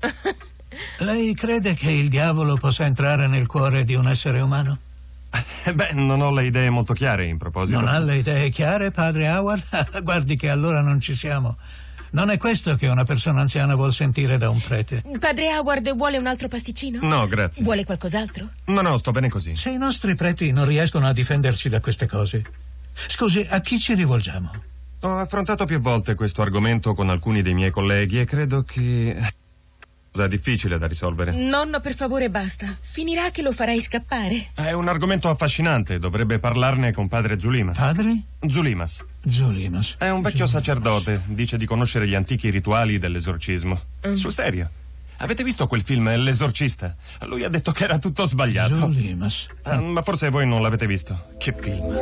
Lei 0.98 1.34
crede 1.34 1.74
che 1.74 1.90
il 1.90 2.08
diavolo 2.08 2.56
possa 2.56 2.84
entrare 2.84 3.26
nel 3.26 3.46
cuore 3.46 3.84
di 3.84 3.94
un 3.94 4.08
essere 4.08 4.40
umano? 4.40 4.78
Beh, 5.72 5.92
non 5.92 6.20
ho 6.20 6.32
le 6.32 6.46
idee 6.46 6.70
molto 6.70 6.94
chiare 6.94 7.26
in 7.26 7.38
proposito. 7.38 7.80
Non 7.80 7.88
ha 7.88 7.98
le 7.98 8.16
idee 8.16 8.48
chiare, 8.50 8.90
padre 8.90 9.28
Howard? 9.28 10.00
Guardi 10.02 10.36
che 10.36 10.48
allora 10.48 10.80
non 10.80 11.00
ci 11.00 11.14
siamo. 11.14 11.56
Non 12.10 12.30
è 12.30 12.38
questo 12.38 12.76
che 12.76 12.86
una 12.86 13.04
persona 13.04 13.40
anziana 13.40 13.74
vuol 13.74 13.92
sentire 13.92 14.38
da 14.38 14.48
un 14.48 14.60
prete. 14.60 15.02
Padre 15.18 15.56
Howard 15.56 15.94
vuole 15.96 16.18
un 16.18 16.26
altro 16.26 16.48
pasticcino? 16.48 17.00
No, 17.06 17.26
grazie. 17.26 17.62
Vuole 17.62 17.84
qualcos'altro? 17.84 18.48
No, 18.66 18.80
no, 18.80 18.96
sto 18.98 19.10
bene 19.10 19.28
così. 19.28 19.56
Se 19.56 19.70
i 19.70 19.78
nostri 19.78 20.14
preti 20.14 20.52
non 20.52 20.66
riescono 20.66 21.06
a 21.06 21.12
difenderci 21.12 21.68
da 21.68 21.80
queste 21.80 22.06
cose, 22.06 22.44
scusi, 23.08 23.46
a 23.48 23.60
chi 23.60 23.78
ci 23.78 23.94
rivolgiamo? 23.94 24.50
Ho 25.00 25.18
affrontato 25.18 25.66
più 25.66 25.78
volte 25.78 26.14
questo 26.14 26.42
argomento 26.42 26.94
con 26.94 27.10
alcuni 27.10 27.42
dei 27.42 27.54
miei 27.54 27.70
colleghi 27.70 28.20
e 28.20 28.24
credo 28.24 28.62
che 28.62 29.16
è 30.24 30.28
difficile 30.28 30.78
da 30.78 30.86
risolvere. 30.86 31.32
Nonno, 31.32 31.80
per 31.80 31.94
favore, 31.94 32.30
basta. 32.30 32.66
Finirà 32.80 33.30
che 33.30 33.42
lo 33.42 33.52
farai 33.52 33.80
scappare. 33.80 34.48
È 34.54 34.72
un 34.72 34.88
argomento 34.88 35.28
affascinante. 35.28 35.98
Dovrebbe 35.98 36.38
parlarne 36.38 36.92
con 36.92 37.08
padre 37.08 37.38
Zulimas. 37.38 37.78
Padre? 37.78 38.20
Zulimas. 38.46 39.04
Zulimas. 39.28 39.96
È 39.98 40.08
un 40.08 40.22
vecchio 40.22 40.46
Zulimas. 40.46 40.50
sacerdote. 40.50 41.22
Dice 41.26 41.56
di 41.56 41.66
conoscere 41.66 42.06
gli 42.08 42.14
antichi 42.14 42.50
rituali 42.50 42.98
dell'esorcismo. 42.98 43.80
Mm. 44.06 44.14
Sul 44.14 44.32
serio. 44.32 44.70
Avete 45.18 45.42
visto 45.44 45.66
quel 45.66 45.80
film, 45.82 46.14
L'esorcista? 46.16 46.94
Lui 47.22 47.42
ha 47.42 47.48
detto 47.48 47.72
che 47.72 47.84
era 47.84 47.98
tutto 47.98 48.26
sbagliato. 48.26 48.74
Zulimas. 48.74 49.48
Eh, 49.64 49.76
ma 49.78 50.02
forse 50.02 50.28
voi 50.28 50.46
non 50.46 50.60
l'avete 50.60 50.86
visto. 50.86 51.28
Che 51.38 51.54
film. 51.58 51.98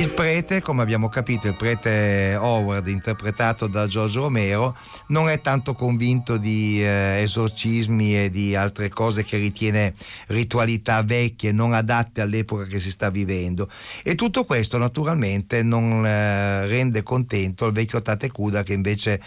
Il 0.00 0.10
prete, 0.14 0.62
come 0.62 0.82
abbiamo 0.82 1.08
capito, 1.08 1.48
il 1.48 1.56
prete 1.56 2.36
Howard, 2.38 2.86
interpretato 2.86 3.66
da 3.66 3.88
Giorgio 3.88 4.20
Romero, 4.22 4.76
non 5.08 5.28
è 5.28 5.40
tanto 5.40 5.74
convinto 5.74 6.36
di 6.36 6.80
eh, 6.80 7.20
esorcismi 7.22 8.16
e 8.16 8.30
di 8.30 8.54
altre 8.54 8.90
cose 8.90 9.24
che 9.24 9.38
ritiene 9.38 9.92
ritualità 10.28 11.02
vecchie, 11.02 11.50
non 11.50 11.72
adatte 11.72 12.20
all'epoca 12.20 12.62
che 12.64 12.78
si 12.78 12.92
sta 12.92 13.10
vivendo. 13.10 13.68
E 14.04 14.14
tutto 14.14 14.44
questo 14.44 14.78
naturalmente 14.78 15.64
non 15.64 16.06
eh, 16.06 16.64
rende 16.66 17.02
contento 17.02 17.66
il 17.66 17.72
vecchio 17.72 18.00
Tate 18.00 18.30
Kuda 18.30 18.62
che 18.62 18.74
invece 18.74 19.20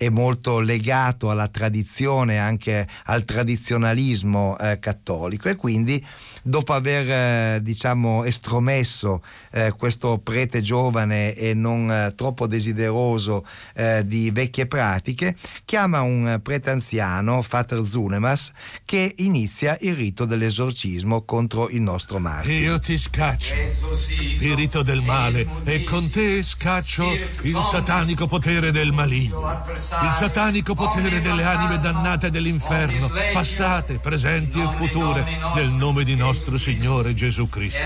è 0.00 0.08
molto 0.08 0.60
legato 0.60 1.28
alla 1.28 1.48
tradizione, 1.48 2.38
anche 2.38 2.88
al 3.04 3.26
tradizionalismo 3.26 4.56
eh, 4.56 4.78
cattolico 4.78 5.50
e 5.50 5.56
quindi 5.56 6.02
dopo 6.42 6.72
aver 6.72 7.10
eh, 7.56 7.62
diciamo 7.62 8.24
estromesso 8.24 9.22
eh, 9.52 9.74
questo 9.76 10.18
prete 10.24 10.62
giovane 10.62 11.34
e 11.34 11.52
non 11.52 11.92
eh, 11.92 12.14
troppo 12.16 12.46
desideroso 12.46 13.44
eh, 13.74 14.02
di 14.06 14.30
vecchie 14.30 14.66
pratiche, 14.66 15.36
chiama 15.66 16.00
un 16.00 16.40
prete 16.42 16.70
anziano, 16.70 17.42
Frater 17.42 17.84
Zunemas, 17.84 18.52
che 18.86 19.12
inizia 19.18 19.76
il 19.82 19.94
rito 19.94 20.24
dell'esorcismo 20.24 21.24
contro 21.26 21.68
il 21.68 21.82
nostro 21.82 22.18
martire. 22.18 22.54
Io 22.54 22.78
ti 22.78 22.96
scaccio, 22.96 23.54
spirito 23.94 24.80
del 24.80 25.02
male, 25.02 25.46
e 25.64 25.84
con 25.84 26.08
te 26.08 26.42
scaccio 26.42 27.12
il 27.42 27.60
satanico 27.70 28.26
potere 28.26 28.70
del 28.70 28.92
maligno. 28.92 29.88
Il 30.02 30.12
satanico 30.12 30.74
potere 30.74 31.20
delle 31.20 31.44
anime 31.44 31.78
dannate 31.78 32.30
dell'inferno, 32.30 33.10
passate, 33.32 33.98
presenti 33.98 34.60
e 34.60 34.68
future, 34.68 35.24
nel 35.54 35.70
nome 35.70 36.04
di 36.04 36.14
nostro 36.14 36.56
Signore 36.56 37.12
Gesù 37.14 37.48
Cristo. 37.48 37.84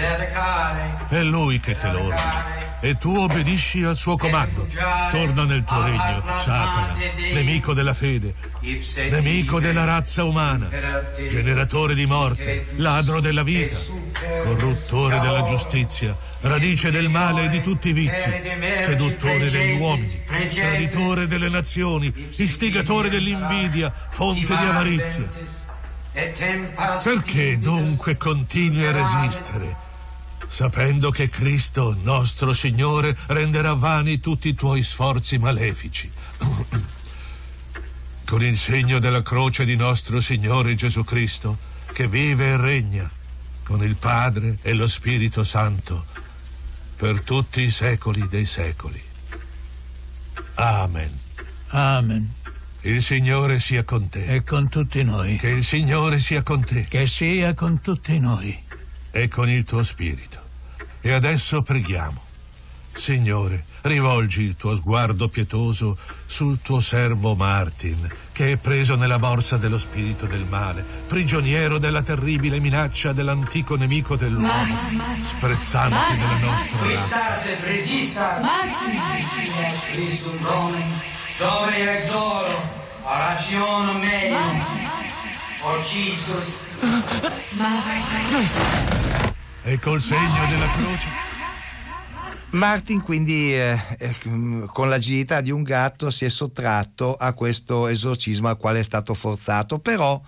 È 1.08 1.22
Lui 1.22 1.58
che 1.60 1.76
te 1.76 1.90
lo 1.90 2.04
ordina. 2.04 2.63
E 2.84 2.98
tu 2.98 3.16
obbedisci 3.16 3.82
al 3.82 3.96
suo 3.96 4.18
comando. 4.18 4.66
Torna 5.10 5.46
nel 5.46 5.64
tuo 5.64 5.82
regno, 5.82 6.22
Satana, 6.38 6.94
nemico 7.32 7.72
della 7.72 7.94
fede, 7.94 8.34
nemico 9.08 9.58
della 9.58 9.84
razza 9.84 10.24
umana, 10.24 10.68
generatore 11.16 11.94
di 11.94 12.04
morte, 12.04 12.66
ladro 12.76 13.20
della 13.20 13.42
vita, 13.42 13.74
corruttore 14.44 15.18
della 15.18 15.40
giustizia, 15.40 16.14
radice 16.42 16.90
del 16.90 17.08
male 17.08 17.44
e 17.44 17.48
di 17.48 17.62
tutti 17.62 17.88
i 17.88 17.94
vizi, 17.94 18.30
seduttore 18.82 19.48
degli 19.48 19.80
uomini, 19.80 20.22
traditore 20.50 21.26
delle 21.26 21.48
nazioni, 21.48 22.12
istigatore 22.36 23.08
dell'invidia, 23.08 23.90
fonte 24.10 24.54
di 24.58 24.66
avarizia. 24.66 25.26
Perché 27.02 27.58
dunque 27.58 28.18
continui 28.18 28.84
a 28.84 28.92
resistere? 28.92 29.83
Sapendo 30.46 31.10
che 31.10 31.28
Cristo, 31.28 31.96
nostro 32.02 32.52
Signore, 32.52 33.16
renderà 33.28 33.74
vani 33.74 34.20
tutti 34.20 34.48
i 34.48 34.54
tuoi 34.54 34.82
sforzi 34.82 35.38
malefici. 35.38 36.10
Con 38.24 38.42
il 38.42 38.56
segno 38.56 38.98
della 38.98 39.22
croce 39.22 39.64
di 39.64 39.76
nostro 39.76 40.20
Signore 40.20 40.74
Gesù 40.74 41.04
Cristo, 41.04 41.58
che 41.92 42.08
vive 42.08 42.46
e 42.46 42.56
regna 42.56 43.10
con 43.64 43.82
il 43.82 43.96
Padre 43.96 44.58
e 44.62 44.74
lo 44.74 44.86
Spirito 44.86 45.42
Santo, 45.42 46.04
per 46.96 47.22
tutti 47.22 47.62
i 47.62 47.70
secoli 47.70 48.28
dei 48.28 48.46
secoli. 48.46 49.02
Amen. 50.54 51.18
Amen. 51.68 52.34
Il 52.82 53.02
Signore 53.02 53.58
sia 53.60 53.82
con 53.82 54.08
te. 54.08 54.26
E 54.26 54.42
con 54.42 54.68
tutti 54.68 55.02
noi. 55.02 55.38
Che 55.38 55.48
il 55.48 55.64
Signore 55.64 56.18
sia 56.18 56.42
con 56.42 56.62
te. 56.62 56.84
Che 56.84 57.06
sia 57.06 57.54
con 57.54 57.80
tutti 57.80 58.18
noi. 58.18 58.63
E 59.16 59.28
con 59.28 59.48
il 59.48 59.62
tuo 59.62 59.84
spirito. 59.84 60.40
E 61.00 61.12
adesso 61.12 61.62
preghiamo. 61.62 62.20
Signore, 62.92 63.66
rivolgi 63.82 64.42
il 64.42 64.56
tuo 64.56 64.74
sguardo 64.74 65.28
pietoso 65.28 65.96
sul 66.26 66.60
tuo 66.60 66.80
servo 66.80 67.36
Martin, 67.36 68.10
che 68.32 68.50
è 68.52 68.56
preso 68.56 68.96
nella 68.96 69.20
borsa 69.20 69.56
dello 69.56 69.78
spirito 69.78 70.26
del 70.26 70.44
male, 70.44 70.84
prigioniero 71.06 71.78
della 71.78 72.02
terribile 72.02 72.58
minaccia 72.58 73.12
dell'antico 73.12 73.76
nemico 73.76 74.16
dell'uomo, 74.16 74.76
sprezzante 75.20 76.16
della 76.16 76.38
nostra 76.38 76.78
razza. 76.78 77.36
Resistas 77.60 78.40
resistas. 78.40 79.84
Christum 79.92 80.38
Domini, 80.40 81.02
Domini 81.38 81.86
exolo, 81.86 82.50
orationum 83.02 83.96
meum, 84.00 84.90
por 85.60 85.80
Jesus. 85.82 86.62
E 89.66 89.78
col 89.78 89.98
segno 89.98 90.46
della 90.46 90.68
croce. 90.72 91.08
Martin 92.50 93.00
quindi 93.00 93.54
eh, 93.54 93.80
eh, 93.98 94.14
con 94.66 94.88
l'agilità 94.90 95.40
di 95.40 95.50
un 95.50 95.62
gatto 95.62 96.10
si 96.10 96.26
è 96.26 96.28
sottratto 96.28 97.14
a 97.16 97.32
questo 97.32 97.88
esorcismo 97.88 98.48
al 98.48 98.58
quale 98.58 98.80
è 98.80 98.82
stato 98.82 99.14
forzato, 99.14 99.78
però 99.78 100.20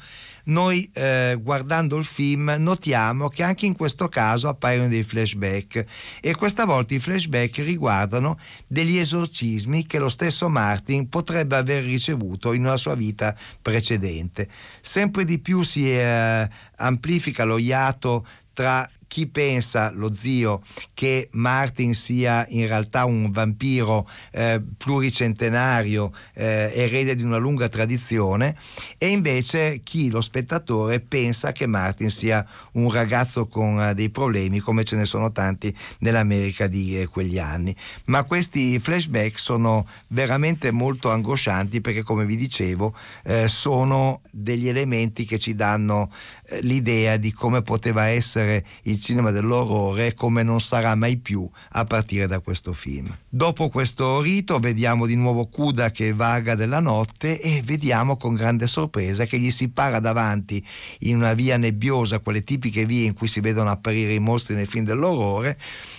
noi 0.45 0.91
eh, 0.95 1.39
guardando 1.41 1.99
il 1.99 2.07
film 2.07 2.55
notiamo 2.59 3.29
che 3.29 3.43
anche 3.43 3.67
in 3.67 3.77
questo 3.77 4.09
caso 4.09 4.49
appaiono 4.49 4.89
dei 4.89 5.03
flashback 5.03 5.85
e 6.21 6.35
questa 6.35 6.65
volta 6.65 6.95
i 6.95 6.99
flashback 6.99 7.59
riguardano 7.59 8.39
degli 8.67 8.97
esorcismi 8.97 9.87
che 9.87 9.99
lo 9.99 10.09
stesso 10.09 10.49
Martin 10.49 11.09
potrebbe 11.11 11.57
aver 11.57 11.85
ricevuto 11.85 12.55
in 12.55 12.63
una 12.65 12.79
sua 12.79 12.95
vita 12.95 13.37
precedente. 13.61 14.49
Sempre 14.81 15.25
di 15.25 15.39
più 15.39 15.63
si 15.63 15.91
eh, 15.91 16.49
amplifica 16.77 17.45
lo 17.45 17.59
iato 17.59 18.27
tra 18.53 18.89
chi 19.07 19.27
pensa, 19.27 19.91
lo 19.95 20.13
zio, 20.13 20.63
che 20.95 21.29
Martin 21.33 21.95
sia 21.95 22.45
in 22.51 22.67
realtà 22.67 23.05
un 23.05 23.31
vampiro 23.31 24.09
eh, 24.33 24.63
pluricentenario, 24.77 26.13
eh, 26.35 26.73
erede 26.75 27.15
di 27.15 27.23
una 27.23 27.39
lunga 27.39 27.69
tradizione, 27.69 28.57
e 28.99 29.09
invece 29.09 29.81
chi, 29.83 30.11
lo 30.11 30.21
spettatore, 30.21 31.01
pensa 31.01 31.53
che 31.53 31.67
Martin 31.67 32.11
sia 32.11 32.47
un 32.73 32.91
ragazzo 32.91 33.47
con 33.47 33.81
eh, 33.81 33.95
dei 33.95 34.11
problemi, 34.11 34.59
come 34.59 34.85
ce 34.85 34.97
ne 34.97 35.05
sono 35.05 35.33
tanti 35.33 35.75
nell'America 36.01 36.67
di 36.67 37.01
eh, 37.01 37.07
quegli 37.07 37.39
anni. 37.39 37.75
Ma 38.07 38.25
questi 38.25 38.79
flashback 38.79 39.39
sono 39.39 39.87
veramente 40.09 40.71
molto 40.71 41.11
angoscianti 41.11 41.81
perché, 41.81 42.03
come 42.03 42.27
vi 42.27 42.37
dicevo, 42.37 42.95
eh, 43.25 43.49
sono 43.49 44.21
degli 44.31 44.69
elementi 44.69 45.25
che 45.25 45.39
ci 45.39 45.55
danno 45.55 46.11
eh, 46.49 46.61
l'idea 46.63 47.17
di 47.17 47.33
come 47.33 47.63
poteva 47.63 48.07
essere 48.07 48.65
il 48.83 48.99
cinema 49.07 49.31
dell'orrore 49.31 50.15
come 50.15 50.43
non 50.43 50.61
sarà 50.61 50.97
mai 50.97 51.19
più 51.19 51.49
a 51.71 51.85
partire 51.85 52.27
da 52.27 52.41
questo 52.41 52.73
film. 52.73 53.17
Dopo 53.29 53.69
questo 53.69 54.21
rito 54.21 54.59
vediamo 54.59 55.07
di 55.07 55.15
nuovo 55.15 55.47
Kuda 55.47 55.93
che 55.93 56.13
vaga 56.13 56.57
della 56.57 56.81
notte 56.81 57.41
e 57.41 57.63
vediamo 57.65 58.17
con 58.17 58.35
grande 58.35 58.67
sorpresa 58.67 59.25
che 59.25 59.39
gli 59.39 59.53
si 59.53 59.69
para 59.69 60.01
davanti 60.01 60.65
in 61.01 61.17
una 61.17 61.35
via 61.35 61.57
nebbiosa, 61.57 62.19
quelle 62.19 62.43
tipiche 62.43 62.85
vie 62.85 63.07
in 63.07 63.15
cui 63.15 63.29
si 63.29 63.39
vedono 63.39 63.71
apparire 63.71 64.13
i 64.13 64.19
mostri 64.19 64.57
nei 64.57 64.67
film 64.67 64.85
dell'orrore, 64.85 65.57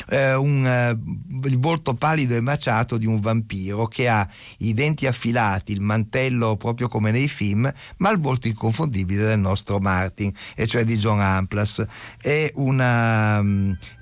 eh, 0.10 0.34
un, 0.34 0.66
eh, 0.66 1.48
il 1.48 1.60
volto 1.60 1.94
pallido 1.94 2.36
e 2.36 2.42
maciato 2.42 2.98
di 2.98 3.06
un 3.06 3.22
vampiro 3.22 3.88
che 3.88 4.10
ha 4.10 4.28
i 4.60 4.74
denti 4.74 5.08
affilati, 5.08 5.72
il 5.72 5.82
mantello 5.82 6.58
proprio 6.58 6.90
come 6.90 7.12
nei 7.12 7.30
film, 7.30 7.72
ma 7.98 8.10
il 8.10 8.20
volto 8.20 8.48
inconfondibile 8.48 9.24
del 9.24 9.40
nostro 9.40 9.80
Martin, 9.80 10.34
e 10.56 10.68
cioè 10.68 10.84
di 10.84 10.98
John 10.98 11.22
Amplas. 11.22 11.86
È 12.20 12.52
una, 12.56 12.87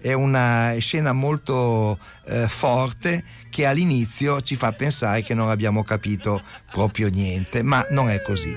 è 0.01 0.13
una 0.13 0.75
scena 0.79 1.11
molto 1.11 1.97
eh, 2.25 2.47
forte 2.47 3.23
che 3.49 3.65
all'inizio 3.65 4.41
ci 4.41 4.55
fa 4.55 4.71
pensare 4.73 5.21
che 5.21 5.33
non 5.33 5.49
abbiamo 5.49 5.83
capito 5.83 6.41
proprio 6.71 7.09
niente, 7.09 7.63
ma 7.63 7.86
non 7.91 8.09
è 8.09 8.21
così. 8.21 8.53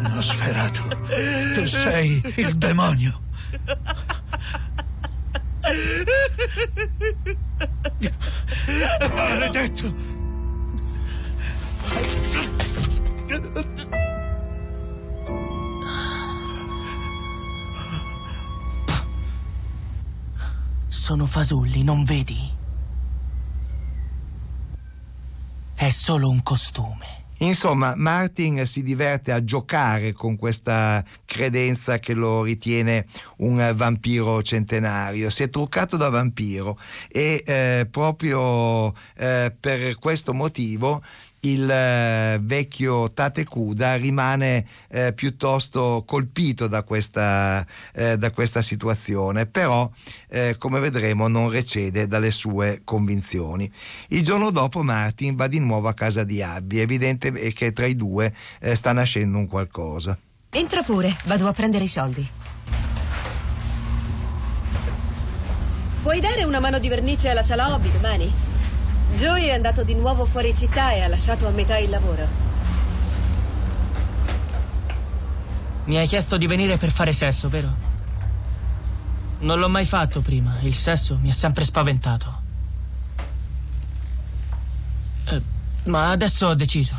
Nosferatu, 0.00 0.88
tu 1.54 1.66
sei 1.66 2.22
il 2.36 2.56
demonio. 2.56 3.20
Maledetto! 9.14 10.20
Sono 20.92 21.24
fasulli, 21.24 21.82
non 21.82 22.04
vedi? 22.04 22.36
È 25.74 25.88
solo 25.88 26.28
un 26.28 26.42
costume. 26.42 27.24
Insomma, 27.38 27.94
Martin 27.96 28.66
si 28.66 28.82
diverte 28.82 29.32
a 29.32 29.42
giocare 29.42 30.12
con 30.12 30.36
questa 30.36 31.02
credenza 31.24 31.98
che 31.98 32.12
lo 32.12 32.42
ritiene 32.42 33.06
un 33.38 33.72
vampiro 33.74 34.42
centenario. 34.42 35.30
Si 35.30 35.44
è 35.44 35.48
truccato 35.48 35.96
da 35.96 36.10
vampiro 36.10 36.78
e 37.08 37.42
eh, 37.44 37.88
proprio 37.90 38.92
eh, 39.16 39.50
per 39.58 39.96
questo 39.96 40.34
motivo 40.34 41.02
il 41.44 41.68
eh, 41.68 42.38
vecchio 42.40 43.12
Tate 43.12 43.44
Kuda 43.44 43.96
rimane 43.96 44.66
eh, 44.88 45.12
piuttosto 45.12 46.04
colpito 46.06 46.68
da 46.68 46.82
questa, 46.82 47.66
eh, 47.94 48.16
da 48.16 48.30
questa 48.30 48.62
situazione, 48.62 49.46
però 49.46 49.90
eh, 50.28 50.56
come 50.58 50.78
vedremo 50.80 51.28
non 51.28 51.50
recede 51.50 52.06
dalle 52.06 52.30
sue 52.30 52.82
convinzioni. 52.84 53.70
Il 54.08 54.22
giorno 54.22 54.50
dopo 54.50 54.82
Martin 54.82 55.34
va 55.34 55.48
di 55.48 55.58
nuovo 55.58 55.88
a 55.88 55.94
casa 55.94 56.22
di 56.24 56.42
Abby, 56.42 56.78
è 56.78 56.82
evidente 56.82 57.32
che 57.52 57.72
tra 57.72 57.86
i 57.86 57.96
due 57.96 58.32
eh, 58.60 58.74
sta 58.76 58.92
nascendo 58.92 59.38
un 59.38 59.46
qualcosa. 59.46 60.16
Entra 60.50 60.82
pure, 60.82 61.16
vado 61.24 61.48
a 61.48 61.52
prendere 61.52 61.84
i 61.84 61.88
soldi. 61.88 62.28
Puoi 66.02 66.20
dare 66.20 66.44
una 66.44 66.60
mano 66.60 66.78
di 66.78 66.88
vernice 66.88 67.28
alla 67.28 67.42
sala 67.42 67.72
hobby 67.72 67.90
domani? 67.92 68.50
Joey 69.14 69.46
è 69.46 69.52
andato 69.52 69.84
di 69.84 69.94
nuovo 69.94 70.24
fuori 70.24 70.54
città 70.54 70.92
e 70.92 71.00
ha 71.02 71.08
lasciato 71.08 71.46
a 71.46 71.50
metà 71.50 71.76
il 71.78 71.90
lavoro. 71.90 72.26
Mi 75.84 75.96
hai 75.96 76.06
chiesto 76.06 76.36
di 76.36 76.46
venire 76.46 76.76
per 76.76 76.90
fare 76.90 77.12
sesso, 77.12 77.48
vero? 77.48 77.90
Non 79.40 79.58
l'ho 79.58 79.68
mai 79.68 79.84
fatto 79.84 80.20
prima. 80.20 80.58
Il 80.60 80.74
sesso 80.74 81.18
mi 81.20 81.28
ha 81.28 81.32
sempre 81.32 81.64
spaventato. 81.64 82.40
Eh, 85.24 85.42
ma 85.84 86.10
adesso 86.10 86.46
ho 86.46 86.54
deciso. 86.54 86.94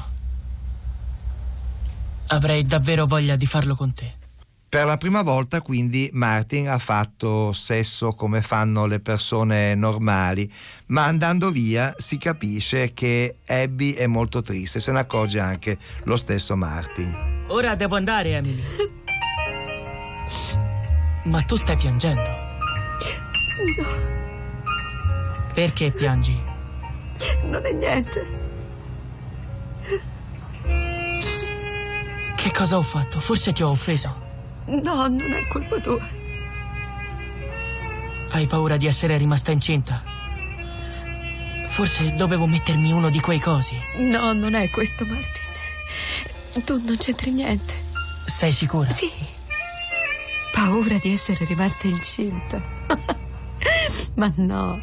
Avrei 2.28 2.66
davvero 2.66 3.06
voglia 3.06 3.36
di 3.36 3.46
farlo 3.46 3.76
con 3.76 3.94
te. 3.94 4.22
Per 4.74 4.86
la 4.86 4.98
prima 4.98 5.22
volta 5.22 5.62
quindi 5.62 6.10
Martin 6.14 6.68
ha 6.68 6.80
fatto 6.80 7.54
sesso 7.54 8.14
come 8.14 8.42
fanno 8.42 8.88
le 8.88 9.00
persone 9.00 9.76
normali, 9.76 10.52
ma 10.88 11.06
andando 11.06 11.52
via 11.52 11.94
si 11.96 12.18
capisce 12.18 12.92
che 12.92 13.36
Abby 13.46 13.94
è 13.94 14.08
molto 14.08 14.42
triste, 14.42 14.80
se 14.80 14.92
ne 14.92 14.98
accorge 14.98 15.40
anche 15.40 15.78
lo 16.06 16.18
stesso 16.18 16.56
Martin. 16.56 17.46
Ora 17.50 17.76
devo 17.76 17.98
andare, 17.98 18.32
Emily. 18.32 18.64
Ma 21.26 21.44
tu 21.44 21.56
stai 21.56 21.78
piangendo. 21.78 22.22
No, 23.78 23.86
Perché 25.54 25.92
piangi? 25.92 26.36
non 27.44 27.64
è 27.64 27.74
niente. 27.74 28.28
Che 32.36 32.52
cosa 32.52 32.78
ho 32.78 32.82
fatto? 32.82 33.20
Forse 33.20 33.54
ti 33.54 33.62
ho 33.62 33.70
offeso. 33.70 34.23
No, 34.66 35.08
non 35.08 35.34
è 35.34 35.48
colpa 35.48 35.80
tua. 35.80 36.00
Hai 38.30 38.48
paura 38.48 38.78
di 38.78 38.88
essere 38.88 39.18
rimasta 39.18 39.52
incinta? 39.52 40.02
Forse 41.68 42.14
dovevo 42.14 42.48
mettermi 42.48 42.92
uno 42.92 43.10
di 43.10 43.20
quei 43.20 43.40
cosi. 43.40 43.76
No, 43.98 44.32
non 44.34 44.54
è 44.54 44.70
questo, 44.70 45.06
Martin. 45.06 46.64
Tu 46.64 46.82
non 46.84 46.98
c'entri 46.98 47.32
niente. 47.32 47.74
Sei 48.26 48.52
sicura? 48.52 48.90
Sì. 48.90 49.12
Paura 50.52 50.98
di 50.98 51.12
essere 51.12 51.46
rimasta 51.46 51.88
incinta. 51.88 52.62
Ma 54.16 54.32
no. 54.38 54.80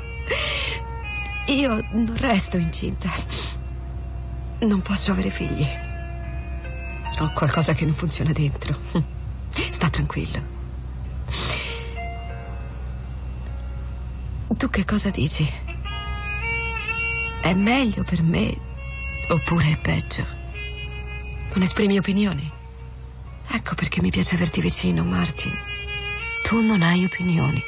Io 1.46 1.86
non 1.92 2.16
resto 2.16 2.56
incinta. 2.56 3.08
Non 4.60 4.82
posso 4.82 5.12
avere 5.12 5.30
figli. 5.30 5.66
Ho 7.20 7.32
qualcosa 7.32 7.72
che 7.72 7.84
non 7.84 7.94
funziona 7.94 8.32
dentro. 8.32 9.18
Sta 9.70 9.88
tranquillo. 9.90 10.58
Tu 14.56 14.68
che 14.68 14.84
cosa 14.84 15.10
dici? 15.10 15.50
È 17.40 17.54
meglio 17.54 18.04
per 18.04 18.22
me 18.22 18.54
oppure 19.28 19.70
è 19.72 19.78
peggio? 19.78 20.26
Non 21.54 21.62
esprimi 21.62 21.96
opinioni? 21.96 22.50
Ecco 23.52 23.74
perché 23.74 24.02
mi 24.02 24.10
piace 24.10 24.34
averti 24.34 24.60
vicino, 24.60 25.02
Martin. 25.02 25.56
Tu 26.42 26.60
non 26.62 26.82
hai 26.82 27.04
opinioni. 27.04 27.62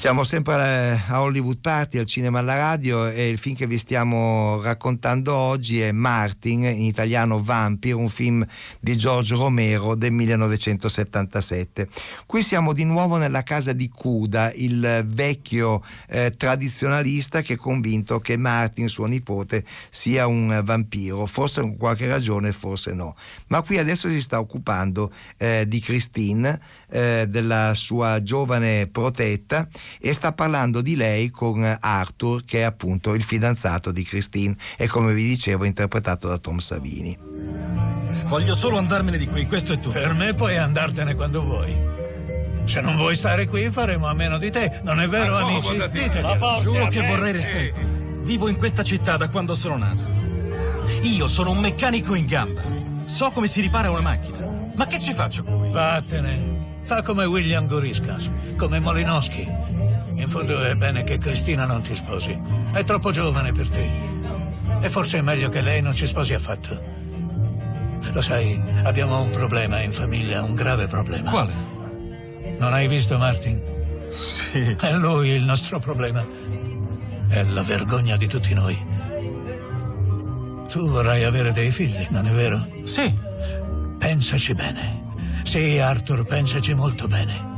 Siamo 0.00 0.24
sempre 0.24 0.98
a 1.06 1.20
Hollywood 1.20 1.58
Party, 1.60 1.98
al 1.98 2.06
cinema 2.06 2.38
alla 2.38 2.56
radio 2.56 3.06
e 3.06 3.28
il 3.28 3.36
film 3.36 3.54
che 3.54 3.66
vi 3.66 3.76
stiamo 3.76 4.58
raccontando 4.62 5.34
oggi 5.34 5.82
è 5.82 5.92
Martin, 5.92 6.64
in 6.64 6.84
italiano 6.84 7.42
Vampire, 7.42 7.96
un 7.96 8.08
film 8.08 8.42
di 8.80 8.96
George 8.96 9.34
Romero 9.34 9.94
del 9.94 10.12
1977. 10.12 11.86
Qui 12.24 12.42
siamo 12.42 12.72
di 12.72 12.84
nuovo 12.84 13.18
nella 13.18 13.42
casa 13.42 13.74
di 13.74 13.90
Cuda, 13.90 14.50
il 14.54 15.04
vecchio 15.06 15.82
eh, 16.08 16.32
tradizionalista 16.34 17.42
che 17.42 17.52
è 17.52 17.56
convinto 17.56 18.20
che 18.20 18.38
Martin, 18.38 18.88
suo 18.88 19.04
nipote, 19.04 19.62
sia 19.90 20.26
un 20.26 20.62
vampiro, 20.64 21.26
forse 21.26 21.60
con 21.60 21.76
qualche 21.76 22.08
ragione, 22.08 22.52
forse 22.52 22.94
no. 22.94 23.14
Ma 23.48 23.60
qui 23.60 23.76
adesso 23.76 24.08
si 24.08 24.22
sta 24.22 24.38
occupando 24.40 25.12
eh, 25.36 25.66
di 25.68 25.78
Christine, 25.78 26.58
eh, 26.88 27.26
della 27.28 27.74
sua 27.74 28.22
giovane 28.22 28.86
protetta 28.86 29.68
e 29.98 30.12
sta 30.12 30.32
parlando 30.32 30.80
di 30.80 30.96
lei 30.96 31.30
con 31.30 31.76
Arthur 31.80 32.44
che 32.44 32.60
è 32.60 32.62
appunto 32.62 33.14
il 33.14 33.22
fidanzato 33.22 33.90
di 33.90 34.02
Christine 34.02 34.56
e 34.76 34.86
come 34.86 35.12
vi 35.12 35.24
dicevo 35.24 35.64
interpretato 35.64 36.28
da 36.28 36.38
Tom 36.38 36.58
Savini. 36.58 37.16
Voglio 38.26 38.54
solo 38.54 38.78
andarmene 38.78 39.18
di 39.18 39.26
qui, 39.26 39.46
questo 39.46 39.72
è 39.72 39.78
tutto. 39.78 39.98
Per 39.98 40.14
me 40.14 40.34
puoi 40.34 40.56
andartene 40.56 41.14
quando 41.14 41.42
vuoi. 41.42 41.88
Se 42.64 42.80
non 42.80 42.96
vuoi 42.96 43.16
stare 43.16 43.46
qui 43.46 43.70
faremo 43.70 44.06
a 44.06 44.14
meno 44.14 44.38
di 44.38 44.50
te, 44.50 44.80
non 44.82 45.00
è 45.00 45.08
vero 45.08 45.36
amici? 45.36 45.76
Diteli. 45.90 46.38
Giuro 46.60 46.86
che 46.86 47.06
vorrei 47.06 47.32
restare 47.32 47.72
qui. 47.72 47.98
Vivo 48.22 48.48
in 48.48 48.56
questa 48.56 48.82
città 48.82 49.16
da 49.16 49.28
quando 49.28 49.54
sono 49.54 49.76
nato. 49.76 50.04
Io 51.02 51.26
sono 51.26 51.50
un 51.50 51.58
meccanico 51.58 52.14
in 52.14 52.26
gamba. 52.26 52.62
So 53.02 53.30
come 53.30 53.46
si 53.46 53.60
ripara 53.60 53.90
una 53.90 54.02
macchina. 54.02 54.70
Ma 54.74 54.86
che 54.86 55.00
ci 55.00 55.12
faccio 55.12 55.42
qui? 55.42 55.70
Vattene. 55.70 56.58
Fa 56.84 57.02
come 57.02 57.24
William 57.24 57.66
Goriskas, 57.66 58.30
come 58.56 58.78
Molinowski. 58.78 59.48
In 60.20 60.28
fondo 60.28 60.60
è 60.60 60.74
bene 60.74 61.02
che 61.02 61.16
Cristina 61.16 61.64
non 61.64 61.80
ti 61.80 61.94
sposi. 61.94 62.38
È 62.72 62.84
troppo 62.84 63.10
giovane 63.10 63.52
per 63.52 63.70
te. 63.70 63.90
E 64.82 64.90
forse 64.90 65.18
è 65.18 65.22
meglio 65.22 65.48
che 65.48 65.62
lei 65.62 65.80
non 65.80 65.94
si 65.94 66.06
sposi 66.06 66.34
affatto. 66.34 66.78
Lo 68.12 68.20
sai, 68.20 68.62
abbiamo 68.84 69.22
un 69.22 69.30
problema 69.30 69.80
in 69.80 69.92
famiglia, 69.92 70.42
un 70.42 70.54
grave 70.54 70.86
problema. 70.86 71.30
Quale? 71.30 71.54
Non 72.58 72.74
hai 72.74 72.86
visto 72.86 73.16
Martin? 73.16 73.62
Sì. 74.14 74.76
È 74.78 74.92
lui 74.92 75.30
il 75.30 75.44
nostro 75.44 75.78
problema. 75.78 76.22
È 77.26 77.42
la 77.42 77.62
vergogna 77.62 78.16
di 78.16 78.26
tutti 78.26 78.52
noi. 78.52 78.76
Tu 80.70 80.86
vorrai 80.86 81.24
avere 81.24 81.50
dei 81.50 81.70
figli, 81.70 82.06
non 82.10 82.26
è 82.26 82.32
vero? 82.32 82.68
Sì. 82.82 83.10
Pensaci 83.96 84.52
bene. 84.52 85.02
Sì, 85.44 85.78
Arthur, 85.78 86.26
pensaci 86.26 86.74
molto 86.74 87.08
bene. 87.08 87.49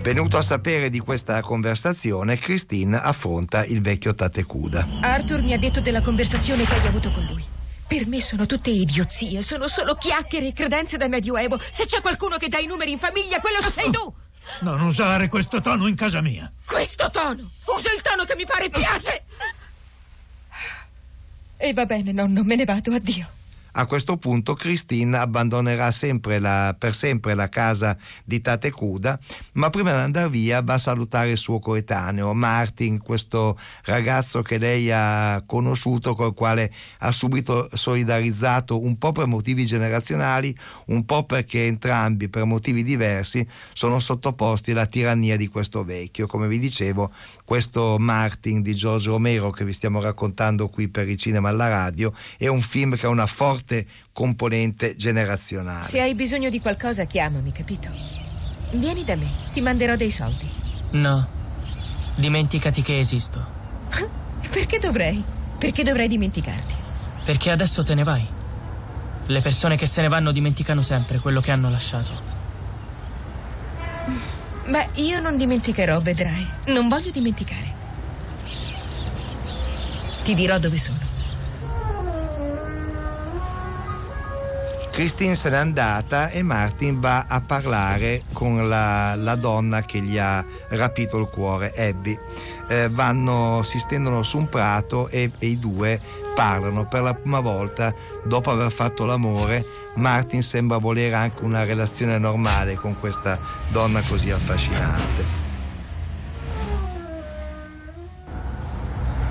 Venuto 0.00 0.38
a 0.38 0.42
sapere 0.42 0.90
di 0.90 1.00
questa 1.00 1.40
conversazione, 1.42 2.36
Christine 2.36 2.96
affronta 2.96 3.64
il 3.64 3.82
vecchio 3.82 4.14
Tatekuda. 4.14 4.86
Arthur 5.00 5.42
mi 5.42 5.52
ha 5.52 5.58
detto 5.58 5.80
della 5.80 6.00
conversazione 6.00 6.64
che 6.64 6.74
hai 6.74 6.86
avuto 6.86 7.10
con 7.10 7.24
lui. 7.24 7.44
Per 7.86 8.06
me 8.06 8.20
sono 8.20 8.46
tutte 8.46 8.70
idiozie, 8.70 9.42
sono 9.42 9.66
solo 9.66 9.96
chiacchiere 9.96 10.46
e 10.48 10.52
credenze 10.52 10.96
da 10.96 11.08
medioevo. 11.08 11.58
Se 11.58 11.84
c'è 11.86 12.00
qualcuno 12.00 12.36
che 12.36 12.48
dà 12.48 12.58
i 12.58 12.66
numeri 12.66 12.92
in 12.92 12.98
famiglia, 12.98 13.40
quello 13.40 13.60
sei 13.70 13.90
tu! 13.90 14.14
Non 14.60 14.80
usare 14.80 15.28
questo 15.28 15.60
tono 15.60 15.86
in 15.88 15.96
casa 15.96 16.20
mia. 16.20 16.50
Questo 16.64 17.10
tono! 17.10 17.50
Usa 17.76 17.92
il 17.92 18.00
tono 18.00 18.24
che 18.24 18.36
mi 18.36 18.46
pare 18.46 18.70
piace! 18.70 19.24
E 21.56 21.72
va 21.72 21.86
bene, 21.86 22.12
nonno, 22.12 22.44
me 22.44 22.54
ne 22.54 22.64
vado, 22.64 22.94
addio. 22.94 23.26
A 23.78 23.86
questo 23.86 24.16
punto 24.16 24.54
Christine 24.54 25.18
abbandonerà 25.18 25.92
sempre 25.92 26.40
la, 26.40 26.74
per 26.76 26.96
sempre 26.96 27.34
la 27.34 27.48
casa 27.48 27.96
di 28.24 28.40
Tate 28.40 28.72
Cuda, 28.72 29.16
ma 29.52 29.70
prima 29.70 29.92
di 29.92 30.00
andare 30.00 30.28
via 30.28 30.62
va 30.62 30.74
a 30.74 30.78
salutare 30.78 31.30
il 31.30 31.36
suo 31.36 31.60
coetaneo, 31.60 32.34
Martin, 32.34 32.98
questo 32.98 33.56
ragazzo 33.84 34.42
che 34.42 34.58
lei 34.58 34.90
ha 34.90 35.44
conosciuto, 35.46 36.16
col 36.16 36.34
quale 36.34 36.72
ha 36.98 37.12
subito 37.12 37.68
solidarizzato 37.72 38.82
un 38.82 38.98
po' 38.98 39.12
per 39.12 39.26
motivi 39.26 39.64
generazionali, 39.64 40.52
un 40.86 41.04
po' 41.04 41.22
perché 41.22 41.66
entrambi, 41.66 42.28
per 42.28 42.46
motivi 42.46 42.82
diversi, 42.82 43.46
sono 43.72 44.00
sottoposti 44.00 44.72
alla 44.72 44.86
tirannia 44.86 45.36
di 45.36 45.46
questo 45.46 45.84
vecchio. 45.84 46.26
Come 46.26 46.48
vi 46.48 46.58
dicevo, 46.58 47.12
questo 47.48 47.96
Martin 47.98 48.60
di 48.60 48.74
Giorgio 48.74 49.12
Romero 49.12 49.50
che 49.50 49.64
vi 49.64 49.72
stiamo 49.72 50.02
raccontando 50.02 50.68
qui 50.68 50.88
per 50.88 51.08
il 51.08 51.16
cinema 51.16 51.48
alla 51.48 51.66
radio 51.66 52.12
è 52.36 52.46
un 52.46 52.60
film 52.60 52.94
che 52.94 53.06
ha 53.06 53.08
una 53.08 53.24
forte 53.24 53.86
componente 54.12 54.96
generazionale. 54.96 55.88
Se 55.88 55.98
hai 55.98 56.14
bisogno 56.14 56.50
di 56.50 56.60
qualcosa, 56.60 57.06
chiamami, 57.06 57.50
capito? 57.50 57.88
Vieni 58.72 59.02
da 59.02 59.16
me, 59.16 59.30
ti 59.54 59.62
manderò 59.62 59.96
dei 59.96 60.10
soldi. 60.10 60.46
No, 60.90 61.26
dimenticati 62.16 62.82
che 62.82 62.98
esisto. 62.98 63.42
Perché 64.50 64.78
dovrei? 64.78 65.24
Perché 65.58 65.82
dovrei 65.82 66.08
dimenticarti? 66.08 66.74
Perché 67.24 67.50
adesso 67.50 67.82
te 67.82 67.94
ne 67.94 68.02
vai. 68.02 68.26
Le 69.24 69.40
persone 69.40 69.78
che 69.78 69.86
se 69.86 70.02
ne 70.02 70.08
vanno 70.08 70.32
dimenticano 70.32 70.82
sempre 70.82 71.18
quello 71.18 71.40
che 71.40 71.50
hanno 71.50 71.70
lasciato. 71.70 72.37
Beh, 74.68 74.88
io 74.94 75.18
non 75.18 75.36
dimenticherò, 75.36 76.00
vedrai. 76.00 76.46
Non 76.66 76.88
voglio 76.88 77.10
dimenticare. 77.10 77.76
Ti 80.22 80.34
dirò 80.34 80.58
dove 80.58 80.76
sono. 80.76 80.98
Christine 84.90 85.36
se 85.36 85.48
n'è 85.48 85.56
andata 85.56 86.28
e 86.28 86.42
Martin 86.42 87.00
va 87.00 87.26
a 87.28 87.40
parlare 87.40 88.24
con 88.32 88.68
la, 88.68 89.14
la 89.14 89.36
donna 89.36 89.82
che 89.84 90.00
gli 90.00 90.18
ha 90.18 90.44
rapito 90.70 91.18
il 91.18 91.28
cuore, 91.28 91.72
Abby. 91.74 92.18
Eh, 92.68 92.88
vanno, 92.90 93.62
si 93.64 93.78
stendono 93.78 94.22
su 94.22 94.38
un 94.38 94.46
prato 94.46 95.08
e, 95.08 95.32
e 95.38 95.46
i 95.46 95.58
due 95.58 96.00
parlano. 96.34 96.86
Per 96.86 97.02
la 97.02 97.14
prima 97.14 97.40
volta, 97.40 97.92
dopo 98.24 98.50
aver 98.50 98.70
fatto 98.70 99.06
l'amore, 99.06 99.64
Martin 99.96 100.42
sembra 100.42 100.78
volere 100.78 101.14
anche 101.14 101.44
una 101.44 101.64
relazione 101.64 102.18
normale 102.18 102.74
con 102.74 102.98
questa 103.00 103.38
donna 103.68 104.02
così 104.02 104.30
affascinante. 104.30 105.46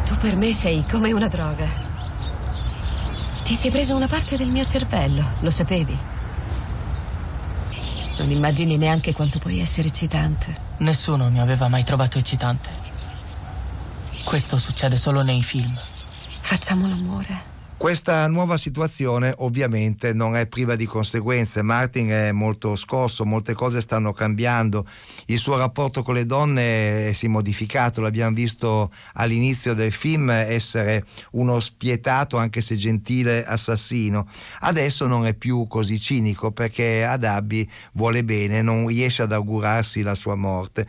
Tu 0.06 0.18
per 0.18 0.36
me 0.36 0.52
sei 0.54 0.84
come 0.90 1.12
una 1.12 1.28
droga. 1.28 1.68
Ti 3.44 3.56
sei 3.56 3.72
preso 3.72 3.96
una 3.96 4.08
parte 4.08 4.36
del 4.36 4.50
mio 4.50 4.66
cervello, 4.66 5.24
lo 5.40 5.50
sapevi? 5.50 5.98
Non 8.18 8.32
immagini 8.32 8.78
neanche 8.78 9.14
quanto 9.14 9.38
puoi 9.38 9.60
essere 9.60 9.88
eccitante. 9.90 10.66
Nessuno 10.78 11.30
mi 11.30 11.40
aveva 11.40 11.68
mai 11.68 11.84
trovato 11.84 12.18
eccitante. 12.18 12.87
Questo 14.28 14.57
succede 14.57 14.97
solo 14.97 15.21
nei 15.21 15.41
film. 15.41 15.73
Facciamo 16.41 16.86
l'amore. 16.89 17.55
Questa 17.78 18.28
nuova 18.28 18.57
situazione 18.57 19.34
ovviamente 19.38 20.11
non 20.11 20.36
è 20.36 20.47
priva 20.47 20.75
di 20.75 20.86
conseguenze. 20.86 21.61
Martin 21.61 22.09
è 22.09 22.32
molto 22.34 22.75
scosso, 22.75 23.23
molte 23.23 23.53
cose 23.53 23.80
stanno 23.80 24.11
cambiando, 24.11 24.86
il 25.28 25.38
suo 25.38 25.55
rapporto 25.55 26.03
con 26.03 26.15
le 26.15 26.25
donne 26.25 27.13
si 27.13 27.28
è 27.28 27.30
modificato, 27.30 28.01
l'abbiamo 28.01 28.36
visto 28.36 28.91
all'inizio 29.13 29.73
del 29.73 29.93
film 29.93 30.30
essere 30.30 31.05
uno 31.32 31.61
spietato 31.61 32.36
anche 32.36 32.59
se 32.59 32.75
gentile 32.75 33.45
assassino. 33.45 34.28
Adesso 34.59 35.07
non 35.07 35.25
è 35.25 35.36
più 35.36 35.67
così 35.67 35.97
cinico 35.99 36.51
perché 36.51 37.05
ad 37.05 37.23
Abby 37.23 37.65
vuole 37.93 38.25
bene, 38.25 38.61
non 38.61 38.88
riesce 38.88 39.21
ad 39.21 39.32
augurarsi 39.32 40.01
la 40.01 40.15
sua 40.15 40.36
morte 40.36 40.86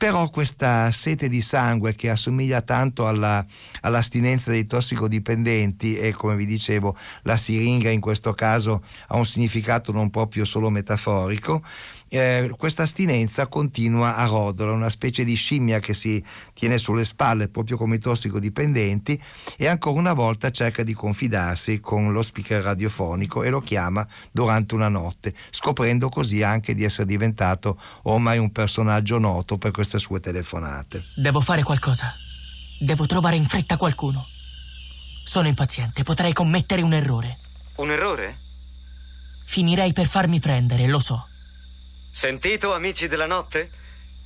però 0.00 0.30
questa 0.30 0.90
sete 0.92 1.28
di 1.28 1.42
sangue 1.42 1.94
che 1.94 2.08
assomiglia 2.08 2.62
tanto 2.62 3.06
alla, 3.06 3.44
all'astinenza 3.82 4.50
dei 4.50 4.64
tossicodipendenti 4.64 5.98
e 5.98 6.12
come 6.12 6.36
vi 6.36 6.46
dicevo 6.46 6.96
la 7.24 7.36
siringa 7.36 7.90
in 7.90 8.00
questo 8.00 8.32
caso 8.32 8.82
ha 9.08 9.18
un 9.18 9.26
significato 9.26 9.92
non 9.92 10.08
proprio 10.08 10.46
solo 10.46 10.70
metaforico, 10.70 11.62
eh, 12.12 12.52
questa 12.56 12.82
astinenza 12.82 13.46
continua 13.46 14.16
a 14.16 14.26
rodola, 14.26 14.72
una 14.72 14.90
specie 14.90 15.22
di 15.22 15.34
scimmia 15.34 15.78
che 15.78 15.94
si 15.94 16.22
tiene 16.54 16.76
sulle 16.76 17.04
spalle 17.04 17.48
proprio 17.48 17.76
come 17.76 17.96
i 17.96 17.98
tossicodipendenti 18.00 19.20
e 19.56 19.68
ancora 19.68 20.00
una 20.00 20.12
volta 20.12 20.50
cerca 20.50 20.82
di 20.82 20.92
confidarsi 20.92 21.78
con 21.80 22.10
lo 22.12 22.22
speaker 22.22 22.62
radiofonico 22.62 23.44
e 23.44 23.50
lo 23.50 23.60
chiama 23.60 24.04
durante 24.32 24.74
una 24.74 24.88
notte, 24.88 25.32
scoprendo 25.50 26.08
così 26.08 26.42
anche 26.42 26.74
di 26.74 26.82
essere 26.82 27.06
diventato 27.06 27.80
ormai 28.02 28.38
un 28.38 28.50
personaggio 28.50 29.18
noto 29.18 29.56
per 29.56 29.70
queste 29.70 29.98
sue 29.98 30.18
telefonate. 30.18 31.04
Devo 31.14 31.40
fare 31.40 31.62
qualcosa. 31.62 32.12
Devo 32.80 33.06
trovare 33.06 33.36
in 33.36 33.46
fretta 33.46 33.76
qualcuno. 33.76 34.26
Sono 35.22 35.46
impaziente, 35.46 36.02
potrei 36.02 36.32
commettere 36.32 36.82
un 36.82 36.92
errore. 36.92 37.38
Un 37.76 37.90
errore? 37.90 38.38
Finirei 39.44 39.92
per 39.92 40.08
farmi 40.08 40.40
prendere, 40.40 40.88
lo 40.88 40.98
so. 40.98 41.29
Sentito, 42.10 42.74
amici 42.74 43.06
della 43.06 43.26
notte? 43.26 43.70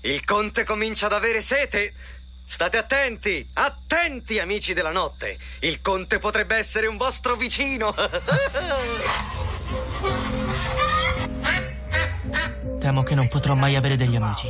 Il 0.03 0.24
conte 0.24 0.64
comincia 0.64 1.07
ad 1.07 1.12
avere 1.12 1.41
sete. 1.41 1.93
State 2.47 2.76
attenti, 2.76 3.49
attenti, 3.55 4.39
amici 4.39 4.74
della 4.74 4.91
notte. 4.91 5.39
Il 5.61 5.80
conte 5.80 6.18
potrebbe 6.18 6.57
essere 6.57 6.87
un 6.87 6.97
vostro 6.97 7.37
vicino. 7.37 7.95
Temo 12.78 13.03
che 13.03 13.14
non 13.14 13.28
potrò 13.28 13.55
mai 13.55 13.76
avere 13.76 13.97
degli 13.97 14.16
amici. 14.16 14.47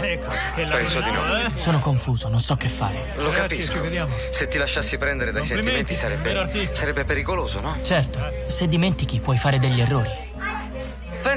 Ecco, 0.00 0.30
Penso 0.54 1.00
di 1.00 1.10
no. 1.10 1.50
Sono 1.54 1.80
confuso, 1.80 2.28
non 2.28 2.38
so 2.38 2.54
che 2.54 2.68
fare. 2.68 3.14
Lo 3.16 3.30
capisco. 3.30 3.84
Se 4.30 4.46
ti 4.46 4.58
lasciassi 4.58 4.96
prendere 4.96 5.32
dai 5.32 5.44
sentimenti 5.44 5.96
sarebbe, 5.96 6.66
sarebbe 6.66 7.02
pericoloso, 7.04 7.58
no? 7.60 7.76
Certo, 7.82 8.20
se 8.46 8.68
dimentichi 8.68 9.18
puoi 9.18 9.36
fare 9.36 9.58
degli 9.58 9.80
errori. 9.80 10.27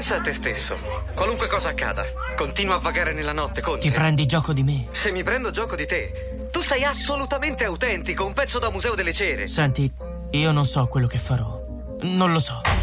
Pensa 0.02 0.16
a 0.16 0.20
te 0.20 0.32
stesso. 0.32 0.76
Qualunque 1.14 1.46
cosa 1.46 1.68
accada, 1.68 2.04
continua 2.34 2.74
a 2.74 2.78
vagare 2.78 3.12
nella 3.12 3.32
notte, 3.32 3.60
Conte. 3.60 3.82
Ti 3.82 3.92
prendi 3.92 4.26
gioco 4.26 4.52
di 4.52 4.64
me? 4.64 4.88
Se 4.90 5.12
mi 5.12 5.22
prendo 5.22 5.50
gioco 5.50 5.76
di 5.76 5.86
te, 5.86 6.48
tu 6.50 6.60
sei 6.60 6.82
assolutamente 6.82 7.64
autentico, 7.64 8.26
un 8.26 8.32
pezzo 8.32 8.58
da 8.58 8.68
museo 8.68 8.96
delle 8.96 9.12
cere. 9.12 9.46
Senti, 9.46 9.88
io 10.32 10.50
non 10.50 10.64
so 10.64 10.88
quello 10.88 11.06
che 11.06 11.18
farò. 11.18 11.56
Non 12.00 12.32
lo 12.32 12.40
so. 12.40 12.81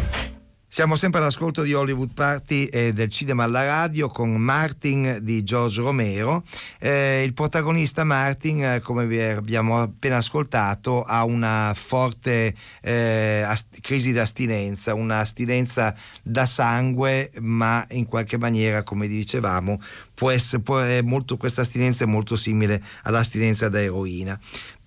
Siamo 0.72 0.94
sempre 0.94 1.18
all'ascolto 1.18 1.62
di 1.62 1.74
Hollywood 1.74 2.12
Party 2.14 2.66
e 2.66 2.92
del 2.92 3.08
cinema 3.08 3.42
alla 3.42 3.64
radio 3.64 4.08
con 4.08 4.30
Martin 4.36 5.18
di 5.20 5.42
George 5.42 5.80
Romero. 5.82 6.44
Eh, 6.78 7.24
il 7.24 7.34
protagonista 7.34 8.04
Martin, 8.04 8.62
eh, 8.62 8.80
come 8.80 9.32
abbiamo 9.32 9.80
appena 9.80 10.18
ascoltato, 10.18 11.02
ha 11.02 11.24
una 11.24 11.72
forte 11.74 12.54
eh, 12.82 13.42
ast- 13.44 13.80
crisi 13.80 14.12
di 14.12 14.20
astinenza, 14.20 14.94
un'astinenza 14.94 15.92
da 16.22 16.46
sangue, 16.46 17.32
ma 17.40 17.84
in 17.90 18.06
qualche 18.06 18.38
maniera, 18.38 18.84
come 18.84 19.08
dicevamo, 19.08 19.80
può 20.14 20.30
essere, 20.30 20.62
può, 20.62 20.80
molto, 21.02 21.36
questa 21.36 21.62
astinenza 21.62 22.04
è 22.04 22.06
molto 22.06 22.36
simile 22.36 22.80
all'astinenza 23.02 23.68
da 23.68 23.82
eroina 23.82 24.38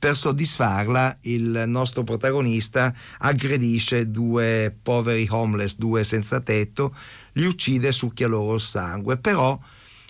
per 0.03 0.17
soddisfarla 0.17 1.19
il 1.21 1.63
nostro 1.65 2.03
protagonista 2.03 2.93
aggredisce 3.19 4.11
due 4.11 4.75
poveri 4.83 5.25
homeless, 5.29 5.77
due 5.77 6.03
senza 6.03 6.41
tetto, 6.41 6.93
li 7.35 7.45
uccide, 7.45 7.93
succhia 7.93 8.27
loro 8.27 8.55
il 8.55 8.59
sangue, 8.59 9.15
però 9.15 9.57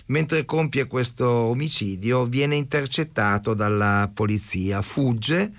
mentre 0.06 0.44
compie 0.44 0.88
questo 0.88 1.28
omicidio 1.28 2.24
viene 2.24 2.56
intercettato 2.56 3.54
dalla 3.54 4.10
polizia, 4.12 4.82
fugge, 4.82 5.52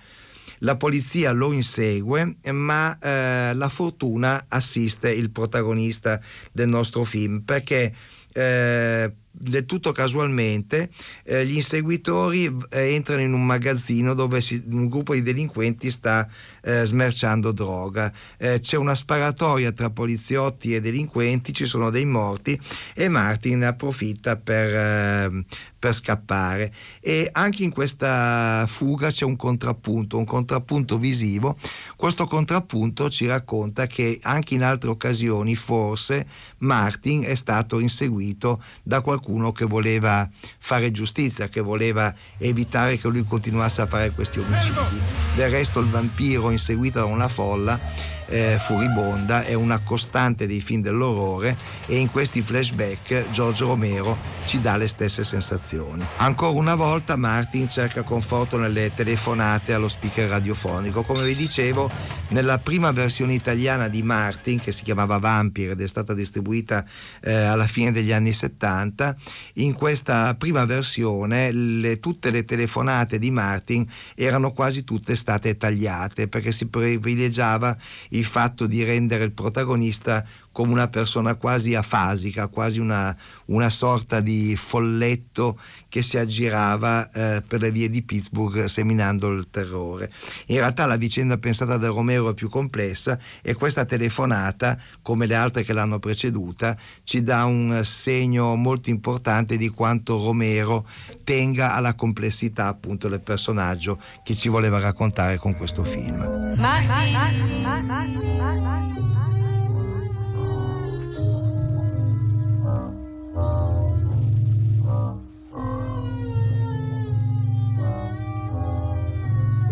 la 0.59 0.75
polizia 0.75 1.31
lo 1.31 1.53
insegue, 1.53 2.35
ma 2.51 2.99
eh, 2.99 3.53
la 3.53 3.69
fortuna 3.69 4.47
assiste 4.49 5.11
il 5.11 5.29
protagonista 5.29 6.19
del 6.51 6.67
nostro 6.67 7.05
film 7.05 7.39
perché 7.39 7.95
eh, 8.33 9.13
del 9.37 9.65
tutto 9.65 9.91
casualmente 9.91 10.89
eh, 11.23 11.45
gli 11.45 11.55
inseguitori 11.55 12.45
eh, 12.69 12.93
entrano 12.93 13.21
in 13.21 13.33
un 13.33 13.45
magazzino 13.45 14.13
dove 14.13 14.41
si, 14.41 14.63
un 14.67 14.87
gruppo 14.87 15.13
di 15.13 15.21
delinquenti 15.21 15.91
sta 15.91 16.27
eh, 16.65 16.83
smerciando 16.83 17.51
droga. 17.51 18.11
Eh, 18.37 18.59
c'è 18.59 18.75
una 18.75 18.95
sparatoria 18.95 19.71
tra 19.71 19.91
poliziotti 19.91 20.73
e 20.73 20.81
delinquenti, 20.81 21.53
ci 21.53 21.65
sono 21.65 21.91
dei 21.91 22.05
morti 22.05 22.59
e 22.95 23.07
Martin 23.07 23.63
approfitta 23.63 24.35
per, 24.35 24.73
eh, 24.73 25.45
per 25.77 25.93
scappare. 25.93 26.73
E 26.99 27.29
anche 27.31 27.63
in 27.63 27.69
questa 27.69 28.65
fuga 28.67 29.11
c'è 29.11 29.25
un 29.25 29.35
contrappunto, 29.35 30.17
un 30.17 30.25
contrappunto 30.25 30.97
visivo. 30.97 31.55
Questo 31.95 32.25
contrappunto 32.25 33.09
ci 33.09 33.27
racconta 33.27 33.85
che 33.85 34.19
anche 34.23 34.55
in 34.55 34.63
altre 34.63 34.89
occasioni 34.89 35.55
forse 35.55 36.25
Martin 36.59 37.23
è 37.23 37.35
stato 37.35 37.79
inseguito 37.79 38.61
da 38.81 39.01
qualcuno 39.01 39.51
che 39.51 39.65
voleva 39.65 40.27
fare 40.57 40.89
giustizia, 40.89 41.47
che 41.47 41.61
voleva 41.61 42.13
evitare 42.39 42.97
che 42.97 43.07
lui 43.07 43.23
continuasse 43.23 43.81
a 43.81 43.85
fare 43.85 44.11
questi 44.11 44.39
omicidi. 44.39 44.99
Del 45.35 45.51
resto 45.51 45.79
il 45.79 45.89
vampiro 45.89 46.53
inseguito 46.55 46.99
da 46.99 47.05
una 47.05 47.27
folla 47.27 47.79
eh, 48.27 48.57
furibonda 48.59 49.43
è 49.43 49.53
una 49.53 49.79
costante 49.79 50.47
dei 50.47 50.61
film 50.61 50.81
dell'orrore 50.81 51.57
e 51.85 51.97
in 51.97 52.09
questi 52.09 52.41
flashback 52.41 53.29
Giorgio 53.31 53.67
Romero 53.67 54.17
ci 54.45 54.61
dà 54.61 54.77
le 54.77 54.87
stesse 54.87 55.23
sensazioni. 55.23 56.05
Ancora 56.17 56.51
una 56.51 56.75
volta 56.75 57.15
Martin 57.15 57.69
cerca 57.69 58.03
conforto 58.03 58.57
nelle 58.57 58.93
telefonate 58.93 59.73
allo 59.73 59.87
speaker 59.87 60.29
radiofonico. 60.29 61.03
Come 61.03 61.23
vi 61.23 61.35
dicevo, 61.35 61.89
nella 62.29 62.57
prima 62.59 62.91
versione 62.91 63.33
italiana 63.33 63.87
di 63.87 64.01
Martin, 64.03 64.59
che 64.59 64.71
si 64.71 64.83
chiamava 64.83 65.17
Vampire 65.17 65.73
ed 65.73 65.81
è 65.81 65.87
stata 65.87 66.13
distribuita 66.13 66.85
eh, 67.21 67.33
alla 67.33 67.67
fine 67.67 67.91
degli 67.91 68.11
anni 68.11 68.33
70, 68.33 69.15
in 69.55 69.73
questa 69.73 70.33
prima 70.35 70.65
versione 70.65 71.51
le, 71.51 71.99
tutte 71.99 72.29
le 72.31 72.43
telefonate 72.43 73.19
di 73.19 73.31
Martin 73.31 73.85
erano 74.15 74.51
quasi 74.51 74.83
tutte 74.83 75.15
state 75.15 75.57
tagliate 75.57 76.27
perché 76.27 76.51
si 76.51 76.67
privilegiava 76.67 77.75
il 78.17 78.25
fatto 78.25 78.67
di 78.67 78.83
rendere 78.83 79.23
il 79.23 79.33
protagonista 79.33 80.25
come 80.55 80.71
una 80.71 80.87
persona 80.87 81.35
quasi 81.35 81.75
afasica, 81.75 82.47
quasi 82.47 82.79
una, 82.79 83.13
una 83.47 83.69
sorta 83.69 84.21
di 84.21 84.55
folletto 84.55 85.59
che 85.89 86.01
si 86.01 86.17
aggirava 86.17 87.11
eh, 87.11 87.43
per 87.45 87.59
le 87.59 87.73
vie 87.73 87.89
di 87.89 88.03
Pittsburgh 88.03 88.63
seminando 88.63 89.29
il 89.33 89.49
terrore. 89.51 90.09
In 90.45 90.55
realtà 90.55 90.85
la 90.85 90.95
vicenda 90.95 91.37
pensata 91.37 91.75
da 91.75 91.89
Romero 91.89 92.29
è 92.29 92.33
più 92.33 92.47
complessa 92.47 93.19
e 93.41 93.53
questa 93.53 93.83
telefonata, 93.83 94.77
come 95.01 95.25
le 95.25 95.35
altre 95.35 95.63
che 95.63 95.73
l'hanno 95.73 95.99
preceduta, 95.99 96.77
ci 97.03 97.21
dà 97.21 97.43
un 97.43 97.81
segno 97.83 98.55
molto 98.55 98.89
importante 98.89 99.57
di 99.57 99.67
quanto 99.67 100.23
Romero 100.23 100.87
tenga 101.25 101.73
alla 101.73 101.95
complessità 101.95 102.67
appunto 102.67 103.09
del 103.09 103.19
personaggio 103.19 103.99
che 104.23 104.33
ci 104.35 104.47
voleva 104.47 104.79
raccontare 104.79 105.35
con 105.35 105.57
questo 105.57 105.83
film. 105.83 106.55
Martin. 106.55 108.84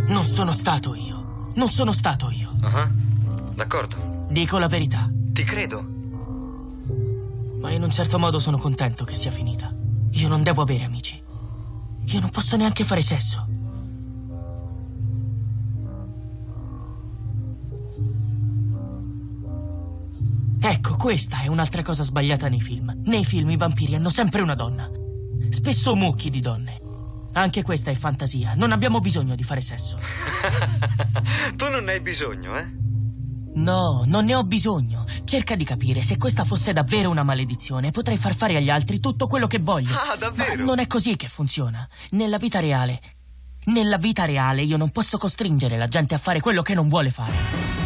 Non 0.08 0.24
sono 0.24 0.52
stato 0.52 0.96
io. 0.96 1.52
Non 1.56 1.68
sono 1.68 1.92
stato 1.92 2.30
io. 2.30 2.52
Uh-huh. 2.62 3.54
D'accordo. 3.56 4.26
Dico 4.30 4.58
la 4.58 4.68
verità. 4.68 5.10
Ti 5.12 5.44
credo. 5.44 5.82
Ma 7.62 7.72
in 7.72 7.84
un 7.84 7.92
certo 7.92 8.20
modo 8.20 8.40
sono 8.40 8.58
contento 8.58 9.06
che 9.06 9.16
sia 9.16 9.32
finita. 9.32 9.74
Io 10.12 10.28
non 10.28 10.44
devo 10.44 10.62
avere 10.62 10.84
amici. 10.84 11.22
Io 12.06 12.20
non 12.20 12.30
posso 12.30 12.58
neanche 12.58 12.84
fare 12.84 13.02
sesso. 13.02 13.48
Ecco, 20.66 20.96
questa 20.96 21.42
è 21.42 21.48
un'altra 21.48 21.82
cosa 21.82 22.04
sbagliata 22.04 22.48
nei 22.48 22.62
film. 22.62 23.02
Nei 23.04 23.26
film 23.26 23.50
i 23.50 23.58
vampiri 23.58 23.96
hanno 23.96 24.08
sempre 24.08 24.42
una 24.42 24.56
donna. 24.56 24.90
Spesso 25.50 25.94
mucchi 25.94 26.30
di 26.30 26.40
donne. 26.40 26.80
Anche 27.34 27.64
questa 27.64 27.92
è 27.92 27.96
fantasia. 27.96 28.54
Non 28.56 28.72
abbiamo 28.72 29.02
bisogno 29.02 29.36
di 29.36 29.44
fare 29.44 29.60
sesso. 29.60 29.98
tu 31.58 31.70
non 31.70 31.84
ne 31.84 31.92
hai 31.92 32.00
bisogno, 32.00 32.58
eh? 32.58 32.66
No, 33.56 34.04
non 34.06 34.24
ne 34.24 34.36
ho 34.36 34.46
bisogno. 34.46 35.04
Cerca 35.26 35.56
di 35.56 35.66
capire, 35.66 36.02
se 36.02 36.18
questa 36.18 36.46
fosse 36.46 36.72
davvero 36.72 37.10
una 37.10 37.24
maledizione, 37.24 37.92
potrei 37.92 38.16
far 38.16 38.34
fare 38.34 38.56
agli 38.56 38.70
altri 38.70 39.02
tutto 39.02 39.28
quello 39.28 39.48
che 39.48 39.60
voglio. 39.60 39.94
Ah, 39.94 40.16
davvero? 40.16 40.56
Ma 40.56 40.64
non 40.64 40.80
è 40.80 40.88
così 40.88 41.18
che 41.18 41.28
funziona. 41.28 41.86
Nella 42.12 42.38
vita 42.38 42.62
reale. 42.62 43.02
Nella 43.66 43.98
vita 43.98 44.24
reale 44.24 44.62
io 44.64 44.78
non 44.78 44.92
posso 44.92 45.18
costringere 45.18 45.78
la 45.78 45.90
gente 45.90 46.16
a 46.16 46.20
fare 46.20 46.40
quello 46.40 46.62
che 46.62 46.74
non 46.74 46.88
vuole 46.88 47.10
fare. 47.10 47.83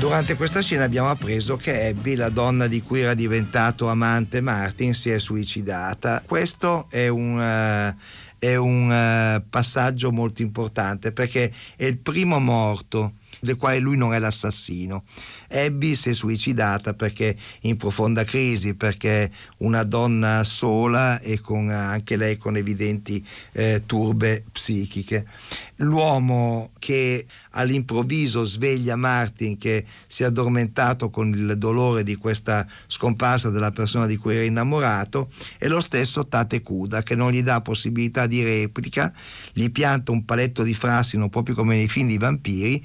Durante 0.00 0.34
questa 0.34 0.62
scena 0.62 0.84
abbiamo 0.84 1.10
appreso 1.10 1.58
che 1.58 1.88
Abby, 1.88 2.14
la 2.14 2.30
donna 2.30 2.66
di 2.66 2.80
cui 2.80 3.00
era 3.00 3.12
diventato 3.12 3.86
amante 3.86 4.40
Martin, 4.40 4.94
si 4.94 5.10
è 5.10 5.18
suicidata. 5.18 6.22
Questo 6.26 6.86
è 6.88 7.08
un, 7.08 7.36
uh, 7.36 7.94
è 8.38 8.56
un 8.56 8.88
uh, 8.90 9.44
passaggio 9.50 10.10
molto 10.10 10.40
importante 10.40 11.12
perché 11.12 11.52
è 11.76 11.84
il 11.84 11.98
primo 11.98 12.40
morto 12.40 13.16
del 13.40 13.56
quale 13.56 13.78
lui 13.78 13.98
non 13.98 14.14
è 14.14 14.18
l'assassino. 14.18 15.04
Abby 15.50 15.94
si 15.94 16.10
è 16.10 16.12
suicidata 16.12 16.94
perché 16.94 17.36
in 17.62 17.76
profonda 17.76 18.24
crisi, 18.24 18.74
perché 18.74 19.30
una 19.58 19.82
donna 19.82 20.44
sola 20.44 21.20
e 21.20 21.40
con, 21.40 21.70
anche 21.70 22.16
lei 22.16 22.36
con 22.36 22.56
evidenti 22.56 23.24
eh, 23.52 23.82
turbe 23.86 24.44
psichiche. 24.50 25.26
L'uomo 25.76 26.70
che 26.78 27.24
all'improvviso 27.52 28.44
sveglia 28.44 28.96
Martin 28.96 29.56
che 29.56 29.84
si 30.06 30.22
è 30.22 30.26
addormentato 30.26 31.08
con 31.08 31.28
il 31.28 31.56
dolore 31.56 32.02
di 32.02 32.16
questa 32.16 32.66
scomparsa 32.86 33.48
della 33.48 33.70
persona 33.70 34.06
di 34.06 34.16
cui 34.16 34.34
era 34.34 34.44
innamorato 34.44 35.30
è 35.58 35.68
lo 35.68 35.80
stesso 35.80 36.26
Tate 36.26 36.60
Kuda 36.60 37.02
che 37.02 37.14
non 37.14 37.32
gli 37.32 37.42
dà 37.42 37.60
possibilità 37.62 38.26
di 38.26 38.42
replica, 38.42 39.12
gli 39.52 39.70
pianta 39.70 40.12
un 40.12 40.24
paletto 40.24 40.62
di 40.62 40.74
frassino 40.74 41.28
proprio 41.28 41.54
come 41.54 41.76
nei 41.76 41.88
film 41.88 42.08
di 42.08 42.18
vampiri, 42.18 42.84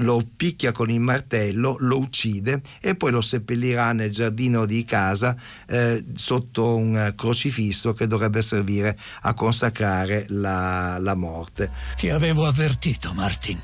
lo 0.00 0.22
picchia 0.36 0.72
con 0.72 0.90
il 0.90 1.00
martello, 1.00 1.76
lo 1.80 2.05
uccide 2.06 2.62
e 2.80 2.94
poi 2.94 3.10
lo 3.10 3.20
seppellirà 3.20 3.92
nel 3.92 4.10
giardino 4.10 4.64
di 4.64 4.84
casa 4.84 5.36
eh, 5.66 6.04
sotto 6.14 6.76
un 6.76 7.12
crocifisso 7.16 7.92
che 7.92 8.06
dovrebbe 8.06 8.42
servire 8.42 8.96
a 9.22 9.34
consacrare 9.34 10.26
la, 10.28 10.98
la 10.98 11.14
morte. 11.14 11.70
Ti 11.96 12.10
avevo 12.10 12.46
avvertito, 12.46 13.12
Martin. 13.12 13.60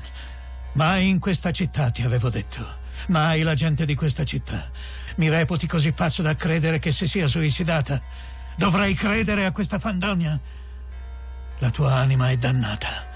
Mai 0.73 1.07
in 1.07 1.19
questa 1.19 1.51
città 1.51 1.89
ti 1.89 2.01
avevo 2.01 2.29
detto. 2.29 2.81
Mai 3.07 3.41
la 3.41 3.53
gente 3.53 3.85
di 3.85 3.95
questa 3.95 4.23
città. 4.23 4.69
Mi 5.17 5.29
reputi 5.29 5.67
così 5.67 5.91
pazzo 5.91 6.21
da 6.21 6.35
credere 6.35 6.79
che 6.79 6.91
si 6.91 7.07
sia 7.07 7.27
suicidata. 7.27 8.01
Dovrei 8.55 8.93
credere 8.93 9.45
a 9.45 9.51
questa 9.51 9.79
fandonia. 9.79 10.39
La 11.59 11.69
tua 11.69 11.95
anima 11.95 12.29
è 12.29 12.37
dannata. 12.37 13.11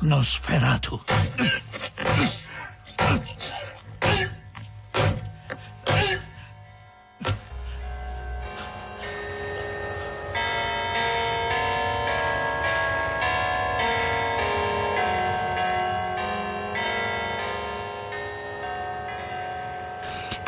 Nosferatu. 0.00 1.00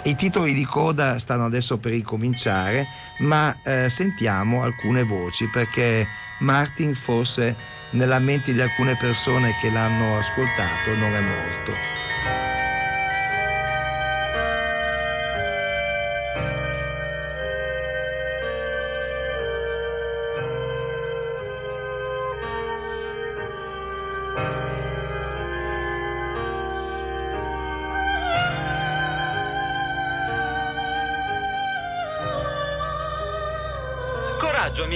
I 0.07 0.17
titoli 0.17 0.53
di 0.53 0.67
coda 0.67 1.19
stanno 1.19 1.47
adesso 1.47 1.79
per 1.79 1.93
ricominciare, 1.93 2.87
ma 3.21 3.57
eh, 3.63 3.89
sentiamo 3.89 4.63
alcune 4.63 5.03
voci 5.03 5.49
perché 5.49 6.07
Martin 6.41 6.95
forse 6.95 7.57
nella 7.93 8.19
mente 8.19 8.53
di 8.53 8.61
alcune 8.61 8.97
persone 8.99 9.57
che 9.63 9.71
l'hanno 9.71 10.19
ascoltato 10.19 10.95
non 10.95 11.15
è 11.15 11.21
morto. 11.21 11.94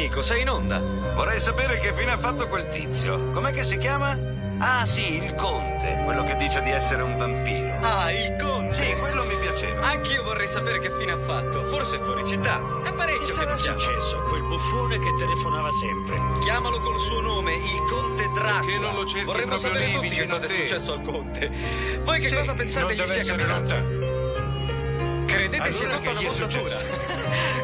Amico, 0.09 0.23
sei 0.23 0.41
in 0.43 0.49
onda. 0.49 0.79
Vorrei 1.15 1.39
sapere 1.39 1.79
che 1.79 1.93
fine 1.93 2.13
ha 2.13 2.19
fatto 2.19 2.49
quel 2.49 2.69
tizio. 2.69 3.31
Com'è 3.33 3.53
che 3.53 3.63
si 3.63 3.77
chiama? 3.79 4.17
Ah, 4.61 4.85
sì, 4.85 5.23
il 5.23 5.35
conte, 5.35 6.01
quello 6.05 6.25
che 6.25 6.35
dice 6.35 6.61
di 6.63 6.71
essere 6.71 7.03
un 7.03 7.15
vampiro. 7.15 7.79
Ah, 7.81 8.11
il 8.11 8.37
conte. 8.41 8.73
Sì, 8.73 8.93
quello 8.97 9.25
mi 9.25 9.37
piaceva. 9.39 9.87
Anch'io 9.87 10.23
vorrei 10.25 10.49
sapere 10.49 10.81
che 10.81 10.91
fine 10.99 11.13
ha 11.13 11.19
fatto. 11.25 11.65
Forse 11.67 11.97
è 11.97 12.01
fuori 12.01 12.27
città. 12.27 12.61
È 12.83 12.93
parecchio 12.93 13.21
Che 13.21 13.27
che 13.27 13.33
sarà 13.33 13.57
successo 13.57 14.21
quel 14.23 14.43
buffone 14.43 14.99
che 14.99 15.15
telefonava 15.17 15.71
sempre? 15.71 16.21
Chiamalo 16.41 16.81
col 16.81 16.99
suo 16.99 17.21
nome, 17.21 17.55
il 17.55 17.83
conte 17.89 18.29
Dracula. 18.33 18.61
Perché 18.61 18.79
non 18.79 18.95
lo 18.95 19.05
cerchi 19.05 19.25
Vorremmo 19.25 19.47
proprio 19.59 19.71
sapere 19.71 19.87
lì, 19.87 19.93
tutti 19.95 20.09
che 20.09 20.27
cosa 20.27 20.47
è 20.47 20.49
successo 20.49 20.93
al 20.93 21.01
conte. 21.03 21.51
Voi 22.03 22.21
che 22.21 22.29
Sì, 22.29 22.35
cosa 22.35 22.55
pensate 22.55 22.95
gli 22.95 23.07
sia 23.07 23.25
capitato? 23.25 23.75
Credete 25.27 25.71
sia 25.71 25.87
Allora 25.87 25.99
tutta 25.99 26.11
che 26.11 26.17
una 26.17 26.21
gli 26.21 26.25
è 26.25 26.39
montatura? 26.39 26.77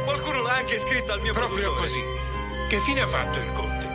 Qualcuno 0.05 0.43
l'ha 0.43 0.53
anche 0.53 0.79
scritto 0.79 1.13
al 1.13 1.21
mio 1.23 1.33
Proprio 1.33 1.73
produttore. 1.73 1.89
così. 1.89 2.24
Che 2.69 2.81
fine 2.81 3.03
ha 3.03 3.07
fatto 3.07 3.39
il 3.39 3.53
conte? 3.53 3.87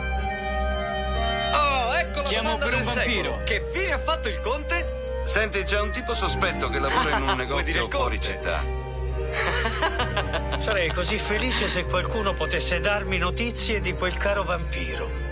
Oh, 1.54 1.94
ecco 1.96 2.20
la 2.22 2.28
Chiamo 2.28 2.50
domanda 2.50 2.64
per 2.66 2.74
un 2.78 2.84
secolo. 2.84 3.30
vampiro. 3.30 3.40
Che 3.44 3.64
fine 3.72 3.92
ha 3.92 3.98
fatto 3.98 4.28
il 4.28 4.40
conte? 4.40 5.22
Senti, 5.24 5.62
c'è 5.64 5.80
un 5.80 5.90
tipo 5.90 6.14
sospetto 6.14 6.68
che 6.68 6.78
lavora 6.78 7.16
in 7.16 7.22
un 7.22 7.36
negozio 7.36 7.88
fuori 7.88 8.20
città. 8.20 8.64
Sarei 10.58 10.92
così 10.92 11.18
felice 11.18 11.68
se 11.68 11.84
qualcuno 11.84 12.32
potesse 12.32 12.80
darmi 12.80 13.18
notizie 13.18 13.80
di 13.80 13.92
quel 13.94 14.16
caro 14.16 14.44
vampiro. 14.44 15.28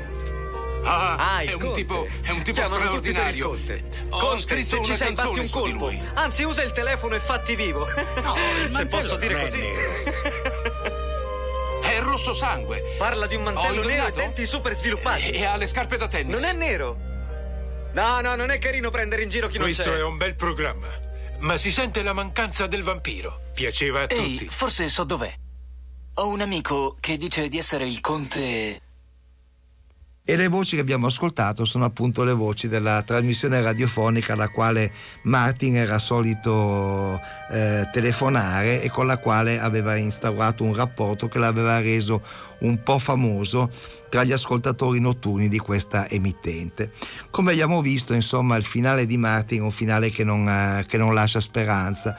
Ah, 0.85 1.41
il 1.43 1.51
è 1.51 1.53
un 1.55 1.73
tipo, 1.75 2.07
è 2.23 2.31
un 2.31 2.43
tipo 2.43 2.61
Chiamano 2.61 2.85
straordinario. 2.85 3.49
conte. 3.49 3.83
Ho 4.11 4.19
Conte, 4.19 4.41
scritto 4.41 4.69
se 4.77 4.83
ci 4.85 4.95
sei 4.95 5.07
canzone 5.15 5.41
un 5.41 5.51
colpo. 5.51 5.93
Anzi, 6.15 6.45
usa 6.45 6.63
il 6.63 6.73
telefono 6.73 7.15
e 7.17 7.19
fatti 7.21 7.57
vivo. 7.57 7.87
il 8.65 8.73
se 8.73 8.87
posso 8.87 9.17
dire 9.17 9.39
così. 9.43 9.61
È 9.61 10.18
rosso 12.19 12.33
sangue. 12.35 12.83
Parla 12.99 13.27
di 13.27 13.37
un 13.37 13.45
mantello 13.45 13.83
nero 13.85 14.09
e 14.09 14.11
denti 14.13 14.45
super 14.45 14.75
sviluppati. 14.75 15.31
E 15.31 15.45
ha 15.45 15.57
le 15.57 15.67
scarpe 15.69 15.97
da 15.97 16.09
tennis. 16.09 16.35
Non 16.35 16.45
è 16.45 16.53
nero. 16.53 16.97
No, 17.93 18.21
no, 18.21 18.35
non 18.35 18.51
è 18.51 18.59
carino 18.59 18.91
prendere 18.91 19.23
in 19.23 19.29
giro 19.29 19.47
chi 19.47 19.57
non 19.57 19.67
Questo 19.67 19.85
c'è. 19.85 19.99
è 19.99 20.03
un 20.03 20.17
bel 20.17 20.35
programma. 20.35 20.89
Ma 21.39 21.57
si 21.57 21.71
sente 21.71 22.03
la 22.03 22.13
mancanza 22.13 22.67
del 22.67 22.83
vampiro. 22.83 23.43
Piaceva 23.55 24.01
a 24.01 24.07
Ehi, 24.09 24.33
tutti. 24.37 24.49
forse 24.51 24.89
so 24.89 25.05
dov'è. 25.05 25.33
Ho 26.15 26.27
un 26.27 26.41
amico 26.41 26.97
che 26.99 27.17
dice 27.17 27.49
di 27.49 27.57
essere 27.57 27.87
il 27.87 28.01
conte. 28.01 28.83
E 30.31 30.37
le 30.37 30.49
voci 30.49 30.75
che 30.75 30.83
abbiamo 30.83 31.07
ascoltato 31.07 31.65
sono 31.65 31.87
appunto 31.87 32.23
le 32.23 32.35
voci 32.35 32.69
della 32.69 33.01
trasmissione 33.01 33.63
radiofonica 33.63 34.35
alla 34.35 34.51
quale 34.51 34.93
Martin 35.23 35.75
era 35.79 35.99
solito 35.99 37.19
eh, 37.51 37.89
telefonare 37.91 38.83
e 38.83 38.91
con 38.91 39.07
la 39.07 39.17
quale 39.17 39.59
aveva 39.59 39.97
instaurato 39.97 40.65
un 40.65 40.75
rapporto 40.75 41.29
che 41.29 41.39
l'aveva 41.39 41.81
reso 41.81 42.21
un 42.59 42.83
po' 42.83 42.99
famoso 42.99 43.71
tra 44.11 44.23
gli 44.23 44.33
ascoltatori 44.33 45.01
notturni 45.01 45.49
di 45.49 45.59
questa 45.59 46.07
emittente. 46.11 46.91
Come 47.31 47.53
abbiamo 47.53 47.81
visto, 47.81 48.13
insomma, 48.13 48.57
il 48.57 48.65
finale 48.65 49.07
di 49.07 49.17
Martin 49.17 49.61
è 49.61 49.63
un 49.63 49.71
finale 49.71 50.11
che 50.11 50.25
non, 50.25 50.47
eh, 50.47 50.85
che 50.87 50.99
non 50.99 51.15
lascia 51.15 51.41
speranza. 51.41 52.15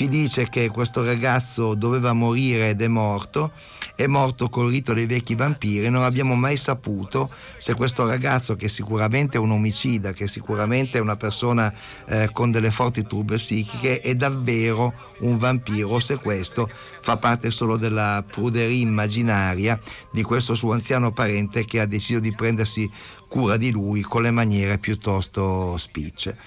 Ci 0.00 0.08
dice 0.08 0.48
che 0.48 0.70
questo 0.70 1.04
ragazzo 1.04 1.74
doveva 1.74 2.14
morire 2.14 2.70
ed 2.70 2.80
è 2.80 2.88
morto, 2.88 3.52
è 3.94 4.06
morto 4.06 4.48
col 4.48 4.70
rito 4.70 4.94
dei 4.94 5.04
vecchi 5.04 5.34
vampiri, 5.34 5.90
non 5.90 6.04
abbiamo 6.04 6.34
mai 6.34 6.56
saputo 6.56 7.28
se 7.58 7.74
questo 7.74 8.06
ragazzo 8.06 8.56
che 8.56 8.70
sicuramente 8.70 9.36
è 9.36 9.40
un 9.40 9.50
omicida, 9.50 10.14
che 10.14 10.26
sicuramente 10.26 10.96
è 10.96 11.02
una 11.02 11.16
persona 11.16 11.70
eh, 12.06 12.30
con 12.32 12.50
delle 12.50 12.70
forti 12.70 13.02
turbe 13.02 13.36
psichiche, 13.36 14.00
è 14.00 14.14
davvero 14.14 14.94
un 15.18 15.36
vampiro 15.36 15.90
o 15.90 16.00
se 16.00 16.16
questo 16.16 16.70
fa 17.02 17.18
parte 17.18 17.50
solo 17.50 17.76
della 17.76 18.24
pruderia 18.26 18.80
immaginaria 18.80 19.78
di 20.10 20.22
questo 20.22 20.54
suo 20.54 20.72
anziano 20.72 21.12
parente 21.12 21.66
che 21.66 21.78
ha 21.78 21.84
deciso 21.84 22.20
di 22.20 22.34
prendersi 22.34 22.90
cura 23.28 23.58
di 23.58 23.70
lui 23.70 24.00
con 24.00 24.22
le 24.22 24.30
maniere 24.30 24.78
piuttosto 24.78 25.76
spicce. 25.76 26.38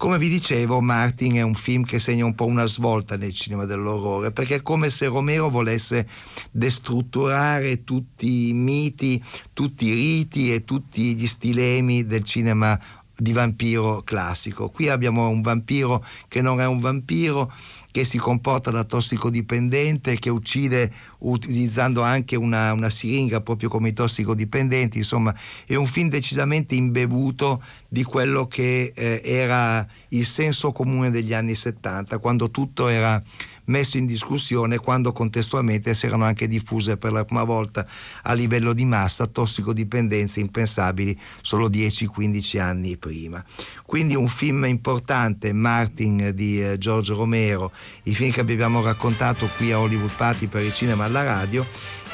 Come 0.00 0.16
vi 0.16 0.30
dicevo, 0.30 0.80
Martin 0.80 1.34
è 1.34 1.42
un 1.42 1.52
film 1.52 1.84
che 1.84 1.98
segna 1.98 2.24
un 2.24 2.34
po' 2.34 2.46
una 2.46 2.64
svolta 2.64 3.18
nel 3.18 3.34
cinema 3.34 3.66
dell'orrore, 3.66 4.32
perché 4.32 4.54
è 4.54 4.62
come 4.62 4.88
se 4.88 5.08
Romero 5.08 5.50
volesse 5.50 6.08
destrutturare 6.50 7.84
tutti 7.84 8.48
i 8.48 8.54
miti, 8.54 9.22
tutti 9.52 9.88
i 9.88 9.92
riti 9.92 10.54
e 10.54 10.64
tutti 10.64 11.14
gli 11.14 11.26
stilemi 11.26 12.06
del 12.06 12.24
cinema 12.24 12.80
di 13.14 13.34
vampiro 13.34 14.00
classico. 14.02 14.70
Qui 14.70 14.88
abbiamo 14.88 15.28
un 15.28 15.42
vampiro 15.42 16.02
che 16.28 16.40
non 16.40 16.62
è 16.62 16.66
un 16.66 16.80
vampiro, 16.80 17.52
che 17.90 18.04
si 18.04 18.18
comporta 18.18 18.70
da 18.70 18.84
tossicodipendente, 18.84 20.18
che 20.18 20.30
uccide 20.30 20.92
utilizzando 21.18 22.02
anche 22.02 22.36
una, 22.36 22.72
una 22.72 22.90
siringa 22.90 23.40
proprio 23.40 23.68
come 23.68 23.88
i 23.88 23.92
tossicodipendenti, 23.92 24.98
insomma 24.98 25.34
è 25.66 25.74
un 25.74 25.86
film 25.86 26.08
decisamente 26.08 26.74
imbevuto 26.74 27.62
di 27.88 28.02
quello 28.02 28.46
che 28.46 28.92
eh, 28.94 29.20
era 29.24 29.86
il 30.08 30.24
senso 30.24 30.72
comune 30.72 31.10
degli 31.10 31.34
anni 31.34 31.54
70, 31.54 32.18
quando 32.18 32.50
tutto 32.50 32.88
era 32.88 33.22
messo 33.70 33.96
in 33.96 34.04
discussione 34.04 34.78
quando 34.78 35.12
contestualmente 35.12 35.94
si 35.94 36.06
erano 36.06 36.24
anche 36.24 36.48
diffuse 36.48 36.96
per 36.96 37.12
la 37.12 37.24
prima 37.24 37.44
volta 37.44 37.86
a 38.22 38.32
livello 38.32 38.72
di 38.72 38.84
massa 38.84 39.26
tossicodipendenze 39.26 40.40
impensabili 40.40 41.18
solo 41.40 41.68
10-15 41.68 42.60
anni 42.60 42.96
prima. 42.96 43.42
Quindi 43.86 44.14
un 44.14 44.28
film 44.28 44.64
importante, 44.66 45.52
Martin 45.52 46.32
di 46.34 46.62
eh, 46.62 46.78
Giorgio 46.78 47.14
Romero, 47.14 47.72
il 48.04 48.14
film 48.14 48.32
che 48.32 48.40
abbiamo 48.40 48.82
raccontato 48.82 49.48
qui 49.56 49.72
a 49.72 49.80
Hollywood 49.80 50.14
Party 50.16 50.46
per 50.46 50.62
il 50.62 50.72
cinema 50.72 51.04
alla 51.04 51.22
radio, 51.22 51.64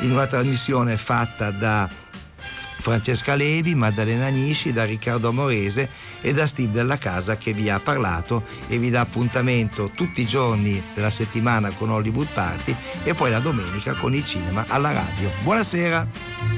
in 0.01 0.13
una 0.13 0.27
trasmissione 0.27 0.97
fatta 0.97 1.51
da 1.51 1.89
Francesca 2.87 3.35
Levi, 3.35 3.75
Maddalena 3.75 4.29
Nisci, 4.29 4.73
da 4.73 4.85
Riccardo 4.85 5.31
Amorese 5.31 5.91
e 6.21 6.33
da 6.33 6.47
Steve 6.47 6.71
Della 6.71 6.99
Casa 6.99 7.37
che 7.37 7.53
vi 7.53 7.69
ha 7.69 7.81
parlato 7.81 8.45
e 8.69 8.79
vi 8.79 8.91
dà 8.91 9.01
appuntamento 9.01 9.91
tutti 9.93 10.21
i 10.21 10.25
giorni 10.25 10.81
della 10.95 11.11
settimana 11.11 11.71
con 11.71 11.91
Hollywood 11.91 12.29
Party 12.33 12.77
e 13.03 13.13
poi 13.13 13.33
la 13.33 13.41
domenica 13.41 13.95
con 13.95 14.15
il 14.15 14.25
cinema 14.25 14.67
alla 14.69 14.93
radio. 14.93 15.33
Buonasera! 15.43 16.56